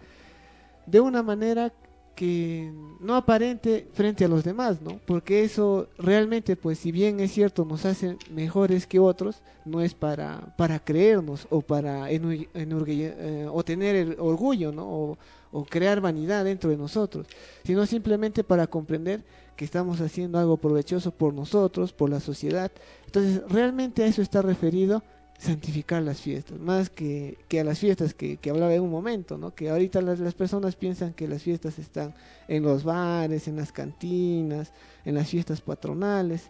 de 0.86 1.00
una 1.00 1.24
manera 1.24 1.74
que 2.18 2.74
no 3.00 3.16
aparente 3.16 3.88
frente 3.94 4.26
a 4.26 4.28
los 4.28 4.44
demás, 4.44 4.82
¿no? 4.82 5.00
Porque 5.06 5.44
eso 5.44 5.88
realmente, 6.00 6.56
pues 6.56 6.80
si 6.80 6.92
bien 6.92 7.20
es 7.20 7.32
cierto, 7.32 7.64
nos 7.64 7.86
hace 7.86 8.18
mejores 8.32 8.88
que 8.88 8.98
otros, 8.98 9.44
no 9.66 9.82
es 9.82 9.94
para, 9.94 10.56
para 10.58 10.80
creernos 10.80 11.46
o 11.52 11.62
para 11.62 12.10
eh, 12.10 13.48
o 13.52 13.64
tener 13.64 13.96
el 13.96 14.16
orgullo, 14.20 14.72
¿no? 14.72 15.18
O 15.52 15.66
crear 15.66 16.02
vanidad 16.02 16.46
dentro 16.46 16.70
de 16.70 16.78
nosotros, 16.78 17.28
sino 17.64 17.86
simplemente 17.86 18.44
para 18.44 18.68
comprender 18.68 19.24
que 19.56 19.66
estamos 19.66 20.02
haciendo 20.02 20.38
algo 20.40 20.58
provechoso 20.58 21.12
por 21.12 21.34
nosotros, 21.34 21.92
por 21.92 22.10
la 22.10 22.20
sociedad. 22.20 22.72
Entonces, 23.06 23.42
realmente 23.50 24.04
a 24.04 24.08
eso 24.08 24.22
está 24.22 24.42
referido 24.42 25.04
santificar 25.38 26.02
las 26.02 26.20
fiestas, 26.20 26.60
más 26.60 26.90
que, 26.90 27.38
que 27.48 27.60
a 27.60 27.64
las 27.64 27.78
fiestas 27.78 28.14
que, 28.14 28.38
que, 28.38 28.50
hablaba 28.50 28.74
en 28.74 28.82
un 28.82 28.90
momento, 28.90 29.38
¿no? 29.38 29.54
que 29.54 29.70
ahorita 29.70 30.02
las, 30.02 30.20
las, 30.20 30.34
personas 30.34 30.76
piensan 30.76 31.14
que 31.14 31.28
las 31.28 31.44
fiestas 31.44 31.78
están 31.78 32.16
en 32.48 32.64
los 32.64 32.84
bares, 32.84 33.48
en 33.48 33.56
las 33.56 33.72
cantinas, 33.72 34.74
en 35.06 35.14
las 35.14 35.28
fiestas 35.28 35.62
patronales, 35.62 36.50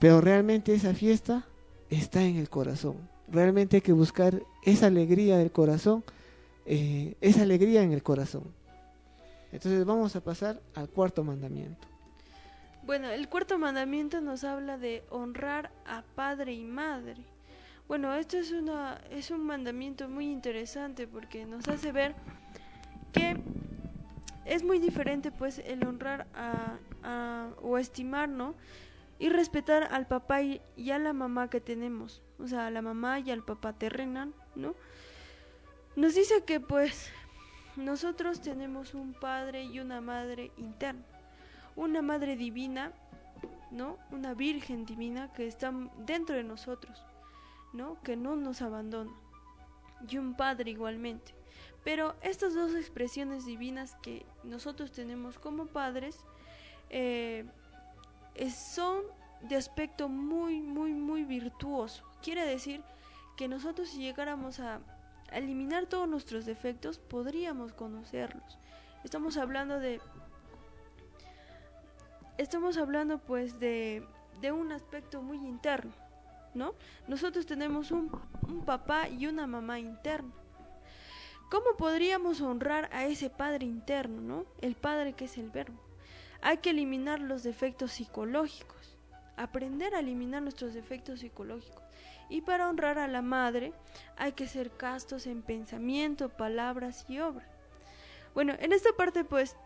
pero 0.00 0.20
realmente 0.20 0.74
esa 0.74 0.92
fiesta 0.92 1.46
está 1.88 2.24
en 2.24 2.36
el 2.36 2.50
corazón, 2.50 2.96
realmente 3.28 3.76
hay 3.76 3.82
que 3.82 3.92
buscar 3.92 4.42
esa 4.64 4.86
alegría 4.86 5.38
del 5.38 5.52
corazón, 5.52 6.02
eh, 6.66 7.16
esa 7.20 7.42
alegría 7.42 7.82
en 7.82 7.92
el 7.92 8.02
corazón. 8.02 8.52
Entonces 9.52 9.84
vamos 9.84 10.14
a 10.16 10.22
pasar 10.22 10.60
al 10.74 10.88
cuarto 10.88 11.24
mandamiento. 11.24 11.88
Bueno, 12.84 13.10
el 13.10 13.28
cuarto 13.28 13.58
mandamiento 13.58 14.20
nos 14.20 14.44
habla 14.44 14.78
de 14.78 15.04
honrar 15.10 15.70
a 15.86 16.02
padre 16.14 16.54
y 16.54 16.64
madre. 16.64 17.16
Bueno, 17.88 18.14
esto 18.14 18.36
es, 18.36 18.52
una, 18.52 19.00
es 19.10 19.30
un 19.30 19.44
mandamiento 19.44 20.08
muy 20.08 20.30
interesante 20.30 21.06
porque 21.06 21.44
nos 21.44 21.66
hace 21.66 21.90
ver 21.92 22.14
que 23.12 23.36
es 24.44 24.62
muy 24.62 24.78
diferente 24.78 25.30
pues 25.32 25.58
el 25.58 25.86
honrar 25.86 26.26
a, 26.34 27.48
o 27.62 27.78
estimar, 27.78 28.28
¿no? 28.28 28.54
Y 29.18 29.28
respetar 29.28 29.88
al 29.92 30.06
papá 30.06 30.42
y, 30.42 30.60
a 30.90 30.98
la 30.98 31.12
mamá 31.12 31.50
que 31.50 31.60
tenemos, 31.60 32.22
o 32.38 32.46
sea, 32.46 32.66
a 32.66 32.70
la 32.70 32.80
mamá 32.80 33.20
y 33.20 33.30
al 33.30 33.44
papá 33.44 33.72
terrenal, 33.72 34.32
¿no? 34.54 34.74
Nos 35.96 36.14
dice 36.14 36.44
que 36.44 36.60
pues 36.60 37.10
nosotros 37.76 38.40
tenemos 38.40 38.94
un 38.94 39.12
padre 39.12 39.64
y 39.64 39.80
una 39.80 40.00
madre 40.00 40.52
interna, 40.56 41.04
una 41.76 42.02
madre 42.02 42.36
divina, 42.36 42.92
¿no? 43.70 43.98
Una 44.10 44.34
virgen 44.34 44.84
divina 44.86 45.32
que 45.32 45.46
está 45.46 45.72
dentro 46.06 46.36
de 46.36 46.44
nosotros. 46.44 47.04
¿no? 47.72 48.00
Que 48.02 48.16
no 48.16 48.36
nos 48.36 48.62
abandona. 48.62 49.12
Y 50.08 50.18
un 50.18 50.34
Padre 50.34 50.70
igualmente. 50.70 51.34
Pero 51.84 52.14
estas 52.22 52.54
dos 52.54 52.74
expresiones 52.74 53.44
divinas 53.44 53.96
que 54.02 54.26
nosotros 54.44 54.92
tenemos 54.92 55.38
como 55.38 55.66
padres 55.66 56.18
eh, 56.90 57.46
son 58.54 59.02
de 59.42 59.56
aspecto 59.56 60.08
muy, 60.08 60.60
muy, 60.60 60.92
muy 60.92 61.24
virtuoso. 61.24 62.04
Quiere 62.22 62.44
decir 62.44 62.82
que 63.36 63.48
nosotros 63.48 63.88
si 63.88 63.98
llegáramos 63.98 64.60
a 64.60 64.80
eliminar 65.38 65.86
todos 65.86 66.08
nuestros 66.08 66.46
defectos, 66.46 66.98
podríamos 66.98 67.72
conocerlos. 67.72 68.58
Estamos 69.04 69.36
hablando 69.36 69.78
de... 69.78 70.00
Estamos 72.38 72.78
hablando 72.78 73.18
pues 73.18 73.60
de, 73.60 74.06
de 74.40 74.52
un 74.52 74.72
aspecto 74.72 75.22
muy 75.22 75.36
interno. 75.38 75.92
¿no? 76.54 76.74
Nosotros 77.06 77.46
tenemos 77.46 77.90
un, 77.90 78.10
papá 78.64 79.08
y 79.08 79.26
una 79.26 79.46
mamá 79.46 79.78
interna. 79.78 80.32
¿Cómo 81.50 81.76
podríamos 81.76 82.40
honrar 82.40 82.88
a 82.92 83.06
ese 83.06 83.28
padre 83.28 83.66
interno, 83.66 84.20
¿no? 84.20 84.44
El 84.60 84.76
padre 84.76 85.14
que 85.14 85.24
es 85.24 85.36
el 85.36 85.50
verbo. 85.50 85.80
Hay 86.42 86.58
que 86.58 86.70
eliminar 86.70 87.20
los 87.20 87.42
defectos 87.42 87.92
psicológicos, 87.92 88.96
aprender 89.36 89.94
a 89.94 90.00
eliminar 90.00 90.42
nuestros 90.42 90.74
defectos 90.74 91.20
psicológicos. 91.20 91.82
Y 92.30 92.42
para 92.42 92.68
honrar 92.68 92.98
a 92.98 93.08
la 93.08 93.20
madre 93.20 93.74
hay 94.16 94.32
que 94.32 94.46
ser 94.46 94.70
castos 94.70 95.26
en 95.26 95.42
pensamiento, 95.42 96.30
palabras 96.30 97.04
y 97.08 97.18
obra. 97.18 97.46
Bueno, 98.34 98.54
en 98.58 98.72
esta 98.72 98.92
parte 98.92 99.24
pues, 99.24 99.56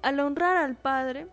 al 0.00 0.18
honrar 0.18 0.56
al 0.56 0.74
padre, 0.76 1.28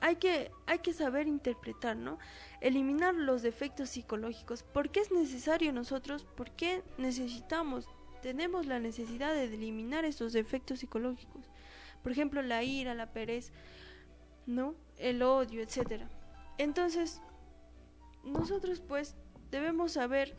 hay 0.00 0.16
que, 0.16 0.50
hay 0.66 0.80
que 0.80 0.92
saber 0.92 1.28
interpretar, 1.28 1.96
¿no? 1.96 2.18
Eliminar 2.60 3.14
los 3.14 3.42
defectos 3.42 3.90
psicológicos. 3.90 4.62
¿Por 4.62 4.90
qué 4.90 5.00
es 5.00 5.12
necesario 5.12 5.72
nosotros? 5.72 6.24
¿Por 6.24 6.50
qué 6.50 6.82
necesitamos? 6.98 7.88
Tenemos 8.20 8.66
la 8.66 8.80
necesidad 8.80 9.32
de 9.32 9.44
eliminar 9.44 10.04
estos 10.04 10.32
defectos 10.32 10.80
psicológicos. 10.80 11.50
Por 12.02 12.12
ejemplo, 12.12 12.42
la 12.42 12.62
ira, 12.62 12.94
la 12.94 13.12
pereza, 13.12 13.52
¿no? 14.46 14.74
El 14.98 15.22
odio, 15.22 15.62
etcétera. 15.62 16.08
Entonces, 16.58 17.22
nosotros 18.24 18.80
pues 18.80 19.16
debemos 19.50 19.92
saber 19.92 20.36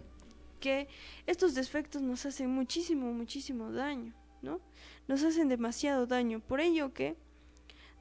que 0.59 0.87
estos 1.27 1.53
defectos 1.53 2.01
nos 2.01 2.25
hacen 2.25 2.49
muchísimo, 2.49 3.11
muchísimo 3.13 3.71
daño, 3.71 4.13
¿no? 4.41 4.61
Nos 5.07 5.23
hacen 5.23 5.47
demasiado 5.47 6.07
daño. 6.07 6.39
Por 6.39 6.59
ello 6.59 6.93
que 6.93 7.15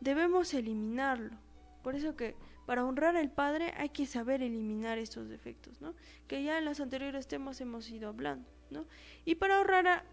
debemos 0.00 0.54
eliminarlo. 0.54 1.36
Por 1.82 1.94
eso 1.94 2.16
que 2.16 2.34
para 2.66 2.84
honrar 2.84 3.16
al 3.16 3.30
Padre 3.30 3.74
hay 3.76 3.90
que 3.90 4.06
saber 4.06 4.42
eliminar 4.42 4.98
estos 4.98 5.28
defectos, 5.28 5.80
¿no? 5.80 5.94
Que 6.26 6.42
ya 6.42 6.58
en 6.58 6.64
los 6.64 6.80
anteriores 6.80 7.26
temas 7.26 7.60
hemos 7.60 7.90
ido 7.90 8.08
hablando, 8.08 8.48
¿no? 8.70 8.86
Y 9.24 9.34
para 9.34 9.60
honrar 9.60 9.86
a, 9.86 10.04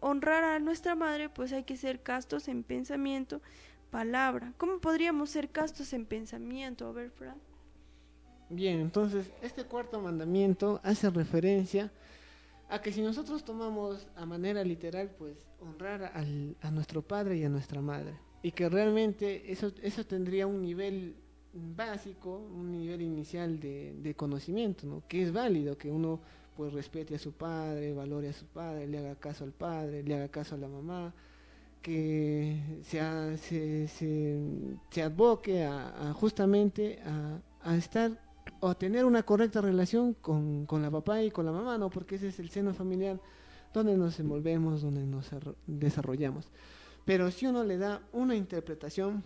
honrar 0.00 0.44
a 0.44 0.58
nuestra 0.60 0.94
Madre, 0.94 1.28
pues 1.28 1.52
hay 1.52 1.64
que 1.64 1.76
ser 1.76 2.02
castos 2.02 2.46
en 2.46 2.62
pensamiento, 2.62 3.42
palabra. 3.90 4.52
¿Cómo 4.58 4.78
podríamos 4.78 5.30
ser 5.30 5.50
castos 5.50 5.92
en 5.92 6.06
pensamiento? 6.06 6.86
A 6.86 6.92
ver, 6.92 7.10
Fran. 7.10 7.51
Bien, 8.52 8.80
entonces 8.80 9.30
este 9.42 9.64
cuarto 9.64 10.00
mandamiento 10.00 10.80
hace 10.84 11.10
referencia 11.10 11.90
a 12.68 12.80
que 12.80 12.92
si 12.92 13.02
nosotros 13.02 13.44
tomamos 13.44 14.06
a 14.14 14.24
manera 14.26 14.62
literal, 14.62 15.10
pues 15.18 15.46
honrar 15.60 16.12
a 16.60 16.70
nuestro 16.70 17.02
padre 17.02 17.38
y 17.38 17.44
a 17.44 17.48
nuestra 17.48 17.80
madre 17.80 18.14
y 18.42 18.52
que 18.52 18.68
realmente 18.68 19.50
eso, 19.50 19.72
eso 19.82 20.04
tendría 20.04 20.46
un 20.46 20.62
nivel 20.62 21.16
básico, 21.54 22.38
un 22.38 22.72
nivel 22.72 23.02
inicial 23.02 23.60
de, 23.60 24.14
conocimiento, 24.16 24.86
¿no? 24.86 25.02
que 25.06 25.22
es 25.22 25.32
válido, 25.32 25.78
que 25.78 25.90
uno 25.90 26.20
pues 26.56 26.72
respete 26.72 27.14
a 27.14 27.18
su 27.18 27.32
padre, 27.32 27.94
valore 27.94 28.28
a 28.28 28.32
su 28.32 28.46
padre, 28.46 28.86
le 28.86 28.98
haga 28.98 29.14
caso 29.14 29.44
al 29.44 29.52
padre, 29.52 30.02
le 30.02 30.14
haga 30.14 30.28
caso 30.28 30.56
a 30.56 30.58
la 30.58 30.68
mamá, 30.68 31.14
que 31.80 32.82
se, 32.82 33.38
se, 33.38 33.88
se, 34.90 35.02
advoque 35.02 35.64
a, 35.64 36.12
justamente 36.14 37.00
a, 37.64 37.76
estar 37.76 38.20
o 38.64 38.76
tener 38.76 39.04
una 39.04 39.24
correcta 39.24 39.60
relación 39.60 40.14
con, 40.14 40.66
con 40.66 40.82
la 40.82 40.90
papá 40.90 41.20
y 41.20 41.32
con 41.32 41.44
la 41.44 41.50
mamá, 41.50 41.78
¿no? 41.78 41.90
porque 41.90 42.14
ese 42.14 42.28
es 42.28 42.38
el 42.38 42.48
seno 42.48 42.72
familiar 42.72 43.20
donde 43.74 43.96
nos 43.96 44.20
envolvemos, 44.20 44.82
donde 44.82 45.04
nos 45.04 45.30
desarrollamos. 45.66 46.46
Pero 47.04 47.28
si 47.32 47.48
uno 47.48 47.64
le 47.64 47.76
da 47.76 48.02
una 48.12 48.36
interpretación 48.36 49.24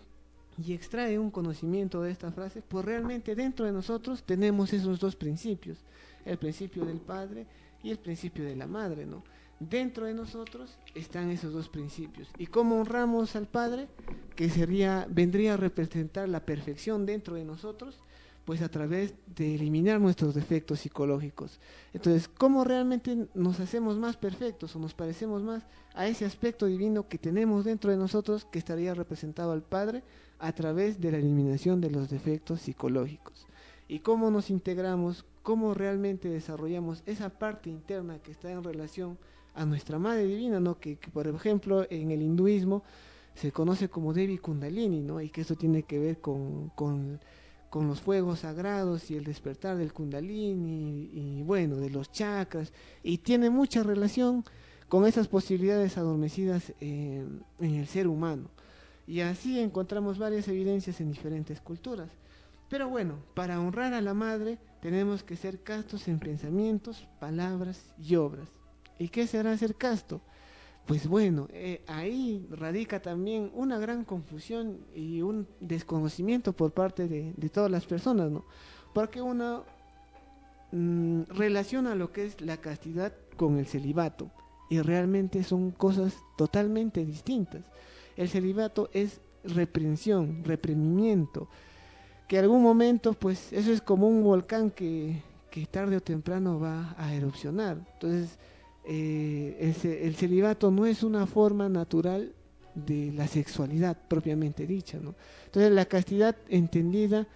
y 0.57 0.73
extrae 0.73 1.19
un 1.19 1.29
conocimiento 1.29 2.01
de 2.01 2.09
esta 2.09 2.31
frase, 2.31 2.63
pues 2.67 2.83
realmente 2.83 3.35
dentro 3.35 3.67
de 3.67 3.71
nosotros 3.71 4.23
tenemos 4.23 4.73
esos 4.73 4.99
dos 4.99 5.15
principios, 5.15 5.77
el 6.25 6.39
principio 6.39 6.83
del 6.83 6.97
padre 6.99 7.45
y 7.83 7.91
el 7.91 7.99
principio 7.99 8.43
de 8.43 8.55
la 8.55 8.65
madre, 8.65 9.05
¿no? 9.05 9.23
Dentro 9.59 10.07
de 10.07 10.15
nosotros 10.15 10.79
están 10.95 11.29
esos 11.29 11.53
dos 11.53 11.69
principios. 11.69 12.27
¿Y 12.39 12.47
cómo 12.47 12.79
honramos 12.79 13.35
al 13.35 13.47
Padre? 13.47 13.87
Que 14.35 14.49
sería, 14.49 15.07
vendría 15.09 15.55
a 15.55 15.57
representar 15.57 16.29
la 16.29 16.45
perfección 16.45 17.07
dentro 17.07 17.35
de 17.35 17.43
nosotros 17.43 18.03
pues 18.47 18.61
a 18.61 18.69
través 18.69 19.13
de 19.35 19.55
eliminar 19.55 19.99
nuestros 19.99 20.33
defectos 20.33 20.79
psicológicos. 20.79 21.59
Entonces, 21.91 22.29
¿cómo 22.29 22.63
realmente 22.63 23.27
nos 23.33 23.59
hacemos 23.59 23.97
más 23.97 24.15
perfectos 24.15 24.73
o 24.73 24.79
nos 24.79 24.93
parecemos 24.93 25.43
más 25.43 25.63
a 25.93 26.07
ese 26.07 26.23
aspecto 26.23 26.65
divino 26.65 27.09
que 27.09 27.17
tenemos 27.17 27.65
dentro 27.65 27.91
de 27.91 27.97
nosotros 27.97 28.45
que 28.45 28.57
estaría 28.57 28.93
representado 28.93 29.51
al 29.51 29.63
Padre 29.63 30.01
a 30.39 30.53
través 30.53 31.01
de 31.01 31.11
la 31.11 31.17
eliminación 31.17 31.81
de 31.81 31.91
los 31.91 32.09
defectos 32.09 32.61
psicológicos? 32.61 33.47
¿Y 33.89 33.99
cómo 33.99 34.31
nos 34.31 34.49
integramos, 34.49 35.25
cómo 35.43 35.73
realmente 35.73 36.29
desarrollamos 36.29 37.03
esa 37.05 37.29
parte 37.29 37.69
interna 37.69 38.19
que 38.19 38.31
está 38.31 38.49
en 38.49 38.63
relación 38.63 39.17
a 39.55 39.65
nuestra 39.65 39.99
Madre 39.99 40.23
Divina, 40.23 40.61
¿no? 40.61 40.79
que, 40.79 40.97
por 41.11 41.27
ejemplo 41.27 41.85
en 41.89 42.11
el 42.11 42.21
hinduismo 42.21 42.83
se 43.35 43.51
conoce 43.51 43.89
como 43.89 44.13
Devi 44.13 44.37
Kundalini, 44.37 45.01
¿no? 45.01 45.19
y 45.19 45.29
que 45.31 45.41
eso 45.41 45.55
tiene 45.55 45.83
que 45.83 45.99
ver 45.99 46.21
con 46.21 47.19
con 47.69 47.87
los 47.87 48.01
fuegos 48.01 48.39
sagrados 48.39 49.11
y 49.11 49.15
el 49.15 49.23
despertar 49.23 49.77
del 49.77 49.93
kundalini 49.93 51.09
y, 51.13 51.43
bueno, 51.43 51.75
de 51.77 51.89
los 51.89 52.11
chakras, 52.11 52.71
y 53.03 53.19
tiene 53.19 53.49
mucha 53.49 53.83
relación 53.83 54.43
con 54.87 55.05
esas 55.05 55.27
posibilidades 55.27 55.97
adormecidas 55.97 56.73
en 56.79 57.45
el 57.59 57.87
ser 57.87 58.07
humano. 58.07 58.49
Y 59.05 59.21
así 59.21 59.59
encontramos 59.59 60.17
varias 60.17 60.47
evidencias 60.47 60.99
en 61.01 61.11
diferentes 61.11 61.61
culturas. 61.61 62.09
Pero 62.69 62.89
bueno, 62.89 63.15
para 63.33 63.59
honrar 63.61 63.93
a 63.93 64.01
la 64.01 64.13
madre 64.13 64.57
tenemos 64.81 65.23
que 65.23 65.37
ser 65.37 65.63
castos 65.63 66.07
en 66.09 66.19
pensamientos, 66.19 67.07
palabras 67.19 67.93
y 67.97 68.15
obras. 68.15 68.49
¿Y 68.99 69.09
qué 69.09 69.27
será 69.27 69.57
ser 69.57 69.75
casto? 69.75 70.21
Pues 70.87 71.05
bueno, 71.05 71.49
eh, 71.51 71.81
ahí 71.85 72.47
radica 72.49 73.01
también 73.01 73.51
una 73.53 73.77
gran 73.77 74.05
confusión 74.05 74.79
y 74.95 75.21
un 75.21 75.45
desconocimiento 75.59 76.53
por 76.53 76.71
parte 76.71 77.09
de, 77.09 77.49
todas 77.49 77.69
las 77.69 77.85
personas, 77.85 78.31
¿no? 78.31 78.45
Porque 78.93 79.21
uno 79.21 79.65
mm, 80.71 81.23
relaciona 81.27 81.93
lo 81.93 82.13
que 82.13 82.25
es 82.25 82.39
la 82.39 82.55
castidad 82.57 83.13
con 83.35 83.57
el 83.57 83.67
celibato 83.67 84.31
y 84.69 84.79
realmente 84.79 85.43
son 85.43 85.71
cosas 85.71 86.15
totalmente 86.37 87.05
distintas. 87.05 87.63
El 88.15 88.29
celibato 88.29 88.89
es 88.93 89.19
reprensión, 89.43 90.45
reprimimiento, 90.45 91.49
que 92.29 92.39
algún 92.39 92.63
momento, 92.63 93.11
pues 93.11 93.51
eso 93.51 93.73
es 93.73 93.81
como 93.81 94.07
un 94.07 94.23
volcán 94.23 94.71
que, 94.71 95.21
que 95.51 95.65
tarde 95.65 95.97
o 95.97 96.01
temprano 96.01 96.61
va 96.61 96.95
a 96.97 97.13
erupcionar. 97.13 97.77
Entonces, 97.95 98.39
eh, 98.89 99.73
el, 100.01 100.15
celibato 100.15 100.71
no 100.71 100.85
es 100.85 101.03
una 101.03 101.27
forma 101.27 101.67
natural 101.67 102.33
de 102.73 103.11
la 103.11 103.27
sexualidad 103.27 103.97
propiamente 104.07 104.65
dicha, 104.65 104.97
¿no? 104.97 105.13
Entonces 105.45 105.73
la 105.73 105.85
castidad 105.85 106.37
entendida 106.47 107.27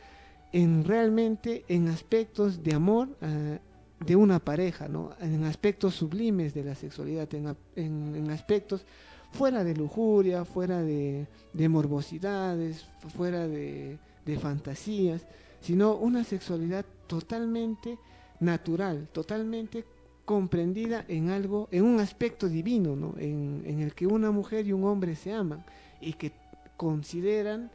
en 0.54 0.86
realmente 0.86 1.66
en 1.68 1.90
aspectos 1.90 2.64
de 2.64 2.74
amor 2.74 3.10
ah, 3.22 3.60
de 4.00 4.16
una 4.16 4.40
pareja, 4.40 4.88
¿no? 4.88 5.12
En 5.20 5.44
aspectos 5.44 5.96
sublimes 5.96 6.54
de 6.54 6.64
la 6.64 6.74
sexualidad, 6.74 7.28
en, 7.34 8.30
aspectos 8.32 8.86
fuera 9.32 9.66
de 9.66 9.76
lujuria, 9.76 10.46
fuera 10.46 10.82
de, 10.82 11.28
morbosidades, 11.54 12.86
fuera 13.16 13.46
de 13.48 14.00
fantasías, 14.40 15.28
sino 15.60 15.96
una 15.96 16.24
sexualidad 16.24 16.86
totalmente 17.08 17.98
natural, 18.40 19.10
totalmente 19.12 19.86
comprendida 20.26 21.06
en 21.08 21.30
algo, 21.30 21.68
en 21.72 21.84
un 21.84 22.00
aspecto 22.00 22.48
divino, 22.48 22.96
¿no? 22.96 23.16
en, 23.18 23.80
el 23.80 23.94
que 23.94 24.08
una 24.08 24.32
mujer 24.32 24.68
y 24.68 24.74
un 24.74 24.84
hombre 24.86 25.16
se 25.16 25.34
aman 25.34 25.64
y 26.00 26.14
que 26.14 26.32
consideran 26.78 27.72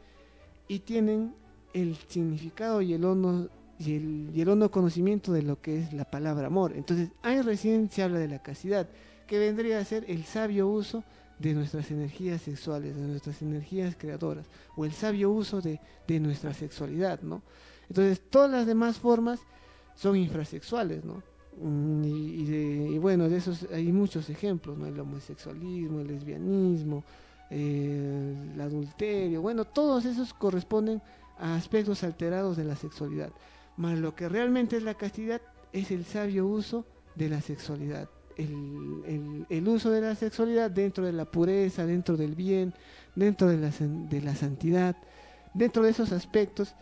y 0.67 0.79
tienen 0.79 1.33
el 1.73 1.95
significado 2.07 2.81
y 2.81 2.93
el 2.93 3.05
hondo, 3.05 3.49
y 3.79 3.95
el, 3.95 4.31
y 4.33 4.41
el 4.41 4.69
conocimiento 4.69 5.31
de 5.31 5.43
lo 5.43 5.61
que 5.61 5.79
es 5.79 5.93
la 5.93 6.05
palabra 6.05 6.47
amor. 6.47 6.73
Entonces, 6.75 7.09
ahí 7.21 7.41
recién 7.41 7.89
se 7.89 8.03
habla 8.03 8.19
de 8.19 8.27
la 8.27 8.41
castidad, 8.41 8.87
que 9.27 9.39
vendría 9.39 9.79
a 9.79 9.85
ser 9.85 10.05
el 10.07 10.23
sabio 10.23 10.67
uso 10.67 11.03
de 11.39 11.53
nuestras 11.53 11.91
energías 11.91 12.41
sexuales, 12.41 12.95
de 12.95 13.01
nuestras 13.01 13.41
energías 13.41 13.95
creadoras, 13.95 14.47
o 14.75 14.85
el 14.85 14.93
sabio 14.93 15.29
uso 15.29 15.61
de, 15.61 15.79
de 16.07 16.19
nuestra 16.19 16.53
sexualidad, 16.53 17.21
¿no? 17.21 17.43
Entonces, 17.89 18.21
todas 18.29 18.49
las 18.49 18.65
demás 18.65 18.97
formas 18.97 19.39
son 19.95 20.15
infrasexuales, 20.17 21.05
¿no? 21.05 21.21
Mm, 21.59 22.03
y, 22.05 22.97
bueno, 22.99 23.29
de 23.29 23.37
esos 23.37 23.67
hay 23.73 23.91
muchos 23.91 24.29
ejemplos, 24.29 24.77
¿no? 24.77 24.85
El 24.85 24.99
homosexualismo, 24.99 26.01
el 26.01 26.07
lesbianismo, 26.07 27.03
eh, 27.49 28.35
el 28.53 28.61
adulterio, 28.61 29.41
bueno, 29.41 29.65
todos 29.65 30.05
esos 30.05 30.33
corresponden 30.33 31.01
a 31.39 31.55
aspectos 31.55 32.03
alterados 32.03 32.57
de 32.57 32.65
la 32.65 32.75
sexualidad. 32.75 33.31
Mas 33.77 33.97
lo 33.97 34.15
que 34.15 34.29
realmente 34.29 34.77
es 34.77 34.83
la 34.83 34.95
castidad 34.95 35.41
es 35.73 35.91
el 35.91 36.05
sabio 36.05 36.47
uso 36.47 36.85
de 37.15 37.29
la 37.29 37.41
sexualidad. 37.41 38.09
El, 38.37 39.45
el, 39.49 39.67
uso 39.67 39.89
de 39.89 40.01
la 40.01 40.13
sexualidad 40.13 40.69
dentro 40.69 41.03
de 41.05 41.11
la 41.11 41.25
pureza, 41.25 41.87
dentro 41.87 42.17
del 42.17 42.35
bien, 42.35 42.73
dentro 43.15 43.47
de 43.47 43.57
la, 43.57 43.71
de 43.71 44.21
la 44.21 44.35
santidad, 44.35 44.95
dentro 45.55 45.81
de 45.81 45.89
esos 45.89 46.11
aspectos 46.11 46.75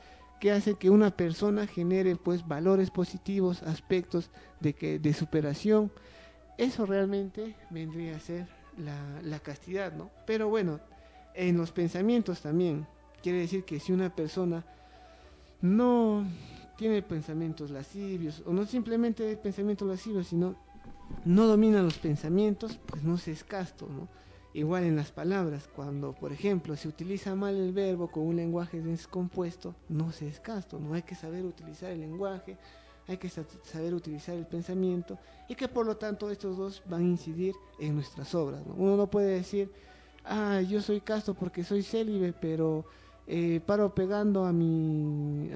que 0.45 0.51
hace 0.51 0.75
que 0.75 0.91
una 0.91 1.09
persona 1.09 1.65
genere 1.65 2.15
pues 2.17 2.47
valores 2.47 2.91
positivos, 2.91 3.63
aspectos 3.63 4.29
de 4.59 4.73
que 4.73 4.99
de 4.99 5.11
superación. 5.11 5.91
Eso 6.59 6.85
realmente 6.85 7.55
vendría 7.71 8.15
a 8.15 8.19
ser 8.19 8.47
la, 8.77 9.23
la 9.23 9.39
castidad, 9.39 9.91
¿no? 9.93 10.11
Pero 10.27 10.47
bueno, 10.47 10.79
en 11.33 11.57
los 11.57 11.71
pensamientos 11.71 12.41
también. 12.41 12.85
Quiere 13.23 13.39
decir 13.39 13.65
que 13.65 13.79
si 13.79 13.91
una 13.91 14.15
persona 14.15 14.63
no 15.61 16.23
tiene 16.77 17.01
pensamientos 17.01 17.71
lascivios, 17.71 18.43
o 18.45 18.53
no 18.53 18.67
simplemente 18.67 19.35
pensamientos 19.37 19.87
lascivios, 19.87 20.27
sino 20.27 20.55
no 21.25 21.47
domina 21.47 21.81
los 21.81 21.97
pensamientos, 21.97 22.77
pues 22.85 23.01
no 23.01 23.17
se 23.17 23.31
es 23.31 23.43
casto, 23.43 23.87
¿no? 23.89 24.07
Igual 24.55 24.85
en 24.85 24.95
las 24.95 25.11
palabras, 25.11 25.67
cuando 25.75 26.13
por 26.13 26.31
ejemplo 26.31 26.77
se 26.77 26.87
utiliza 26.87 27.35
mal 27.35 27.55
el 27.55 27.73
verbo 27.73 28.07
con 28.07 28.23
un 28.23 28.37
lenguaje 28.37 28.79
descompuesto, 28.79 29.75
no 29.89 30.13
se 30.13 30.29
es 30.29 30.39
casto, 30.39 30.79
no 30.79 30.93
hay 30.93 31.01
que 31.01 31.13
saber 31.13 31.43
utilizar 31.43 31.91
el 31.91 31.99
lenguaje, 31.99 32.57
hay 33.05 33.17
que 33.17 33.27
saber 33.27 33.93
utilizar 33.93 34.33
el 34.33 34.45
pensamiento 34.45 35.19
y 35.49 35.55
que 35.55 35.67
por 35.67 35.85
lo 35.85 35.97
tanto 35.97 36.31
estos 36.31 36.55
dos 36.55 36.81
van 36.85 37.01
a 37.01 37.03
incidir 37.03 37.53
en 37.81 37.95
nuestras 37.95 38.33
obras. 38.33 38.61
Uno 38.77 38.95
no 38.95 39.07
puede 39.07 39.35
decir, 39.35 39.69
ah, 40.23 40.61
yo 40.61 40.81
soy 40.81 41.01
casto 41.01 41.33
porque 41.33 41.65
soy 41.65 41.83
célibe, 41.83 42.31
pero 42.31 42.85
eh, 43.27 43.59
paro 43.65 43.93
pegando 43.93 44.45
a 44.45 44.53
mi, 44.53 45.49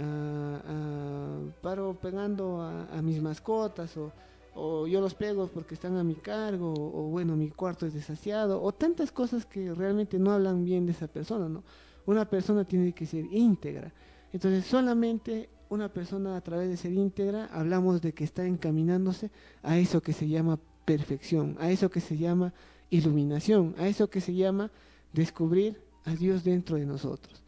paro 1.61 1.97
pegando 2.01 2.61
a 2.61 3.01
mis 3.01 3.21
mascotas 3.21 3.95
o 3.95 4.11
o 4.59 4.87
yo 4.87 4.99
los 4.99 5.15
pego 5.15 5.47
porque 5.47 5.73
están 5.73 5.95
a 5.97 6.03
mi 6.03 6.15
cargo, 6.15 6.73
o, 6.73 7.09
bueno, 7.09 7.35
mi 7.35 7.49
cuarto 7.49 7.85
es 7.85 7.93
desasiado, 7.93 8.61
o 8.61 8.71
tantas 8.73 9.11
cosas 9.11 9.45
que 9.45 9.73
realmente 9.73 10.19
no 10.19 10.31
hablan 10.31 10.65
bien 10.65 10.85
de 10.85 10.91
esa 10.91 11.07
persona, 11.07 11.47
¿no? 11.47 11.63
Una 12.05 12.29
persona 12.29 12.65
tiene 12.65 12.91
que 12.93 13.05
ser 13.05 13.25
íntegra. 13.31 13.93
Entonces, 14.33 14.65
solamente 14.65 15.49
una 15.69 15.89
persona 15.89 16.35
a 16.35 16.41
través 16.41 16.69
de 16.69 16.77
ser 16.77 16.91
íntegra, 16.91 17.45
hablamos 17.53 18.01
de 18.01 18.13
que 18.13 18.23
está 18.23 18.45
encaminándose 18.45 19.31
a 19.63 19.77
eso 19.77 20.01
que 20.01 20.13
se 20.13 20.27
llama 20.27 20.59
perfección, 20.85 21.55
a 21.59 21.71
eso 21.71 21.89
que 21.89 22.01
se 22.01 22.17
llama 22.17 22.53
iluminación, 22.89 23.75
a 23.77 23.87
eso 23.87 24.09
que 24.09 24.21
se 24.21 24.33
llama 24.33 24.71
descubrir 25.13 25.79
a 26.05 26.15
Dios 26.15 26.43
dentro 26.43 26.77
de 26.77 26.85
nosotros. 26.85 27.43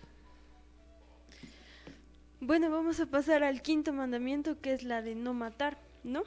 Bueno, 2.40 2.72
vamos 2.72 3.00
a 3.00 3.06
pasar 3.06 3.44
al 3.44 3.62
quinto 3.62 3.94
mandamiento 3.94 4.60
que 4.62 4.74
es 4.74 4.84
la 4.84 5.02
de 5.02 5.16
no 5.16 5.34
matar, 5.34 5.78
¿no? 6.04 6.24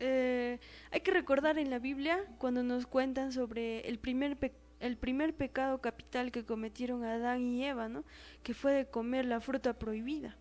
Eh, 0.00 0.58
hay 0.90 1.00
que 1.00 1.10
recordar 1.10 1.58
en 1.58 1.70
la 1.70 1.78
Biblia 1.78 2.24
cuando 2.38 2.62
nos 2.62 2.86
cuentan 2.86 3.32
sobre 3.32 3.80
el 3.88 3.98
primer, 3.98 4.36
el 4.80 4.96
primer 4.96 5.34
pecado 5.34 5.80
capital 5.80 6.32
que 6.32 6.44
cometieron 6.44 7.04
Adán 7.04 7.42
y 7.42 7.64
Eva, 7.64 7.88
¿no? 7.88 8.04
que 8.42 8.54
fue 8.54 8.72
de 8.72 8.86
comer 8.86 9.24
la 9.24 9.40
fruta 9.40 9.78
prohibida. 9.78 10.36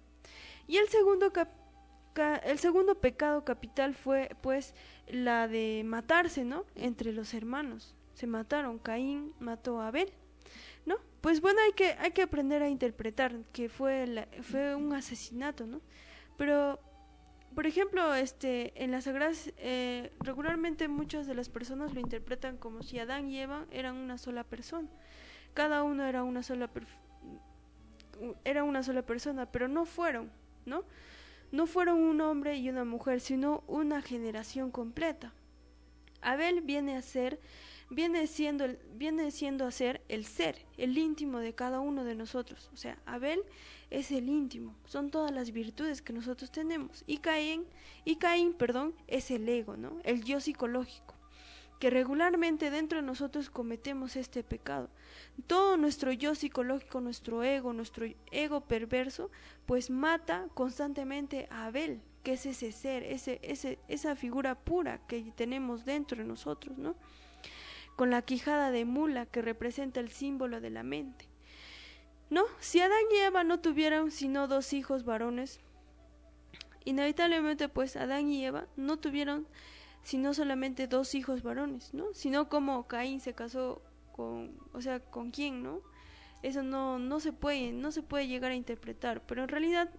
Y 0.68 0.78
el 0.78 0.88
segundo, 0.88 1.32
el 2.44 2.60
segundo 2.60 2.96
pecado 2.96 3.44
capital 3.44 3.94
fue 3.96 4.30
pues 4.42 4.74
la 5.08 5.48
de 5.48 5.84
matarse 5.86 6.46
¿no? 6.46 6.66
entre 6.76 7.14
los 7.14 7.34
hermanos. 7.34 7.96
Se 8.14 8.28
mataron, 8.28 8.80
Caín 8.80 9.34
mató 9.40 9.82
a 9.82 9.88
Abel. 9.88 10.12
¿No? 10.86 10.98
Pues 11.22 11.40
bueno, 11.40 11.62
hay 11.66 11.72
que, 11.72 11.94
hay 11.94 12.12
que 12.12 12.24
aprender 12.24 12.62
a 12.62 12.68
interpretar 12.68 13.34
que 13.54 13.70
fue, 13.70 14.28
fue 14.42 14.76
un 14.76 14.94
asesinato, 14.94 15.66
¿no? 15.66 15.80
Pero 16.36 16.78
por 17.56 17.68
ejemplo, 17.68 18.14
este, 18.16 18.74
en 18.84 18.92
las 18.92 19.06
sagradas, 19.06 19.52
eh, 19.58 20.12
regularmente 20.20 20.88
muchas 20.88 21.28
de 21.28 21.36
las 21.36 21.50
personas 21.50 21.94
lo 21.94 22.00
interpretan 22.00 22.58
como 22.58 22.84
si 22.84 23.00
Adán 23.00 23.30
y 23.30 23.40
Eva 23.40 23.66
eran 23.72 23.96
una 23.96 24.18
sola 24.18 24.44
persona. 24.44 24.90
Cada 25.54 25.84
uno 25.84 26.06
era 26.06 26.24
una 26.24 26.44
sola, 26.44 26.70
era 28.44 28.64
una 28.64 28.84
sola 28.84 29.04
persona, 29.04 29.46
pero 29.52 29.68
no 29.68 29.86
fueron, 29.86 30.32
¿no? 30.66 30.84
No 31.52 31.68
fueron 31.68 32.02
un 32.02 32.22
hombre 32.22 32.58
y 32.58 32.70
una 32.70 32.86
mujer, 32.86 33.20
sino 33.20 33.64
una 33.68 34.02
generación 34.02 34.72
completa. 34.72 35.34
Abel 36.22 36.62
viene 36.62 36.96
a 36.96 37.02
ser 37.02 37.40
viene 37.94 38.28
siendo, 38.28 38.66
viene 38.96 39.32
siendo 39.32 39.66
a 39.66 39.72
ser 39.72 40.02
el 40.10 40.26
ser, 40.26 40.66
el 40.78 40.98
íntimo 40.98 41.40
de 41.40 41.54
cada 41.54 41.80
uno 41.80 42.04
de 42.04 42.16
nosotros. 42.16 42.70
O 42.74 42.78
sea, 42.78 42.98
Abel 43.06 43.44
es 43.90 44.12
el 44.12 44.30
íntimo, 44.30 44.76
son 44.86 45.12
todas 45.12 45.32
las 45.32 45.52
virtudes 45.52 46.02
que 46.02 46.14
nosotros 46.14 46.52
tenemos. 46.52 47.04
Y 47.08 47.18
Caín, 47.18 47.66
y 48.06 48.16
Caín, 48.16 48.54
perdón, 48.54 48.94
es 49.08 49.32
el 49.32 49.48
ego, 49.48 49.78
¿no? 49.78 50.00
El 50.04 50.24
yo 50.24 50.40
psicológico, 50.40 51.16
que 51.80 51.90
regularmente 51.90 52.72
dentro 52.72 53.00
de 53.00 53.06
nosotros 53.06 53.50
cometemos 53.50 54.16
este 54.16 54.44
pecado. 54.44 54.90
Todo 55.48 55.78
nuestro 55.78 56.12
yo 56.12 56.36
psicológico, 56.36 57.02
nuestro 57.02 57.44
ego, 57.44 57.74
nuestro 57.74 58.06
ego 58.32 58.62
perverso, 58.62 59.30
pues 59.66 59.90
mata 59.90 60.48
constantemente 60.54 61.48
a 61.52 61.66
Abel, 61.66 62.02
que 62.24 62.34
es 62.34 62.46
ese 62.46 62.72
ser, 62.72 63.04
ese, 63.04 63.40
ese, 63.44 63.80
esa 63.88 64.16
figura 64.16 64.56
pura 64.56 65.06
que 65.08 65.34
tenemos 65.36 65.86
dentro 65.86 66.18
de 66.18 66.24
nosotros, 66.24 66.78
¿no? 66.78 66.96
Con 67.96 68.10
la 68.10 68.22
quijada 68.22 68.72
de 68.72 68.86
mula 68.86 69.26
que 69.26 69.42
representa 69.42 70.00
el 70.00 70.10
símbolo 70.10 70.62
de 70.62 70.70
la 70.70 70.84
mente. 70.84 71.30
¿No? 72.30 72.44
Si 72.60 72.80
Adán 72.80 73.04
y 73.14 73.18
Eva 73.18 73.44
no 73.44 73.60
tuvieran 73.60 74.10
sino 74.10 74.48
dos 74.48 74.74
hijos 74.74 75.06
varones, 75.06 75.60
inevitablemente 76.86 77.70
pues 77.70 77.96
Adán 77.96 78.30
y 78.30 78.46
Eva 78.46 78.66
no 78.76 78.98
tuvieron 78.98 79.48
sino 80.04 80.34
solamente 80.34 80.88
dos 80.88 81.16
hijos 81.16 81.44
varones, 81.44 81.94
¿no? 81.94 82.14
Sino 82.14 82.50
como 82.50 82.88
Caín 82.88 83.22
se 83.22 83.34
casó 83.34 83.82
con, 84.12 84.58
o 84.74 84.82
sea, 84.82 85.00
con 85.00 85.32
quién, 85.32 85.64
¿no? 85.64 85.82
Eso 86.42 86.62
no, 86.62 87.00
no 87.00 87.22
se 87.22 87.32
puede, 87.32 87.72
no 87.72 87.92
se 87.92 88.04
puede 88.04 88.28
llegar 88.28 88.52
a 88.52 88.56
interpretar, 88.56 89.22
pero 89.26 89.44
en 89.44 89.50
realidad 89.50 89.90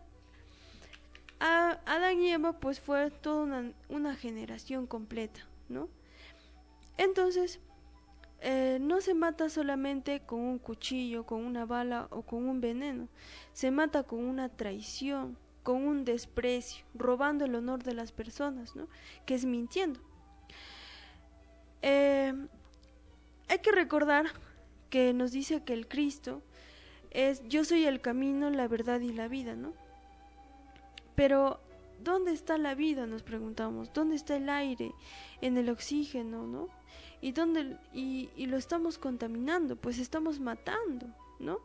a 1.40 1.80
Adán 1.86 2.20
y 2.20 2.30
Eva 2.30 2.58
pues 2.60 2.80
fue 2.80 3.10
toda 3.10 3.42
una, 3.42 3.72
una 3.88 4.14
generación 4.14 4.86
completa, 4.86 5.40
¿no? 5.68 5.88
Entonces, 6.96 7.60
eh, 8.46 8.76
no 8.78 9.00
se 9.00 9.14
mata 9.14 9.48
solamente 9.48 10.20
con 10.20 10.38
un 10.38 10.58
cuchillo, 10.58 11.24
con 11.24 11.42
una 11.42 11.64
bala 11.64 12.08
o 12.10 12.20
con 12.20 12.46
un 12.46 12.60
veneno, 12.60 13.08
se 13.54 13.70
mata 13.70 14.02
con 14.02 14.22
una 14.22 14.50
traición, 14.50 15.38
con 15.62 15.86
un 15.86 16.04
desprecio, 16.04 16.84
robando 16.92 17.46
el 17.46 17.54
honor 17.54 17.82
de 17.82 17.94
las 17.94 18.12
personas, 18.12 18.76
¿no? 18.76 18.86
Que 19.24 19.34
es 19.34 19.46
mintiendo. 19.46 19.98
Eh, 21.80 22.34
hay 23.48 23.58
que 23.60 23.72
recordar 23.72 24.26
que 24.90 25.14
nos 25.14 25.32
dice 25.32 25.64
que 25.64 25.72
el 25.72 25.88
Cristo 25.88 26.42
es 27.12 27.42
yo 27.48 27.64
soy 27.64 27.86
el 27.86 28.02
camino, 28.02 28.50
la 28.50 28.68
verdad 28.68 29.00
y 29.00 29.14
la 29.14 29.26
vida, 29.26 29.56
¿no? 29.56 29.72
Pero 31.14 31.60
¿dónde 32.02 32.32
está 32.32 32.58
la 32.58 32.74
vida? 32.74 33.06
Nos 33.06 33.22
preguntamos. 33.22 33.90
¿Dónde 33.94 34.16
está 34.16 34.36
el 34.36 34.50
aire? 34.50 34.92
En 35.40 35.56
el 35.56 35.70
oxígeno, 35.70 36.46
¿no? 36.46 36.68
¿Y 37.24 37.32
dónde 37.32 37.78
y, 37.94 38.28
y 38.36 38.44
lo 38.44 38.58
estamos 38.58 38.98
contaminando? 38.98 39.76
Pues 39.76 39.98
estamos 39.98 40.40
matando, 40.40 41.06
¿no? 41.38 41.58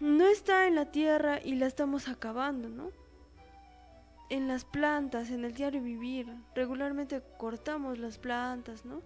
No 0.00 0.26
está 0.26 0.66
en 0.66 0.74
la 0.74 0.92
tierra 0.92 1.40
y 1.42 1.54
la 1.54 1.66
estamos 1.66 2.08
acabando, 2.08 2.68
¿no? 2.68 2.90
En 4.28 4.48
las 4.48 4.66
plantas, 4.66 5.30
en 5.30 5.46
el 5.46 5.54
diario 5.54 5.80
vivir, 5.80 6.26
regularmente 6.54 7.22
cortamos 7.38 7.98
las 7.98 8.18
plantas, 8.18 8.84
¿no? 8.84 9.00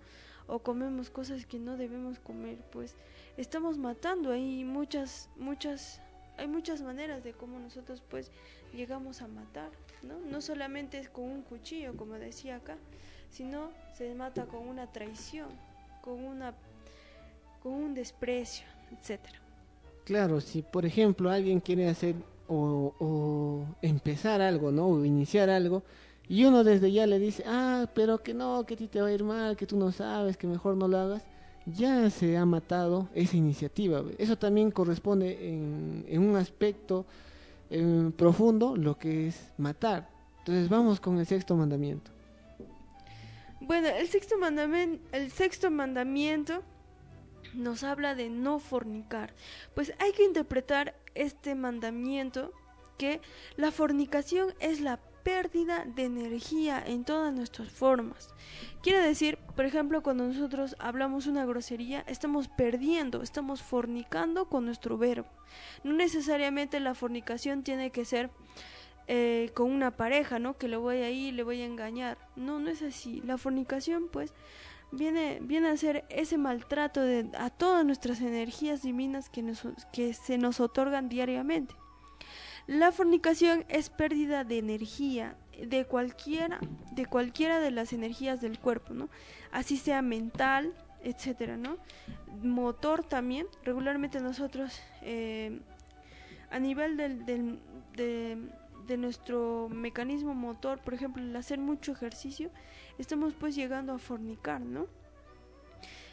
o 0.49 0.59
comemos 0.61 1.11
cosas 1.11 1.47
que 1.47 1.59
no 1.59 1.77
debemos 1.77 2.19
comer, 2.19 2.59
pues 2.73 2.97
estamos 3.37 3.79
matando. 3.79 4.33
Hay 4.33 4.65
muchas, 4.65 5.29
muchas, 5.37 6.01
hay 6.37 6.49
muchas 6.49 6.83
maneras 6.83 7.23
de 7.23 7.33
cómo 7.33 7.61
nosotros 7.61 8.03
pues 8.09 8.33
llegamos 8.73 9.23
a 9.23 9.29
matar, 9.29 9.71
¿no? 10.03 10.19
No 10.19 10.41
solamente 10.41 10.99
es 10.99 11.09
con 11.09 11.25
un 11.25 11.43
cuchillo, 11.43 11.97
como 11.97 12.15
decía 12.15 12.57
acá, 12.57 12.77
sino 13.37 13.69
se 13.93 14.15
mata 14.15 14.47
con 14.47 14.67
una 14.67 14.87
traición, 14.87 15.49
con 16.01 16.25
una, 16.25 16.55
con 17.63 17.73
un 17.73 17.95
desprecio, 17.95 18.65
etcétera. 18.91 19.39
Claro, 20.05 20.41
si 20.41 20.63
por 20.63 20.87
ejemplo 20.87 21.31
alguien 21.31 21.61
quiere 21.61 21.87
hacer 21.89 22.15
o, 22.49 23.67
empezar 23.83 24.41
algo, 24.41 24.73
¿no? 24.73 24.87
O 24.87 25.05
iniciar 25.05 25.51
algo, 25.51 25.83
y 26.29 26.45
uno 26.45 26.65
desde 26.65 26.91
ya 26.91 27.07
le 27.07 27.19
dice, 27.19 27.45
ah, 27.47 27.87
pero 27.95 28.23
que 28.23 28.33
no, 28.33 28.65
que 28.65 28.75
a 28.75 28.77
ti 28.79 28.89
te 28.89 29.03
va 29.03 29.09
a 29.09 29.13
ir 29.13 29.23
mal, 29.23 29.57
que 29.57 29.67
tú 29.67 29.77
no 29.77 29.93
sabes, 29.93 30.39
que 30.39 30.47
mejor 30.47 30.77
no 30.77 30.89
lo 30.89 30.97
hagas, 30.97 31.23
ya 31.67 32.09
se 32.09 32.39
ha 32.39 32.47
matado 32.47 33.09
esa 33.15 33.37
iniciativa. 33.37 34.03
Eso 34.17 34.39
también 34.39 34.71
corresponde 34.71 35.49
en, 35.49 36.07
en 36.09 36.23
un 36.23 36.37
aspecto 36.37 37.05
eh, 37.69 38.11
profundo, 38.17 38.77
lo 38.77 38.97
que 38.97 39.29
es 39.29 39.53
matar. 39.59 40.09
Entonces 40.39 40.69
vamos 40.69 41.01
con 41.01 41.19
el 41.19 41.27
sexto 41.27 41.55
mandamiento. 41.55 42.16
Bueno, 43.67 43.89
el 43.89 44.07
sexto 44.07 44.39
mandamiento, 44.39 45.05
el 45.11 45.33
sexto 45.33 45.73
mandamiento 45.73 46.63
nos 47.53 47.83
habla 47.83 48.15
de 48.15 48.31
no 48.31 48.61
fornicar. 48.61 49.35
Pues 49.75 49.93
hay 49.99 50.13
que 50.13 50.23
interpretar 50.23 50.95
este 51.17 51.57
mandamiento 51.57 52.53
que 52.97 53.21
la 53.57 53.73
fornicación 53.73 54.55
es 54.61 54.81
la 54.81 55.01
pérdida 55.25 55.85
de 55.85 56.05
energía 56.05 56.81
en 56.87 57.05
todas 57.05 57.35
nuestras 57.35 57.69
formas. 57.69 58.29
Quiere 58.85 59.01
decir, 59.01 59.37
por 59.57 59.65
ejemplo, 59.65 60.01
cuando 60.01 60.29
nosotros 60.29 60.77
hablamos 60.79 61.27
una 61.27 61.45
grosería, 61.45 62.05
estamos 62.07 62.47
perdiendo, 62.47 63.21
estamos 63.21 63.63
fornicando 63.63 64.49
con 64.49 64.65
nuestro 64.65 64.97
verbo. 64.97 65.27
No 65.83 65.93
necesariamente 65.93 66.79
la 66.79 66.95
fornicación 66.95 67.65
tiene 67.65 67.91
que 67.91 68.05
ser 68.05 68.31
eh, 69.09 69.51
con 69.55 69.71
una 69.71 69.93
pareja, 69.93 70.39
¿no? 70.39 70.57
Que 70.57 70.69
le 70.69 70.77
voy 70.77 70.99
a 70.99 71.11
ir, 71.11 71.35
le 71.35 71.43
voy 71.43 71.61
a 71.61 71.67
engañar. 71.67 72.19
No, 72.37 72.59
no 72.59 72.71
es 72.71 72.83
así. 72.83 73.23
La 73.25 73.39
fornicación, 73.39 74.09
pues, 74.09 74.33
viene, 74.93 75.39
viene 75.43 75.69
a 75.69 75.77
ser 75.77 76.05
ese 76.09 76.39
maltrato 76.39 77.01
de, 77.01 77.29
a 77.39 77.51
todas 77.51 77.85
nuestras 77.85 78.21
energías 78.21 78.83
divinas 78.83 79.29
que, 79.29 79.43
nos, 79.43 79.67
que 79.93 80.15
se 80.15 80.39
nos 80.39 80.61
otorgan 80.61 81.09
diariamente. 81.09 81.75
La 82.67 82.91
fornicación 82.91 83.65
es 83.69 83.91
pérdida 83.91 84.43
de 84.43 84.59
energía 84.59 85.37
de 85.57 85.85
cualquiera, 85.85 86.59
de 86.93 87.07
cualquiera 87.07 87.61
de 87.61 87.71
las 87.71 87.93
energías 87.93 88.41
del 88.41 88.59
cuerpo, 88.59 88.93
¿no? 88.93 89.09
Así 89.53 89.77
sea 89.77 90.03
mental, 90.03 90.75
etcétera, 91.03 91.57
¿no? 91.57 91.77
Motor 92.43 93.05
también. 93.05 93.47
Regularmente 93.65 94.21
nosotros, 94.21 94.81
eh, 95.03 95.61
a 96.51 96.59
nivel 96.59 96.97
del, 96.97 97.25
del, 97.25 97.59
de, 97.95 98.39
de 98.87 98.97
nuestro 98.97 99.69
mecanismo 99.71 100.35
motor, 100.35 100.79
por 100.79 100.95
ejemplo, 100.95 101.23
el 101.23 101.35
hacer 101.37 101.59
mucho 101.59 101.93
ejercicio, 101.93 102.51
estamos 102.99 103.35
pues 103.35 103.55
llegando 103.55 103.93
a 103.93 103.99
fornicar, 103.99 104.61
¿no? 104.61 104.87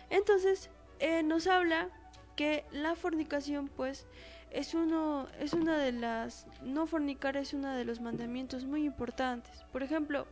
Entonces, 0.09 0.69
eh, 0.99 1.24
nos 1.24 1.47
habla 1.47 1.89
que 2.36 2.65
la 2.71 2.95
fornicación, 2.95 3.67
pues, 3.67 4.07
es 4.53 4.76
uno 4.76 5.28
es 5.39 5.53
una 5.53 5.78
de 5.78 5.91
las 5.91 6.45
no 6.61 6.86
fornicar 6.86 7.36
es 7.38 7.53
uno 7.53 7.74
de 7.74 7.84
los 7.86 7.99
mandamientos 7.99 8.65
muy 8.65 8.86
importantes. 8.86 9.65
Por 9.71 9.84
ejemplo 9.84 10.28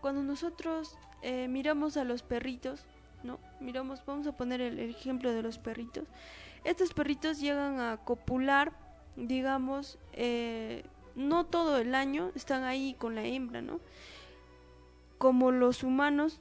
cuando 0.00 0.22
nosotros 0.22 0.96
eh, 1.22 1.48
miramos 1.48 1.96
a 1.96 2.04
los 2.04 2.22
perritos 2.22 2.84
no 3.24 3.40
miramos 3.58 4.04
vamos 4.04 4.26
a 4.26 4.36
poner 4.36 4.60
el, 4.60 4.78
el, 4.78 4.90
ejemplo 4.90 5.32
de 5.32 5.42
los 5.42 5.58
perritos. 5.58 6.04
Estos 6.64 6.92
perritos 6.92 7.40
llegan 7.40 7.80
a 7.80 7.96
copular 7.96 8.72
digamos 9.16 9.98
eh, 10.12 10.84
no 11.18 11.44
todo 11.44 11.78
el 11.78 11.94
año 11.94 12.32
están 12.34 12.64
ahí 12.64 12.94
con 12.98 13.14
la 13.14 13.24
hembra 13.24 13.60
no 13.60 13.80
como 15.18 15.50
los 15.50 15.82
humanos 15.82 16.40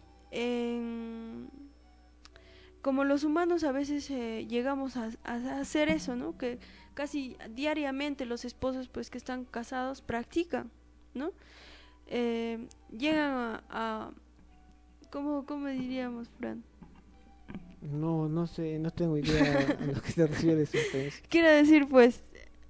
como 2.82 3.04
los 3.04 3.26
humanos 3.26 3.66
a 3.66 3.74
veces 3.74 4.10
eh, 4.12 4.46
llegamos 4.48 4.96
a, 4.96 5.10
a, 5.26 5.60
hacer 5.60 5.90
eso, 5.90 6.16
¿no? 6.16 6.38
Que 6.38 6.58
casi 6.94 7.36
diariamente 7.54 8.26
los 8.26 8.46
esposos 8.46 8.88
pues 8.88 9.10
que 9.10 9.18
están 9.18 9.44
casados 9.44 10.02
practican, 10.02 10.72
¿no? 11.14 11.32
Eh, 12.06 12.66
llegan 12.98 13.32
a, 13.32 13.64
a 13.70 14.12
¿cómo, 15.12 15.46
¿cómo 15.46 15.68
diríamos, 15.68 16.30
Fran? 16.40 16.64
No, 17.82 18.30
no 18.30 18.48
sé, 18.48 18.80
no 18.80 18.92
tengo 18.92 19.18
idea 19.18 19.78
a 19.80 19.86
lo 19.86 20.02
que 20.02 20.12
se 20.12 20.28
refiere 20.28 20.62
eso. 20.64 20.78
Quiero 21.30 21.50
decir, 21.50 21.88
pues, 21.90 22.24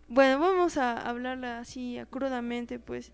bueno, 0.08 0.40
vamos 0.40 0.78
a 0.78 0.98
hablarla 0.98 1.60
así 1.60 2.00
crudamente, 2.10 2.80
pues, 2.80 3.12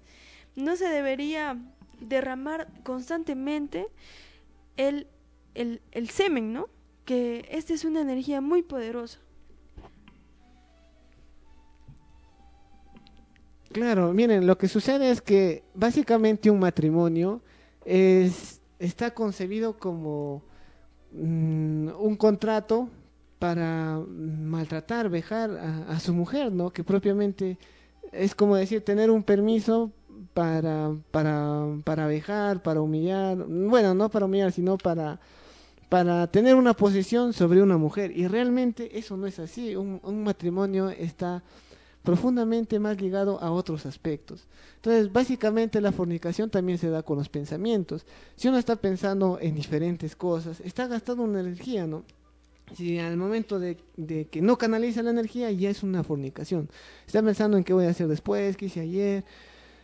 no 0.56 0.76
se 0.76 0.88
debería 0.88 1.58
derramar 2.00 2.68
constantemente 2.84 3.88
el, 4.78 5.08
el, 5.56 5.82
el 5.92 6.10
semen, 6.10 6.54
¿no? 6.54 6.70
Que 7.06 7.46
esta 7.50 7.74
es 7.74 7.86
una 7.86 8.02
energía 8.02 8.42
muy 8.42 8.62
poderosa. 8.62 9.20
Claro, 13.72 14.14
miren, 14.14 14.46
lo 14.46 14.58
que 14.58 14.68
sucede 14.68 15.10
es 15.10 15.22
que 15.22 15.64
básicamente 15.74 16.52
un 16.52 16.60
matrimonio 16.60 17.42
es, 17.86 18.62
está 18.78 19.16
concebido 19.16 19.80
como 19.80 20.44
mmm, 21.12 21.88
un 22.00 22.16
contrato 22.16 22.90
para 23.44 24.00
maltratar, 24.08 25.10
vejar 25.10 25.52
a, 25.90 26.00
su 26.00 26.14
mujer, 26.14 26.54
¿no? 26.54 26.70
Que 26.70 26.82
propiamente 26.86 27.58
es 28.14 28.36
como 28.36 28.56
decir 28.56 28.86
tener 28.86 29.12
un 29.12 29.22
permiso 29.22 29.92
para, 30.34 30.96
para, 31.12 31.66
para 31.84 32.08
vejar, 32.08 32.64
para 32.64 32.80
humillar, 32.80 33.36
bueno, 33.36 33.94
no 33.96 34.08
para 34.08 34.28
humillar, 34.28 34.54
sino 34.54 34.78
para, 34.78 35.20
para 35.90 36.26
tener 36.28 36.56
una 36.56 36.74
posesión 36.74 37.34
sobre 37.34 37.62
una 37.62 37.78
mujer. 37.78 38.18
Y 38.18 38.28
realmente 38.30 38.98
eso 38.98 39.18
no 39.18 39.28
es 39.28 39.38
así. 39.40 39.76
Un, 39.76 40.00
un 40.04 40.24
matrimonio 40.24 40.90
está 40.90 41.44
profundamente 42.02 42.80
más 42.80 43.02
ligado 43.02 43.42
a 43.42 43.52
otros 43.52 43.86
aspectos. 43.86 44.48
Entonces, 44.78 45.12
básicamente 45.12 45.82
la 45.82 45.92
fornicación 45.92 46.50
también 46.50 46.78
se 46.78 46.90
da 46.90 47.04
con 47.04 47.18
los 47.18 47.28
pensamientos. 47.28 48.06
Si 48.38 48.48
uno 48.48 48.58
está 48.58 48.78
pensando 48.78 49.38
en 49.42 49.54
diferentes 49.54 50.16
cosas, 50.16 50.62
está 50.62 50.88
gastando 50.88 51.24
una 51.24 51.42
energía, 51.42 51.86
¿no? 51.86 52.06
Si 52.76 52.98
al 52.98 53.18
momento 53.18 53.60
de, 53.60 53.78
de, 53.98 54.26
que 54.26 54.42
no 54.42 54.58
canaliza 54.58 55.04
la 55.04 55.12
energía, 55.12 55.52
ya 55.52 55.70
es 55.70 55.84
una 55.84 56.04
fornicación. 56.04 56.70
Está 57.06 57.22
pensando 57.22 57.58
en 57.58 57.64
qué 57.64 57.74
voy 57.74 57.86
a 57.86 57.90
hacer 57.90 58.08
después, 58.08 58.58
qué 58.58 58.66
hice 58.66 58.80
ayer. 58.80 59.26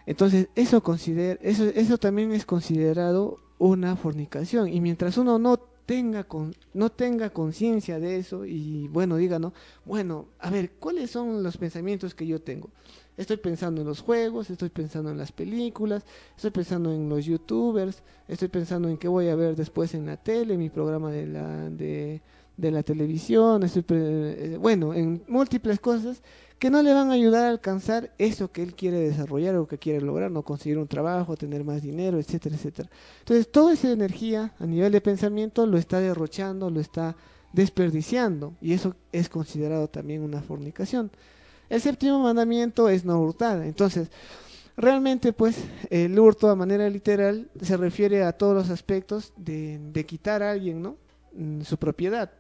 Entonces, 0.06 0.48
eso, 0.56 0.82
consider 0.82 1.40
eso, 1.44 1.66
eso 1.66 1.98
también 1.98 2.32
es 2.32 2.46
considerado 2.46 3.40
una 3.60 3.96
fornicación. 3.96 4.70
Y 4.70 4.82
mientras 4.82 5.18
uno 5.18 5.38
no 5.38 5.58
tenga 5.90 6.24
con, 6.24 6.56
no 6.74 6.92
tenga 6.92 7.32
conciencia 7.32 8.00
de 8.00 8.18
eso 8.18 8.46
y 8.46 8.88
bueno, 8.90 9.18
diga, 9.18 9.40
¿no? 9.40 9.54
Bueno, 9.86 10.28
a 10.38 10.52
ver, 10.52 10.74
¿cuáles 10.74 11.10
son 11.10 11.42
los 11.42 11.58
pensamientos 11.58 12.14
que 12.14 12.28
yo 12.28 12.40
tengo? 12.40 12.70
Estoy 13.18 13.38
pensando 13.38 13.82
en 13.82 13.88
los 13.88 14.02
juegos, 14.02 14.52
estoy 14.52 14.70
pensando 14.70 15.10
en 15.10 15.18
las 15.18 15.32
películas, 15.32 16.06
estoy 16.36 16.52
pensando 16.52 16.94
en 16.94 17.10
los 17.10 17.26
youtubers, 17.26 18.04
estoy 18.28 18.50
pensando 18.50 18.88
en 18.88 18.98
qué 18.98 19.08
voy 19.08 19.30
a 19.30 19.36
ver 19.36 19.56
después 19.56 19.96
en 19.96 20.06
la 20.06 20.18
tele, 20.18 20.58
mi 20.58 20.70
programa 20.70 21.12
de 21.12 21.26
la, 21.26 21.70
de, 21.72 22.22
de 22.60 22.72
la 22.72 22.84
televisión, 22.84 23.64
estoy, 23.64 23.84
eh, 23.90 24.58
bueno, 24.60 24.94
en 24.94 25.24
múltiples 25.28 25.80
cosas 25.80 26.22
que 26.60 26.70
no 26.70 26.84
le 26.84 26.94
van 26.94 27.10
a 27.10 27.14
ayudar 27.14 27.46
a 27.46 27.50
alcanzar 27.50 28.12
eso 28.18 28.52
que 28.52 28.62
él 28.62 28.76
quiere 28.76 29.00
desarrollar 29.00 29.56
o 29.56 29.68
que 29.68 29.78
quiere 29.78 30.02
lograr, 30.02 30.30
no 30.30 30.44
conseguir 30.44 30.78
un 30.78 30.88
trabajo, 30.88 31.38
tener 31.38 31.64
más 31.64 31.82
dinero, 31.82 32.20
etcétera, 32.20 32.56
etcétera. 32.56 32.90
Entonces, 33.20 33.50
toda 33.50 33.74
esa 33.74 33.92
energía 33.92 34.54
a 34.60 34.66
nivel 34.66 34.92
de 34.92 35.00
pensamiento 35.00 35.66
lo 35.66 35.78
está 35.78 36.02
derrochando, 36.02 36.70
lo 36.70 36.82
está 36.82 37.16
desperdiciando 37.54 38.54
y 38.62 38.74
eso 38.74 38.96
es 39.14 39.30
considerado 39.30 39.88
también 39.88 40.22
una 40.22 40.42
fornicación. 40.42 41.12
El 41.70 41.80
séptimo 41.80 42.20
mandamiento 42.20 42.90
es 42.90 43.06
no 43.06 43.22
hurtar. 43.22 43.64
Entonces, 43.64 44.10
realmente 44.76 45.32
pues 45.32 45.64
el 45.90 46.20
hurto 46.20 46.50
a 46.50 46.56
manera 46.56 46.90
literal 46.90 47.50
se 47.62 47.78
refiere 47.78 48.24
a 48.24 48.34
todos 48.34 48.54
los 48.54 48.70
aspectos 48.70 49.32
de, 49.38 49.80
de 49.94 50.06
quitar 50.06 50.44
a 50.44 50.52
alguien, 50.52 50.82
¿no? 50.82 50.98
Mm, 51.34 51.62
su 51.62 51.78
propiedad. 51.78 52.32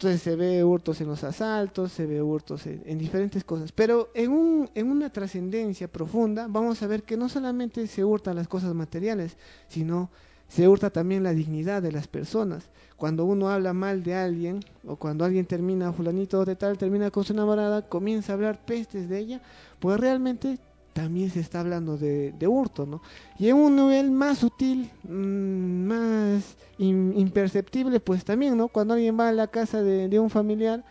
Entonces 0.00 0.22
se 0.22 0.34
ve 0.34 0.64
hurtos 0.64 0.98
en 1.02 1.08
los 1.08 1.24
asaltos, 1.24 1.92
se 1.92 2.06
ve 2.06 2.22
hurtos 2.22 2.66
en, 2.66 2.82
en 2.86 2.96
diferentes 2.96 3.44
cosas. 3.44 3.70
Pero 3.70 4.08
en, 4.14 4.30
un, 4.30 4.70
en 4.74 4.90
una 4.90 5.10
trascendencia 5.10 5.88
profunda 5.88 6.46
vamos 6.48 6.82
a 6.82 6.86
ver 6.86 7.02
que 7.02 7.18
no 7.18 7.28
solamente 7.28 7.86
se 7.86 8.02
hurtan 8.02 8.36
las 8.36 8.48
cosas 8.48 8.72
materiales, 8.72 9.36
sino 9.68 10.08
se 10.48 10.66
hurta 10.66 10.88
también 10.88 11.22
la 11.22 11.34
dignidad 11.34 11.82
de 11.82 11.92
las 11.92 12.08
personas. 12.08 12.70
Cuando 12.96 13.26
uno 13.26 13.50
habla 13.50 13.74
mal 13.74 14.02
de 14.02 14.14
alguien, 14.14 14.60
o 14.86 14.96
cuando 14.96 15.22
alguien 15.22 15.44
termina, 15.44 15.92
fulanito 15.92 16.46
de 16.46 16.56
tal, 16.56 16.78
termina 16.78 17.10
con 17.10 17.24
su 17.24 17.34
enamorada, 17.34 17.86
comienza 17.86 18.32
a 18.32 18.36
hablar 18.36 18.64
pestes 18.64 19.06
de 19.06 19.18
ella, 19.18 19.42
pues 19.80 20.00
realmente 20.00 20.58
también 20.94 21.28
se 21.28 21.40
está 21.40 21.60
hablando 21.60 21.98
de, 21.98 22.32
de 22.32 22.48
hurto, 22.48 22.86
¿no? 22.86 23.02
Y 23.38 23.48
en 23.48 23.56
un 23.56 23.76
nivel 23.76 24.10
más 24.10 24.38
sutil, 24.38 24.90
mmm, 25.04 25.84
más 25.86 26.56
in, 26.80 27.12
imperceptible, 27.16 28.00
pues 28.00 28.24
también, 28.24 28.56
¿no? 28.56 28.68
Cuando 28.68 28.94
alguien 28.94 29.18
va 29.18 29.28
a 29.28 29.32
la 29.32 29.48
casa 29.48 29.82
de, 29.82 30.18
un 30.18 30.30
familiar 30.30 30.84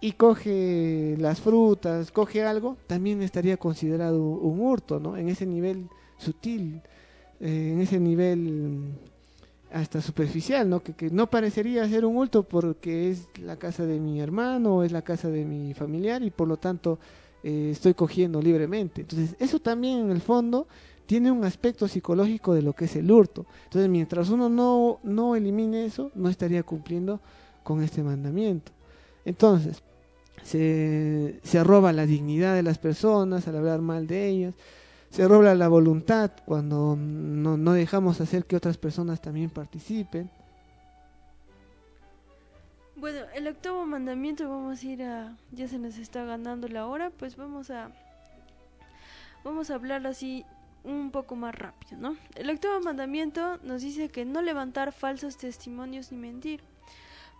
y 0.00 0.12
coge 0.12 1.16
las 1.18 1.40
frutas, 1.40 2.10
coge 2.10 2.44
algo, 2.44 2.76
también 2.86 3.22
estaría 3.22 3.56
considerado 3.56 4.20
un 4.22 4.60
hurto, 4.60 5.00
¿no? 5.00 5.16
En 5.16 5.28
ese 5.28 5.46
nivel 5.46 5.88
sutil 6.18 6.82
eh, 7.40 7.70
en 7.74 7.80
ese 7.80 8.00
nivel 8.00 8.94
hasta 9.72 10.00
superficial, 10.00 10.68
¿no? 10.68 10.82
Que, 10.82 10.94
que, 10.94 11.10
no 11.10 11.28
parecería 11.28 11.88
ser 11.88 12.04
un 12.04 12.16
hurto 12.16 12.42
porque 12.42 13.10
es 13.10 13.28
la 13.40 13.56
casa 13.56 13.86
de 13.86 14.00
mi 14.00 14.20
hermano 14.20 14.82
es 14.82 14.92
la 14.92 15.02
casa 15.02 15.28
de 15.28 15.44
mi 15.44 15.74
familiar 15.74 16.22
y 16.22 16.30
por 16.30 16.48
lo 16.48 16.56
tanto 16.56 16.98
eh, 17.42 17.70
estoy 17.70 17.94
cogiendo 17.94 18.42
libremente. 18.42 19.02
Entonces, 19.02 19.36
eso 19.38 19.60
también 19.60 20.00
en 20.00 20.10
el 20.10 20.20
fondo 20.20 20.66
tiene 21.06 21.30
un 21.30 21.44
aspecto 21.44 21.88
psicológico 21.88 22.54
de 22.54 22.62
lo 22.62 22.72
que 22.72 22.86
es 22.86 22.96
el 22.96 23.10
hurto. 23.10 23.46
Entonces, 23.64 23.88
mientras 23.88 24.28
uno 24.28 24.48
no, 24.48 24.98
no 25.02 25.36
elimine 25.36 25.84
eso, 25.84 26.10
no 26.14 26.28
estaría 26.28 26.62
cumpliendo 26.62 27.20
con 27.62 27.82
este 27.82 28.02
mandamiento. 28.02 28.72
Entonces, 29.24 29.82
se, 30.42 31.40
se 31.42 31.64
roba 31.64 31.92
la 31.92 32.06
dignidad 32.06 32.54
de 32.54 32.62
las 32.62 32.78
personas 32.78 33.48
al 33.48 33.56
hablar 33.56 33.80
mal 33.80 34.06
de 34.06 34.28
ellas, 34.28 34.54
se 35.10 35.26
roba 35.26 35.54
la 35.54 35.68
voluntad 35.68 36.30
cuando 36.44 36.96
no, 36.96 37.56
no, 37.56 37.72
dejamos 37.72 38.20
hacer 38.20 38.44
que 38.44 38.56
otras 38.56 38.76
personas 38.76 39.20
también 39.20 39.50
participen. 39.50 40.30
Bueno, 42.96 43.20
el 43.34 43.46
octavo 43.46 43.86
mandamiento 43.86 44.48
vamos 44.48 44.82
a 44.82 44.86
ir 44.86 45.02
a, 45.02 45.36
ya 45.52 45.68
se 45.68 45.78
nos 45.78 45.98
está 45.98 46.24
ganando 46.24 46.68
la 46.68 46.86
hora, 46.86 47.10
pues 47.10 47.36
vamos 47.36 47.70
a, 47.70 47.90
vamos 49.44 49.70
a 49.70 49.74
hablar 49.74 50.06
así 50.06 50.44
un 50.86 51.10
poco 51.10 51.36
más 51.36 51.54
rápido, 51.54 51.96
¿no? 51.98 52.16
El 52.34 52.48
octavo 52.48 52.80
mandamiento 52.80 53.58
nos 53.62 53.82
dice 53.82 54.08
que 54.08 54.24
no 54.24 54.40
levantar 54.40 54.92
falsos 54.92 55.36
testimonios 55.36 56.12
ni 56.12 56.18
mentir. 56.18 56.62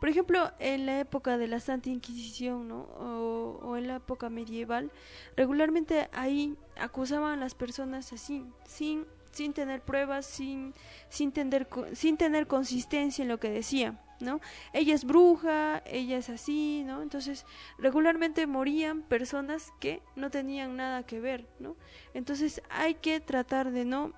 Por 0.01 0.11
ejemplo, 0.11 0.53
en 0.59 0.85
la 0.85 1.01
época 1.01 1.39
de 1.39 1.47
la 1.47 1.61
Santa 1.61 1.89
Inquisición, 1.89 2.69
¿no? 2.69 2.81
O, 2.83 3.77
en 3.77 3.89
la 3.89 3.97
época 3.97 4.29
medieval, 4.29 4.91
regularmente 5.37 6.11
ahí 6.13 6.57
acusaban 6.79 7.33
a 7.33 7.37
las 7.37 7.55
personas 7.55 8.13
así, 8.13 8.45
sin, 8.67 9.07
sin 9.37 9.53
tener 9.53 9.83
pruebas, 9.83 10.25
sin, 10.25 10.73
sin, 11.11 11.31
tener, 11.31 11.69
sin 11.93 12.17
tener 12.17 12.47
consistencia 12.47 13.23
en 13.23 13.29
lo 13.29 13.39
que 13.39 13.51
decía, 13.51 14.01
¿no? 14.19 14.41
Ella 14.73 14.95
es 14.95 15.05
bruja, 15.05 15.83
ella 15.85 16.17
es 16.17 16.31
así, 16.31 16.83
¿no? 16.87 17.03
Entonces, 17.03 17.45
regularmente 17.77 18.47
morían 18.47 19.03
personas 19.03 19.75
que 19.79 20.01
no 20.17 20.31
tenían 20.31 20.77
nada 20.77 21.03
que 21.03 21.21
ver, 21.21 21.47
¿no? 21.59 21.77
Entonces, 22.15 22.63
hay 22.71 22.95
que 22.95 23.21
tratar 23.21 23.73
de 23.73 23.85
no, 23.85 24.15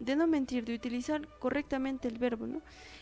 de 0.00 0.16
no 0.16 0.26
mentir, 0.26 0.66
de 0.66 0.74
utilizar 0.74 1.26
correctamente 1.38 2.06
el 2.06 2.18
verbo, 2.18 2.46
¿no? 2.46 2.60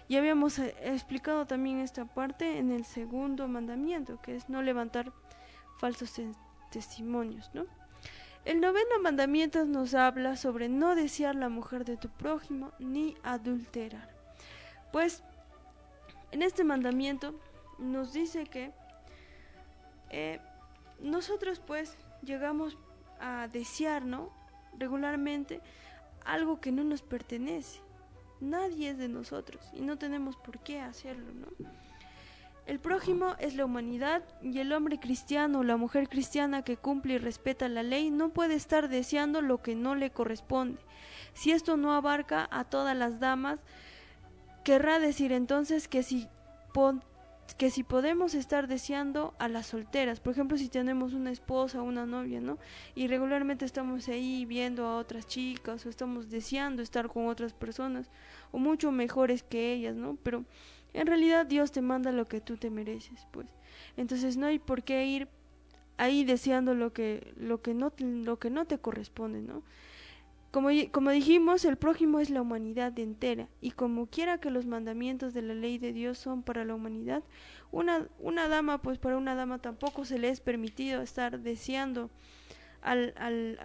Ya 0.08 0.20
habíamos 0.20 0.60
explicado 0.60 1.46
también 1.46 1.80
esta 1.80 2.04
parte 2.04 2.58
en 2.58 2.70
el 2.70 2.84
segundo 2.84 3.48
mandamiento, 3.48 4.20
que 4.22 4.36
es 4.36 4.48
no 4.48 4.62
levantar 4.62 5.12
falsos 5.78 6.14
testimonios, 6.70 7.50
¿no? 7.54 7.66
El 8.46 8.60
noveno 8.60 9.00
mandamiento 9.02 9.64
nos 9.64 9.94
habla 9.94 10.36
sobre 10.36 10.68
no 10.68 10.94
desear 10.94 11.34
la 11.34 11.48
mujer 11.48 11.84
de 11.84 11.96
tu 11.96 12.08
prójimo 12.08 12.70
ni 12.78 13.16
adulterar. 13.24 14.08
Pues 14.92 15.24
en 16.30 16.42
este 16.42 16.62
mandamiento 16.62 17.34
nos 17.80 18.12
dice 18.12 18.44
que 18.44 18.70
eh, 20.10 20.38
nosotros 21.00 21.58
pues 21.58 21.96
llegamos 22.22 22.78
a 23.18 23.48
desear, 23.48 24.04
¿no? 24.04 24.30
Regularmente 24.78 25.60
algo 26.24 26.60
que 26.60 26.70
no 26.70 26.84
nos 26.84 27.02
pertenece. 27.02 27.80
Nadie 28.38 28.90
es 28.90 28.98
de 28.98 29.08
nosotros 29.08 29.68
y 29.72 29.80
no 29.80 29.98
tenemos 29.98 30.36
por 30.36 30.60
qué 30.60 30.80
hacerlo, 30.80 31.32
¿no? 31.34 31.48
El 32.66 32.80
prójimo 32.80 33.36
es 33.38 33.54
la 33.54 33.64
humanidad 33.64 34.24
y 34.42 34.58
el 34.58 34.72
hombre 34.72 34.98
cristiano 34.98 35.60
o 35.60 35.62
la 35.62 35.76
mujer 35.76 36.08
cristiana 36.08 36.62
que 36.62 36.76
cumple 36.76 37.14
y 37.14 37.18
respeta 37.18 37.68
la 37.68 37.84
ley 37.84 38.10
no 38.10 38.30
puede 38.30 38.54
estar 38.54 38.88
deseando 38.88 39.40
lo 39.40 39.62
que 39.62 39.76
no 39.76 39.94
le 39.94 40.10
corresponde. 40.10 40.80
Si 41.32 41.52
esto 41.52 41.76
no 41.76 41.94
abarca 41.94 42.48
a 42.50 42.64
todas 42.64 42.96
las 42.96 43.20
damas, 43.20 43.60
querrá 44.64 44.98
decir 44.98 45.30
entonces 45.30 45.86
que 45.86 46.02
si, 46.02 46.26
que 47.56 47.70
si 47.70 47.84
podemos 47.84 48.34
estar 48.34 48.66
deseando 48.66 49.34
a 49.38 49.46
las 49.46 49.66
solteras, 49.66 50.18
por 50.18 50.32
ejemplo, 50.32 50.58
si 50.58 50.68
tenemos 50.68 51.12
una 51.12 51.30
esposa 51.30 51.80
o 51.80 51.84
una 51.84 52.04
novia, 52.04 52.40
¿no? 52.40 52.58
Y 52.96 53.06
regularmente 53.06 53.64
estamos 53.64 54.08
ahí 54.08 54.44
viendo 54.44 54.86
a 54.86 54.96
otras 54.96 55.28
chicas 55.28 55.86
o 55.86 55.88
estamos 55.88 56.30
deseando 56.30 56.82
estar 56.82 57.06
con 57.06 57.28
otras 57.28 57.52
personas 57.52 58.10
o 58.50 58.58
mucho 58.58 58.90
mejores 58.90 59.44
que 59.44 59.72
ellas, 59.72 59.94
¿no? 59.94 60.18
Pero 60.24 60.44
en 60.96 61.06
realidad 61.06 61.46
Dios 61.46 61.72
te 61.72 61.82
manda 61.82 62.10
lo 62.10 62.24
que 62.26 62.40
tú 62.40 62.56
te 62.56 62.70
mereces, 62.70 63.26
pues. 63.30 63.46
Entonces 63.96 64.36
no 64.36 64.46
hay 64.46 64.58
por 64.58 64.82
qué 64.82 65.04
ir 65.06 65.28
ahí 65.98 66.24
deseando 66.24 66.74
lo 66.74 66.92
que 66.92 67.32
lo 67.36 67.60
que 67.62 67.74
no 67.74 67.92
lo 67.98 68.38
que 68.38 68.50
no 68.50 68.64
te 68.64 68.78
corresponde, 68.78 69.42
¿no? 69.42 69.62
Como, 70.50 70.70
como 70.92 71.10
dijimos, 71.10 71.66
el 71.66 71.76
prójimo 71.76 72.18
es 72.18 72.30
la 72.30 72.40
humanidad 72.40 72.98
entera, 72.98 73.48
y 73.60 73.72
como 73.72 74.06
quiera 74.06 74.38
que 74.38 74.50
los 74.50 74.64
mandamientos 74.64 75.34
de 75.34 75.42
la 75.42 75.52
ley 75.52 75.76
de 75.76 75.92
Dios 75.92 76.16
son 76.18 76.42
para 76.42 76.64
la 76.64 76.74
humanidad, 76.74 77.22
una, 77.72 78.08
una 78.18 78.48
dama, 78.48 78.80
pues 78.80 78.96
para 78.98 79.18
una 79.18 79.34
dama 79.34 79.58
tampoco 79.58 80.06
se 80.06 80.18
le 80.18 80.30
es 80.30 80.40
permitido 80.40 81.02
estar 81.02 81.40
deseando 81.40 82.08
a 82.80 82.94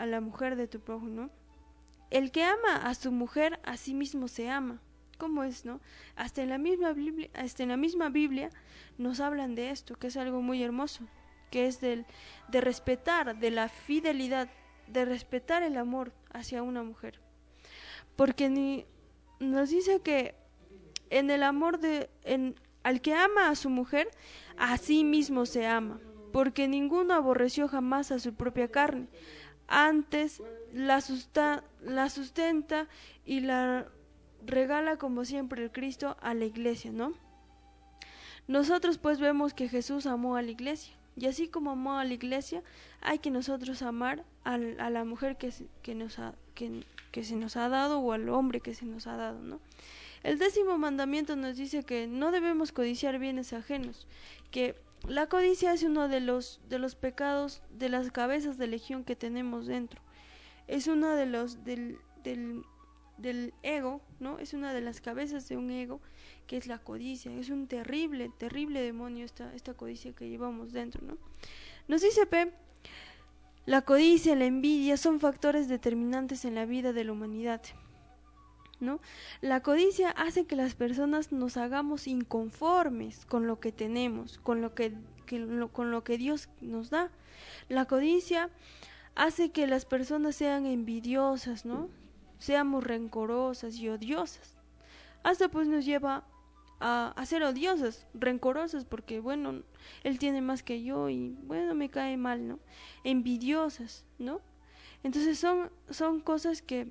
la 0.05 0.19
mujer 0.19 0.57
de 0.57 0.67
tu 0.67 0.81
prójimo. 0.81 1.29
El 2.09 2.31
que 2.31 2.43
ama 2.43 2.75
a 2.75 2.93
su 2.93 3.11
mujer, 3.13 3.61
a 3.63 3.77
sí 3.77 3.93
mismo 3.93 4.27
se 4.27 4.49
ama. 4.49 4.81
¿Cómo 5.21 5.43
es, 5.43 5.65
no? 5.65 5.81
Hasta 6.15 6.41
en 6.41 6.49
la 6.49 6.57
misma 6.57 6.93
Biblia, 6.93 7.29
hasta 7.35 7.61
en 7.61 7.69
la 7.69 7.77
misma 7.77 8.09
Biblia 8.09 8.49
nos 8.97 9.19
hablan 9.19 9.53
de 9.53 9.69
esto, 9.69 9.93
que 9.93 10.07
es 10.07 10.17
algo 10.17 10.41
muy 10.41 10.63
hermoso, 10.63 11.03
que 11.51 11.67
es 11.67 11.79
del, 11.79 12.07
de 12.47 12.59
respetar, 12.59 13.37
de 13.37 13.51
la 13.51 13.69
fidelidad, 13.69 14.49
de 14.87 15.05
respetar 15.05 15.61
el 15.61 15.77
amor 15.77 16.11
hacia 16.33 16.63
una 16.63 16.81
mujer. 16.81 17.21
Porque 18.15 18.49
ni, 18.49 18.87
nos 19.39 19.69
dice 19.69 20.01
que 20.01 20.33
en 21.11 21.29
el 21.29 21.43
amor 21.43 21.77
de 21.77 22.09
en, 22.23 22.55
al 22.81 22.99
que 22.99 23.13
ama 23.13 23.49
a 23.49 23.55
su 23.55 23.69
mujer, 23.69 24.09
a 24.57 24.75
sí 24.79 25.03
mismo 25.03 25.45
se 25.45 25.67
ama, 25.67 25.99
porque 26.33 26.67
ninguno 26.67 27.13
aborreció 27.13 27.67
jamás 27.67 28.11
a 28.11 28.17
su 28.17 28.33
propia 28.33 28.71
carne, 28.71 29.07
antes 29.67 30.41
la, 30.73 30.99
susta, 30.99 31.63
la 31.83 32.09
sustenta 32.09 32.87
y 33.23 33.41
la 33.41 33.87
regala 34.45 34.97
como 34.97 35.25
siempre 35.25 35.63
el 35.63 35.71
Cristo 35.71 36.17
a 36.21 36.33
la 36.33 36.45
iglesia, 36.45 36.91
¿no? 36.91 37.13
Nosotros 38.47 38.97
pues 38.97 39.19
vemos 39.19 39.53
que 39.53 39.69
Jesús 39.69 40.05
amó 40.05 40.35
a 40.35 40.41
la 40.41 40.51
iglesia 40.51 40.95
y 41.15 41.27
así 41.27 41.47
como 41.47 41.71
amó 41.71 41.97
a 41.97 42.05
la 42.05 42.13
iglesia, 42.13 42.63
hay 43.01 43.19
que 43.19 43.31
nosotros 43.31 43.81
amar 43.81 44.23
a, 44.43 44.57
la 44.57 45.03
mujer 45.03 45.37
que, 45.37 45.51
se 45.51 47.35
nos 47.35 47.57
ha 47.57 47.69
dado 47.69 47.99
o 47.99 48.13
al 48.13 48.29
hombre 48.29 48.61
que 48.61 48.73
se 48.73 48.85
nos 48.85 49.07
ha 49.07 49.17
dado, 49.17 49.39
¿no? 49.39 49.59
El 50.23 50.37
décimo 50.37 50.77
mandamiento 50.77 51.35
nos 51.35 51.57
dice 51.57 51.83
que 51.83 52.07
no 52.07 52.31
debemos 52.31 52.71
codiciar 52.71 53.19
bienes 53.19 53.53
ajenos, 53.53 54.07
que 54.51 54.75
la 55.07 55.27
codicia 55.27 55.73
es 55.73 55.83
uno 55.83 56.07
de 56.07 56.21
los, 56.21 56.61
de 56.69 56.77
los 56.79 56.95
pecados 56.95 57.61
de 57.71 57.89
las 57.89 58.11
cabezas 58.11 58.57
de 58.57 58.67
legión 58.67 59.03
que 59.03 59.15
tenemos 59.15 59.65
dentro. 59.65 60.01
Es 60.67 60.87
uno 60.87 61.15
de 61.15 61.25
los 61.25 61.63
del, 61.63 61.97
del 63.21 63.53
ego, 63.63 64.01
¿no? 64.19 64.39
Es 64.39 64.53
una 64.53 64.73
de 64.73 64.81
las 64.81 65.01
cabezas 65.01 65.47
de 65.47 65.57
un 65.57 65.69
ego 65.71 66.01
que 66.47 66.57
es 66.57 66.67
la 66.67 66.79
codicia. 66.79 67.31
Es 67.33 67.49
un 67.49 67.67
terrible, 67.67 68.29
terrible 68.37 68.81
demonio 68.81 69.25
esta, 69.25 69.53
esta 69.53 69.73
codicia 69.73 70.13
que 70.13 70.29
llevamos 70.29 70.73
dentro, 70.73 71.01
¿no? 71.05 71.17
Nos 71.87 72.01
dice 72.01 72.25
P. 72.25 72.51
La 73.65 73.83
codicia, 73.83 74.35
la 74.35 74.45
envidia 74.45 74.97
son 74.97 75.19
factores 75.19 75.67
determinantes 75.67 76.45
en 76.45 76.55
la 76.55 76.65
vida 76.65 76.93
de 76.93 77.03
la 77.03 77.11
humanidad. 77.11 77.61
¿No? 78.79 78.99
La 79.41 79.61
codicia 79.61 80.09
hace 80.09 80.45
que 80.45 80.55
las 80.55 80.73
personas 80.73 81.31
nos 81.31 81.55
hagamos 81.55 82.07
inconformes 82.07 83.27
con 83.27 83.45
lo 83.45 83.59
que 83.59 83.71
tenemos, 83.71 84.39
con 84.39 84.59
lo 84.61 84.73
que, 84.73 84.93
con 85.71 85.91
lo 85.91 86.03
que 86.03 86.17
Dios 86.17 86.49
nos 86.61 86.89
da. 86.89 87.11
La 87.69 87.85
codicia 87.85 88.49
hace 89.13 89.51
que 89.51 89.67
las 89.67 89.85
personas 89.85 90.35
sean 90.35 90.65
envidiosas, 90.65 91.63
¿no? 91.63 91.89
Seamos 92.41 92.83
rencorosas 92.83 93.75
y 93.75 93.87
odiosas. 93.87 94.57
Hasta 95.21 95.47
pues 95.47 95.67
nos 95.67 95.85
lleva 95.85 96.25
a, 96.79 97.23
ser 97.27 97.43
odiosas, 97.43 98.07
rencorosas, 98.15 98.83
porque 98.83 99.19
bueno, 99.19 99.61
él 100.03 100.17
tiene 100.17 100.41
más 100.41 100.63
que 100.63 100.81
yo 100.81 101.07
y 101.09 101.37
bueno, 101.43 101.75
me 101.75 101.91
cae 101.91 102.17
mal, 102.17 102.47
¿no? 102.47 102.59
Envidiosas, 103.03 104.05
¿no? 104.17 104.41
Entonces 105.03 105.37
son, 105.37 105.69
son 105.91 106.19
cosas 106.19 106.63
que, 106.63 106.87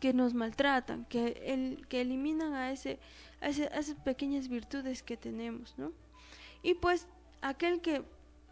que 0.00 0.14
nos 0.14 0.32
maltratan, 0.32 1.04
que, 1.04 1.42
el, 1.44 1.86
que 1.88 2.00
eliminan 2.00 2.54
a, 2.54 2.72
ese, 2.72 3.00
a, 3.42 3.48
ese, 3.48 3.64
a 3.64 3.80
esas 3.80 3.96
pequeñas 3.96 4.48
virtudes 4.48 5.02
que 5.02 5.18
tenemos, 5.18 5.74
¿no? 5.76 5.92
Y 6.62 6.72
pues 6.72 7.06
aquel 7.42 7.82
que 7.82 8.02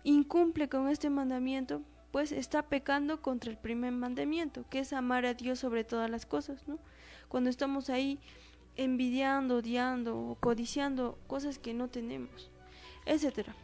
incumple 0.04 0.68
con 0.68 0.90
este 0.90 1.08
mandamiento, 1.08 1.80
pues 2.10 2.32
está 2.32 2.62
pecando 2.62 3.20
contra 3.20 3.50
el 3.50 3.58
primer 3.58 3.92
mandamiento, 3.92 4.64
que 4.70 4.80
es 4.80 4.92
amar 4.92 5.26
a 5.26 5.34
Dios 5.34 5.58
sobre 5.58 5.84
todas 5.84 6.10
las 6.10 6.26
cosas, 6.26 6.66
¿no? 6.66 6.78
Cuando 7.28 7.50
estamos 7.50 7.90
ahí 7.90 8.18
envidiando, 8.76 9.56
odiando 9.56 10.18
o 10.18 10.34
codiciando 10.36 11.18
cosas 11.26 11.58
que 11.58 11.74
no 11.74 11.88
tenemos, 11.88 12.50
etcétera. 13.04 13.54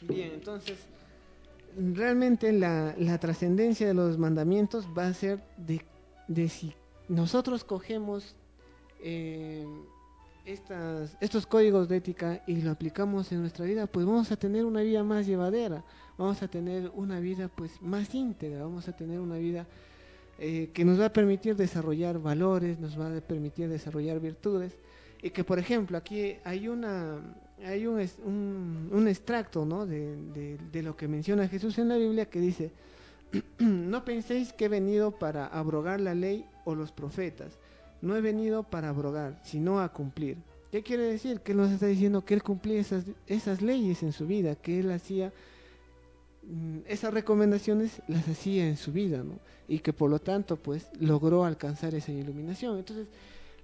Bien, 0.00 0.32
entonces, 0.34 0.78
realmente 1.76 2.52
la, 2.52 2.94
la 2.98 3.18
trascendencia 3.18 3.86
de 3.86 3.94
los 3.94 4.18
mandamientos 4.18 4.86
va 4.96 5.06
a 5.06 5.14
ser 5.14 5.42
de, 5.56 5.84
de 6.28 6.48
si 6.48 6.74
nosotros 7.08 7.64
cogemos 7.64 8.34
eh, 9.00 9.66
estas, 10.44 11.16
estos 11.20 11.46
códigos 11.46 11.88
de 11.88 11.96
ética 11.96 12.42
y 12.46 12.62
lo 12.62 12.70
aplicamos 12.70 13.30
en 13.32 13.40
nuestra 13.40 13.64
vida, 13.64 13.86
pues 13.86 14.06
vamos 14.06 14.30
a 14.32 14.36
tener 14.36 14.64
una 14.64 14.82
vida 14.82 15.02
más 15.02 15.26
llevadera, 15.26 15.84
vamos 16.18 16.42
a 16.42 16.48
tener 16.48 16.90
una 16.94 17.20
vida 17.20 17.48
pues 17.48 17.80
más 17.82 18.14
íntegra, 18.14 18.62
vamos 18.62 18.88
a 18.88 18.96
tener 18.96 19.20
una 19.20 19.36
vida 19.36 19.66
eh, 20.38 20.70
que 20.72 20.84
nos 20.84 21.00
va 21.00 21.06
a 21.06 21.12
permitir 21.12 21.56
desarrollar 21.56 22.20
valores, 22.20 22.78
nos 22.78 22.98
va 22.98 23.16
a 23.16 23.20
permitir 23.20 23.68
desarrollar 23.68 24.20
virtudes 24.20 24.76
y 25.22 25.30
que 25.30 25.44
por 25.44 25.58
ejemplo 25.58 25.96
aquí 25.96 26.36
hay 26.44 26.68
una 26.68 27.18
hay 27.64 27.86
un, 27.86 27.98
un, 28.92 29.08
extracto 29.08 29.64
¿no? 29.64 29.86
de, 29.86 30.58
de, 30.70 30.82
lo 30.82 30.94
que 30.94 31.08
menciona 31.08 31.48
Jesús 31.48 31.78
en 31.78 31.88
la 31.88 31.96
Biblia 31.96 32.26
que 32.26 32.38
dice 32.38 32.70
no 33.58 34.04
penséis 34.04 34.52
que 34.52 34.66
he 34.66 34.68
venido 34.68 35.12
para 35.12 35.46
abrogar 35.46 36.00
la 36.00 36.14
ley 36.14 36.44
o 36.66 36.74
los 36.74 36.92
profetas 36.92 37.58
no 38.02 38.14
he 38.14 38.20
venido 38.20 38.62
para 38.62 38.90
abrogar 38.90 39.40
sino 39.42 39.80
a 39.80 39.90
cumplir 39.90 40.36
¿qué 40.70 40.82
quiere 40.82 41.04
decir? 41.04 41.40
que 41.40 41.52
él 41.52 41.58
nos 41.58 41.70
está 41.70 41.86
diciendo 41.86 42.26
que 42.26 42.34
él 42.34 42.42
cumplía 42.42 42.78
esas, 42.78 43.06
esas 43.26 43.62
leyes 43.62 44.02
en 44.02 44.12
su 44.12 44.26
vida 44.26 44.54
que 44.54 44.80
él 44.80 44.90
hacía 44.90 45.32
esas 46.86 47.12
recomendaciones 47.12 48.02
las 48.06 48.28
hacía 48.28 48.68
en 48.68 48.76
su 48.76 48.92
vida, 48.92 49.22
¿no? 49.22 49.38
Y 49.68 49.80
que 49.80 49.92
por 49.92 50.10
lo 50.10 50.18
tanto, 50.20 50.56
pues, 50.56 50.88
logró 50.98 51.44
alcanzar 51.44 51.94
esa 51.94 52.12
iluminación. 52.12 52.78
Entonces, 52.78 53.08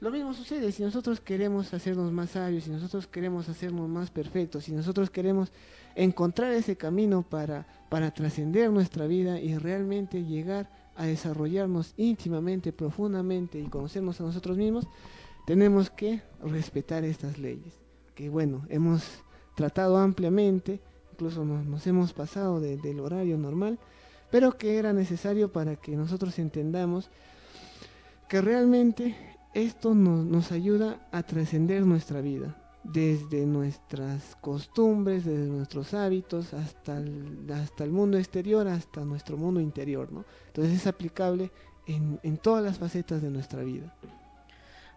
lo 0.01 0.11
mismo 0.11 0.35
sucede 0.35 0.73
si 0.73 0.83
nosotros 0.83 1.21
queremos 1.21 1.73
hacernos 1.73 2.11
más 2.11 2.31
sabios, 2.31 2.65
si 2.65 2.71
nosotros 2.71 3.07
queremos 3.07 3.49
hacernos 3.49 3.89
más 3.89 4.11
perfectos, 4.11 4.65
si 4.65 4.73
nosotros 4.73 5.11
queremos 5.11 5.53
encontrar 5.95 6.53
ese 6.53 6.77
camino 6.77 7.23
para, 7.23 7.67
para 7.89 8.11
trascender 8.11 8.71
nuestra 8.71 9.07
vida 9.07 9.39
y 9.39 9.57
realmente 9.59 10.25
llegar 10.25 10.69
a 10.97 11.07
desarrollarnos 11.07 11.95
íntimamente, 11.97 12.73
profundamente 12.73 13.61
y 13.61 13.69
conocernos 13.69 14.21
a 14.21 14.25
nosotros 14.25 14.57
mismos, 14.57 14.89
tenemos 15.47 15.89
que 15.89 16.21
respetar 16.43 17.05
estas 17.05 17.39
leyes, 17.39 17.75
que 18.17 18.29
bueno, 18.29 18.67
hemos 18.69 19.05
tratado 19.55 19.99
ampliamente 19.99 20.81
incluso 21.23 21.45
nos, 21.45 21.87
hemos 21.87 22.13
pasado 22.13 22.61
del 22.61 22.99
horario 22.99 23.39
normal, 23.39 23.79
pero 24.31 24.59
que 24.59 24.77
era 24.77 24.93
necesario 24.93 25.53
para 25.53 25.77
que 25.77 25.95
nosotros 25.97 26.37
entendamos 26.41 27.11
que 28.29 28.41
realmente 28.41 29.15
esto 29.55 29.95
nos, 29.95 30.51
ayuda 30.51 31.07
a 31.13 31.23
trascender 31.23 31.87
nuestra 31.87 32.21
vida, 32.21 32.57
desde 32.83 33.47
nuestras 33.47 34.35
costumbres, 34.41 35.25
desde 35.25 35.47
nuestros 35.47 35.95
hábitos, 35.95 36.55
hasta 36.55 36.99
el, 36.99 37.47
hasta 37.55 37.85
el 37.85 37.93
mundo 37.93 38.19
exterior, 38.19 38.67
hasta 38.67 39.05
nuestro 39.05 39.37
mundo 39.37 39.61
interior, 39.61 40.11
¿no? 40.11 40.25
Entonces 40.49 40.75
es 40.75 40.87
aplicable 40.89 41.53
en, 41.87 42.37
todas 42.39 42.65
las 42.65 42.79
facetas 42.79 43.23
de 43.23 43.31
nuestra 43.31 43.63
vida. 43.63 43.95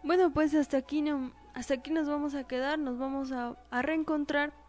Bueno, 0.03 0.34
pues 0.34 0.55
hasta 0.55 0.78
aquí, 0.78 1.03
no, 1.03 1.32
hasta 1.53 1.76
aquí 1.76 1.91
nos 1.91 2.07
vamos 2.07 2.34
a 2.34 2.45
quedar, 2.45 2.80
nos 2.80 2.97
vamos 2.97 3.32
a, 3.32 3.55
a 3.69 3.82
reencontrar 3.84 4.64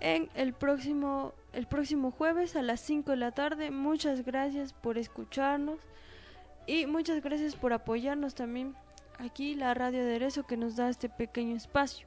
en 0.00 0.28
el 0.34 0.52
próximo, 0.52 1.32
el 1.52 1.66
próximo 1.66 2.10
jueves 2.10 2.56
a 2.56 2.62
las 2.62 2.80
5 2.80 3.10
de 3.10 3.16
la 3.16 3.32
tarde. 3.32 3.70
Muchas 3.70 4.24
gracias 4.24 4.72
por 4.72 4.98
escucharnos 4.98 5.78
y 6.66 6.86
muchas 6.86 7.22
gracias 7.22 7.56
por 7.56 7.72
apoyarnos 7.72 8.34
también 8.34 8.74
aquí 9.18 9.54
la 9.54 9.74
radio 9.74 10.04
de 10.04 10.16
Erezo 10.16 10.44
que 10.44 10.56
nos 10.56 10.76
da 10.76 10.88
este 10.88 11.08
pequeño 11.08 11.56
espacio. 11.56 12.06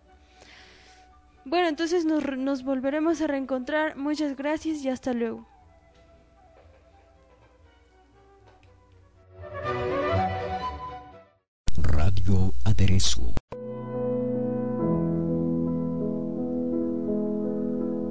Bueno, 1.43 1.67
entonces 1.67 2.05
nos, 2.05 2.23
nos 2.37 2.63
volveremos 2.63 3.21
a 3.21 3.27
reencontrar. 3.27 3.97
Muchas 3.97 4.35
gracias 4.35 4.83
y 4.83 4.89
hasta 4.89 5.13
luego. 5.13 5.47
Radio 11.77 12.53
Aderezo 12.63 13.33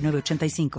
85 0.00 0.70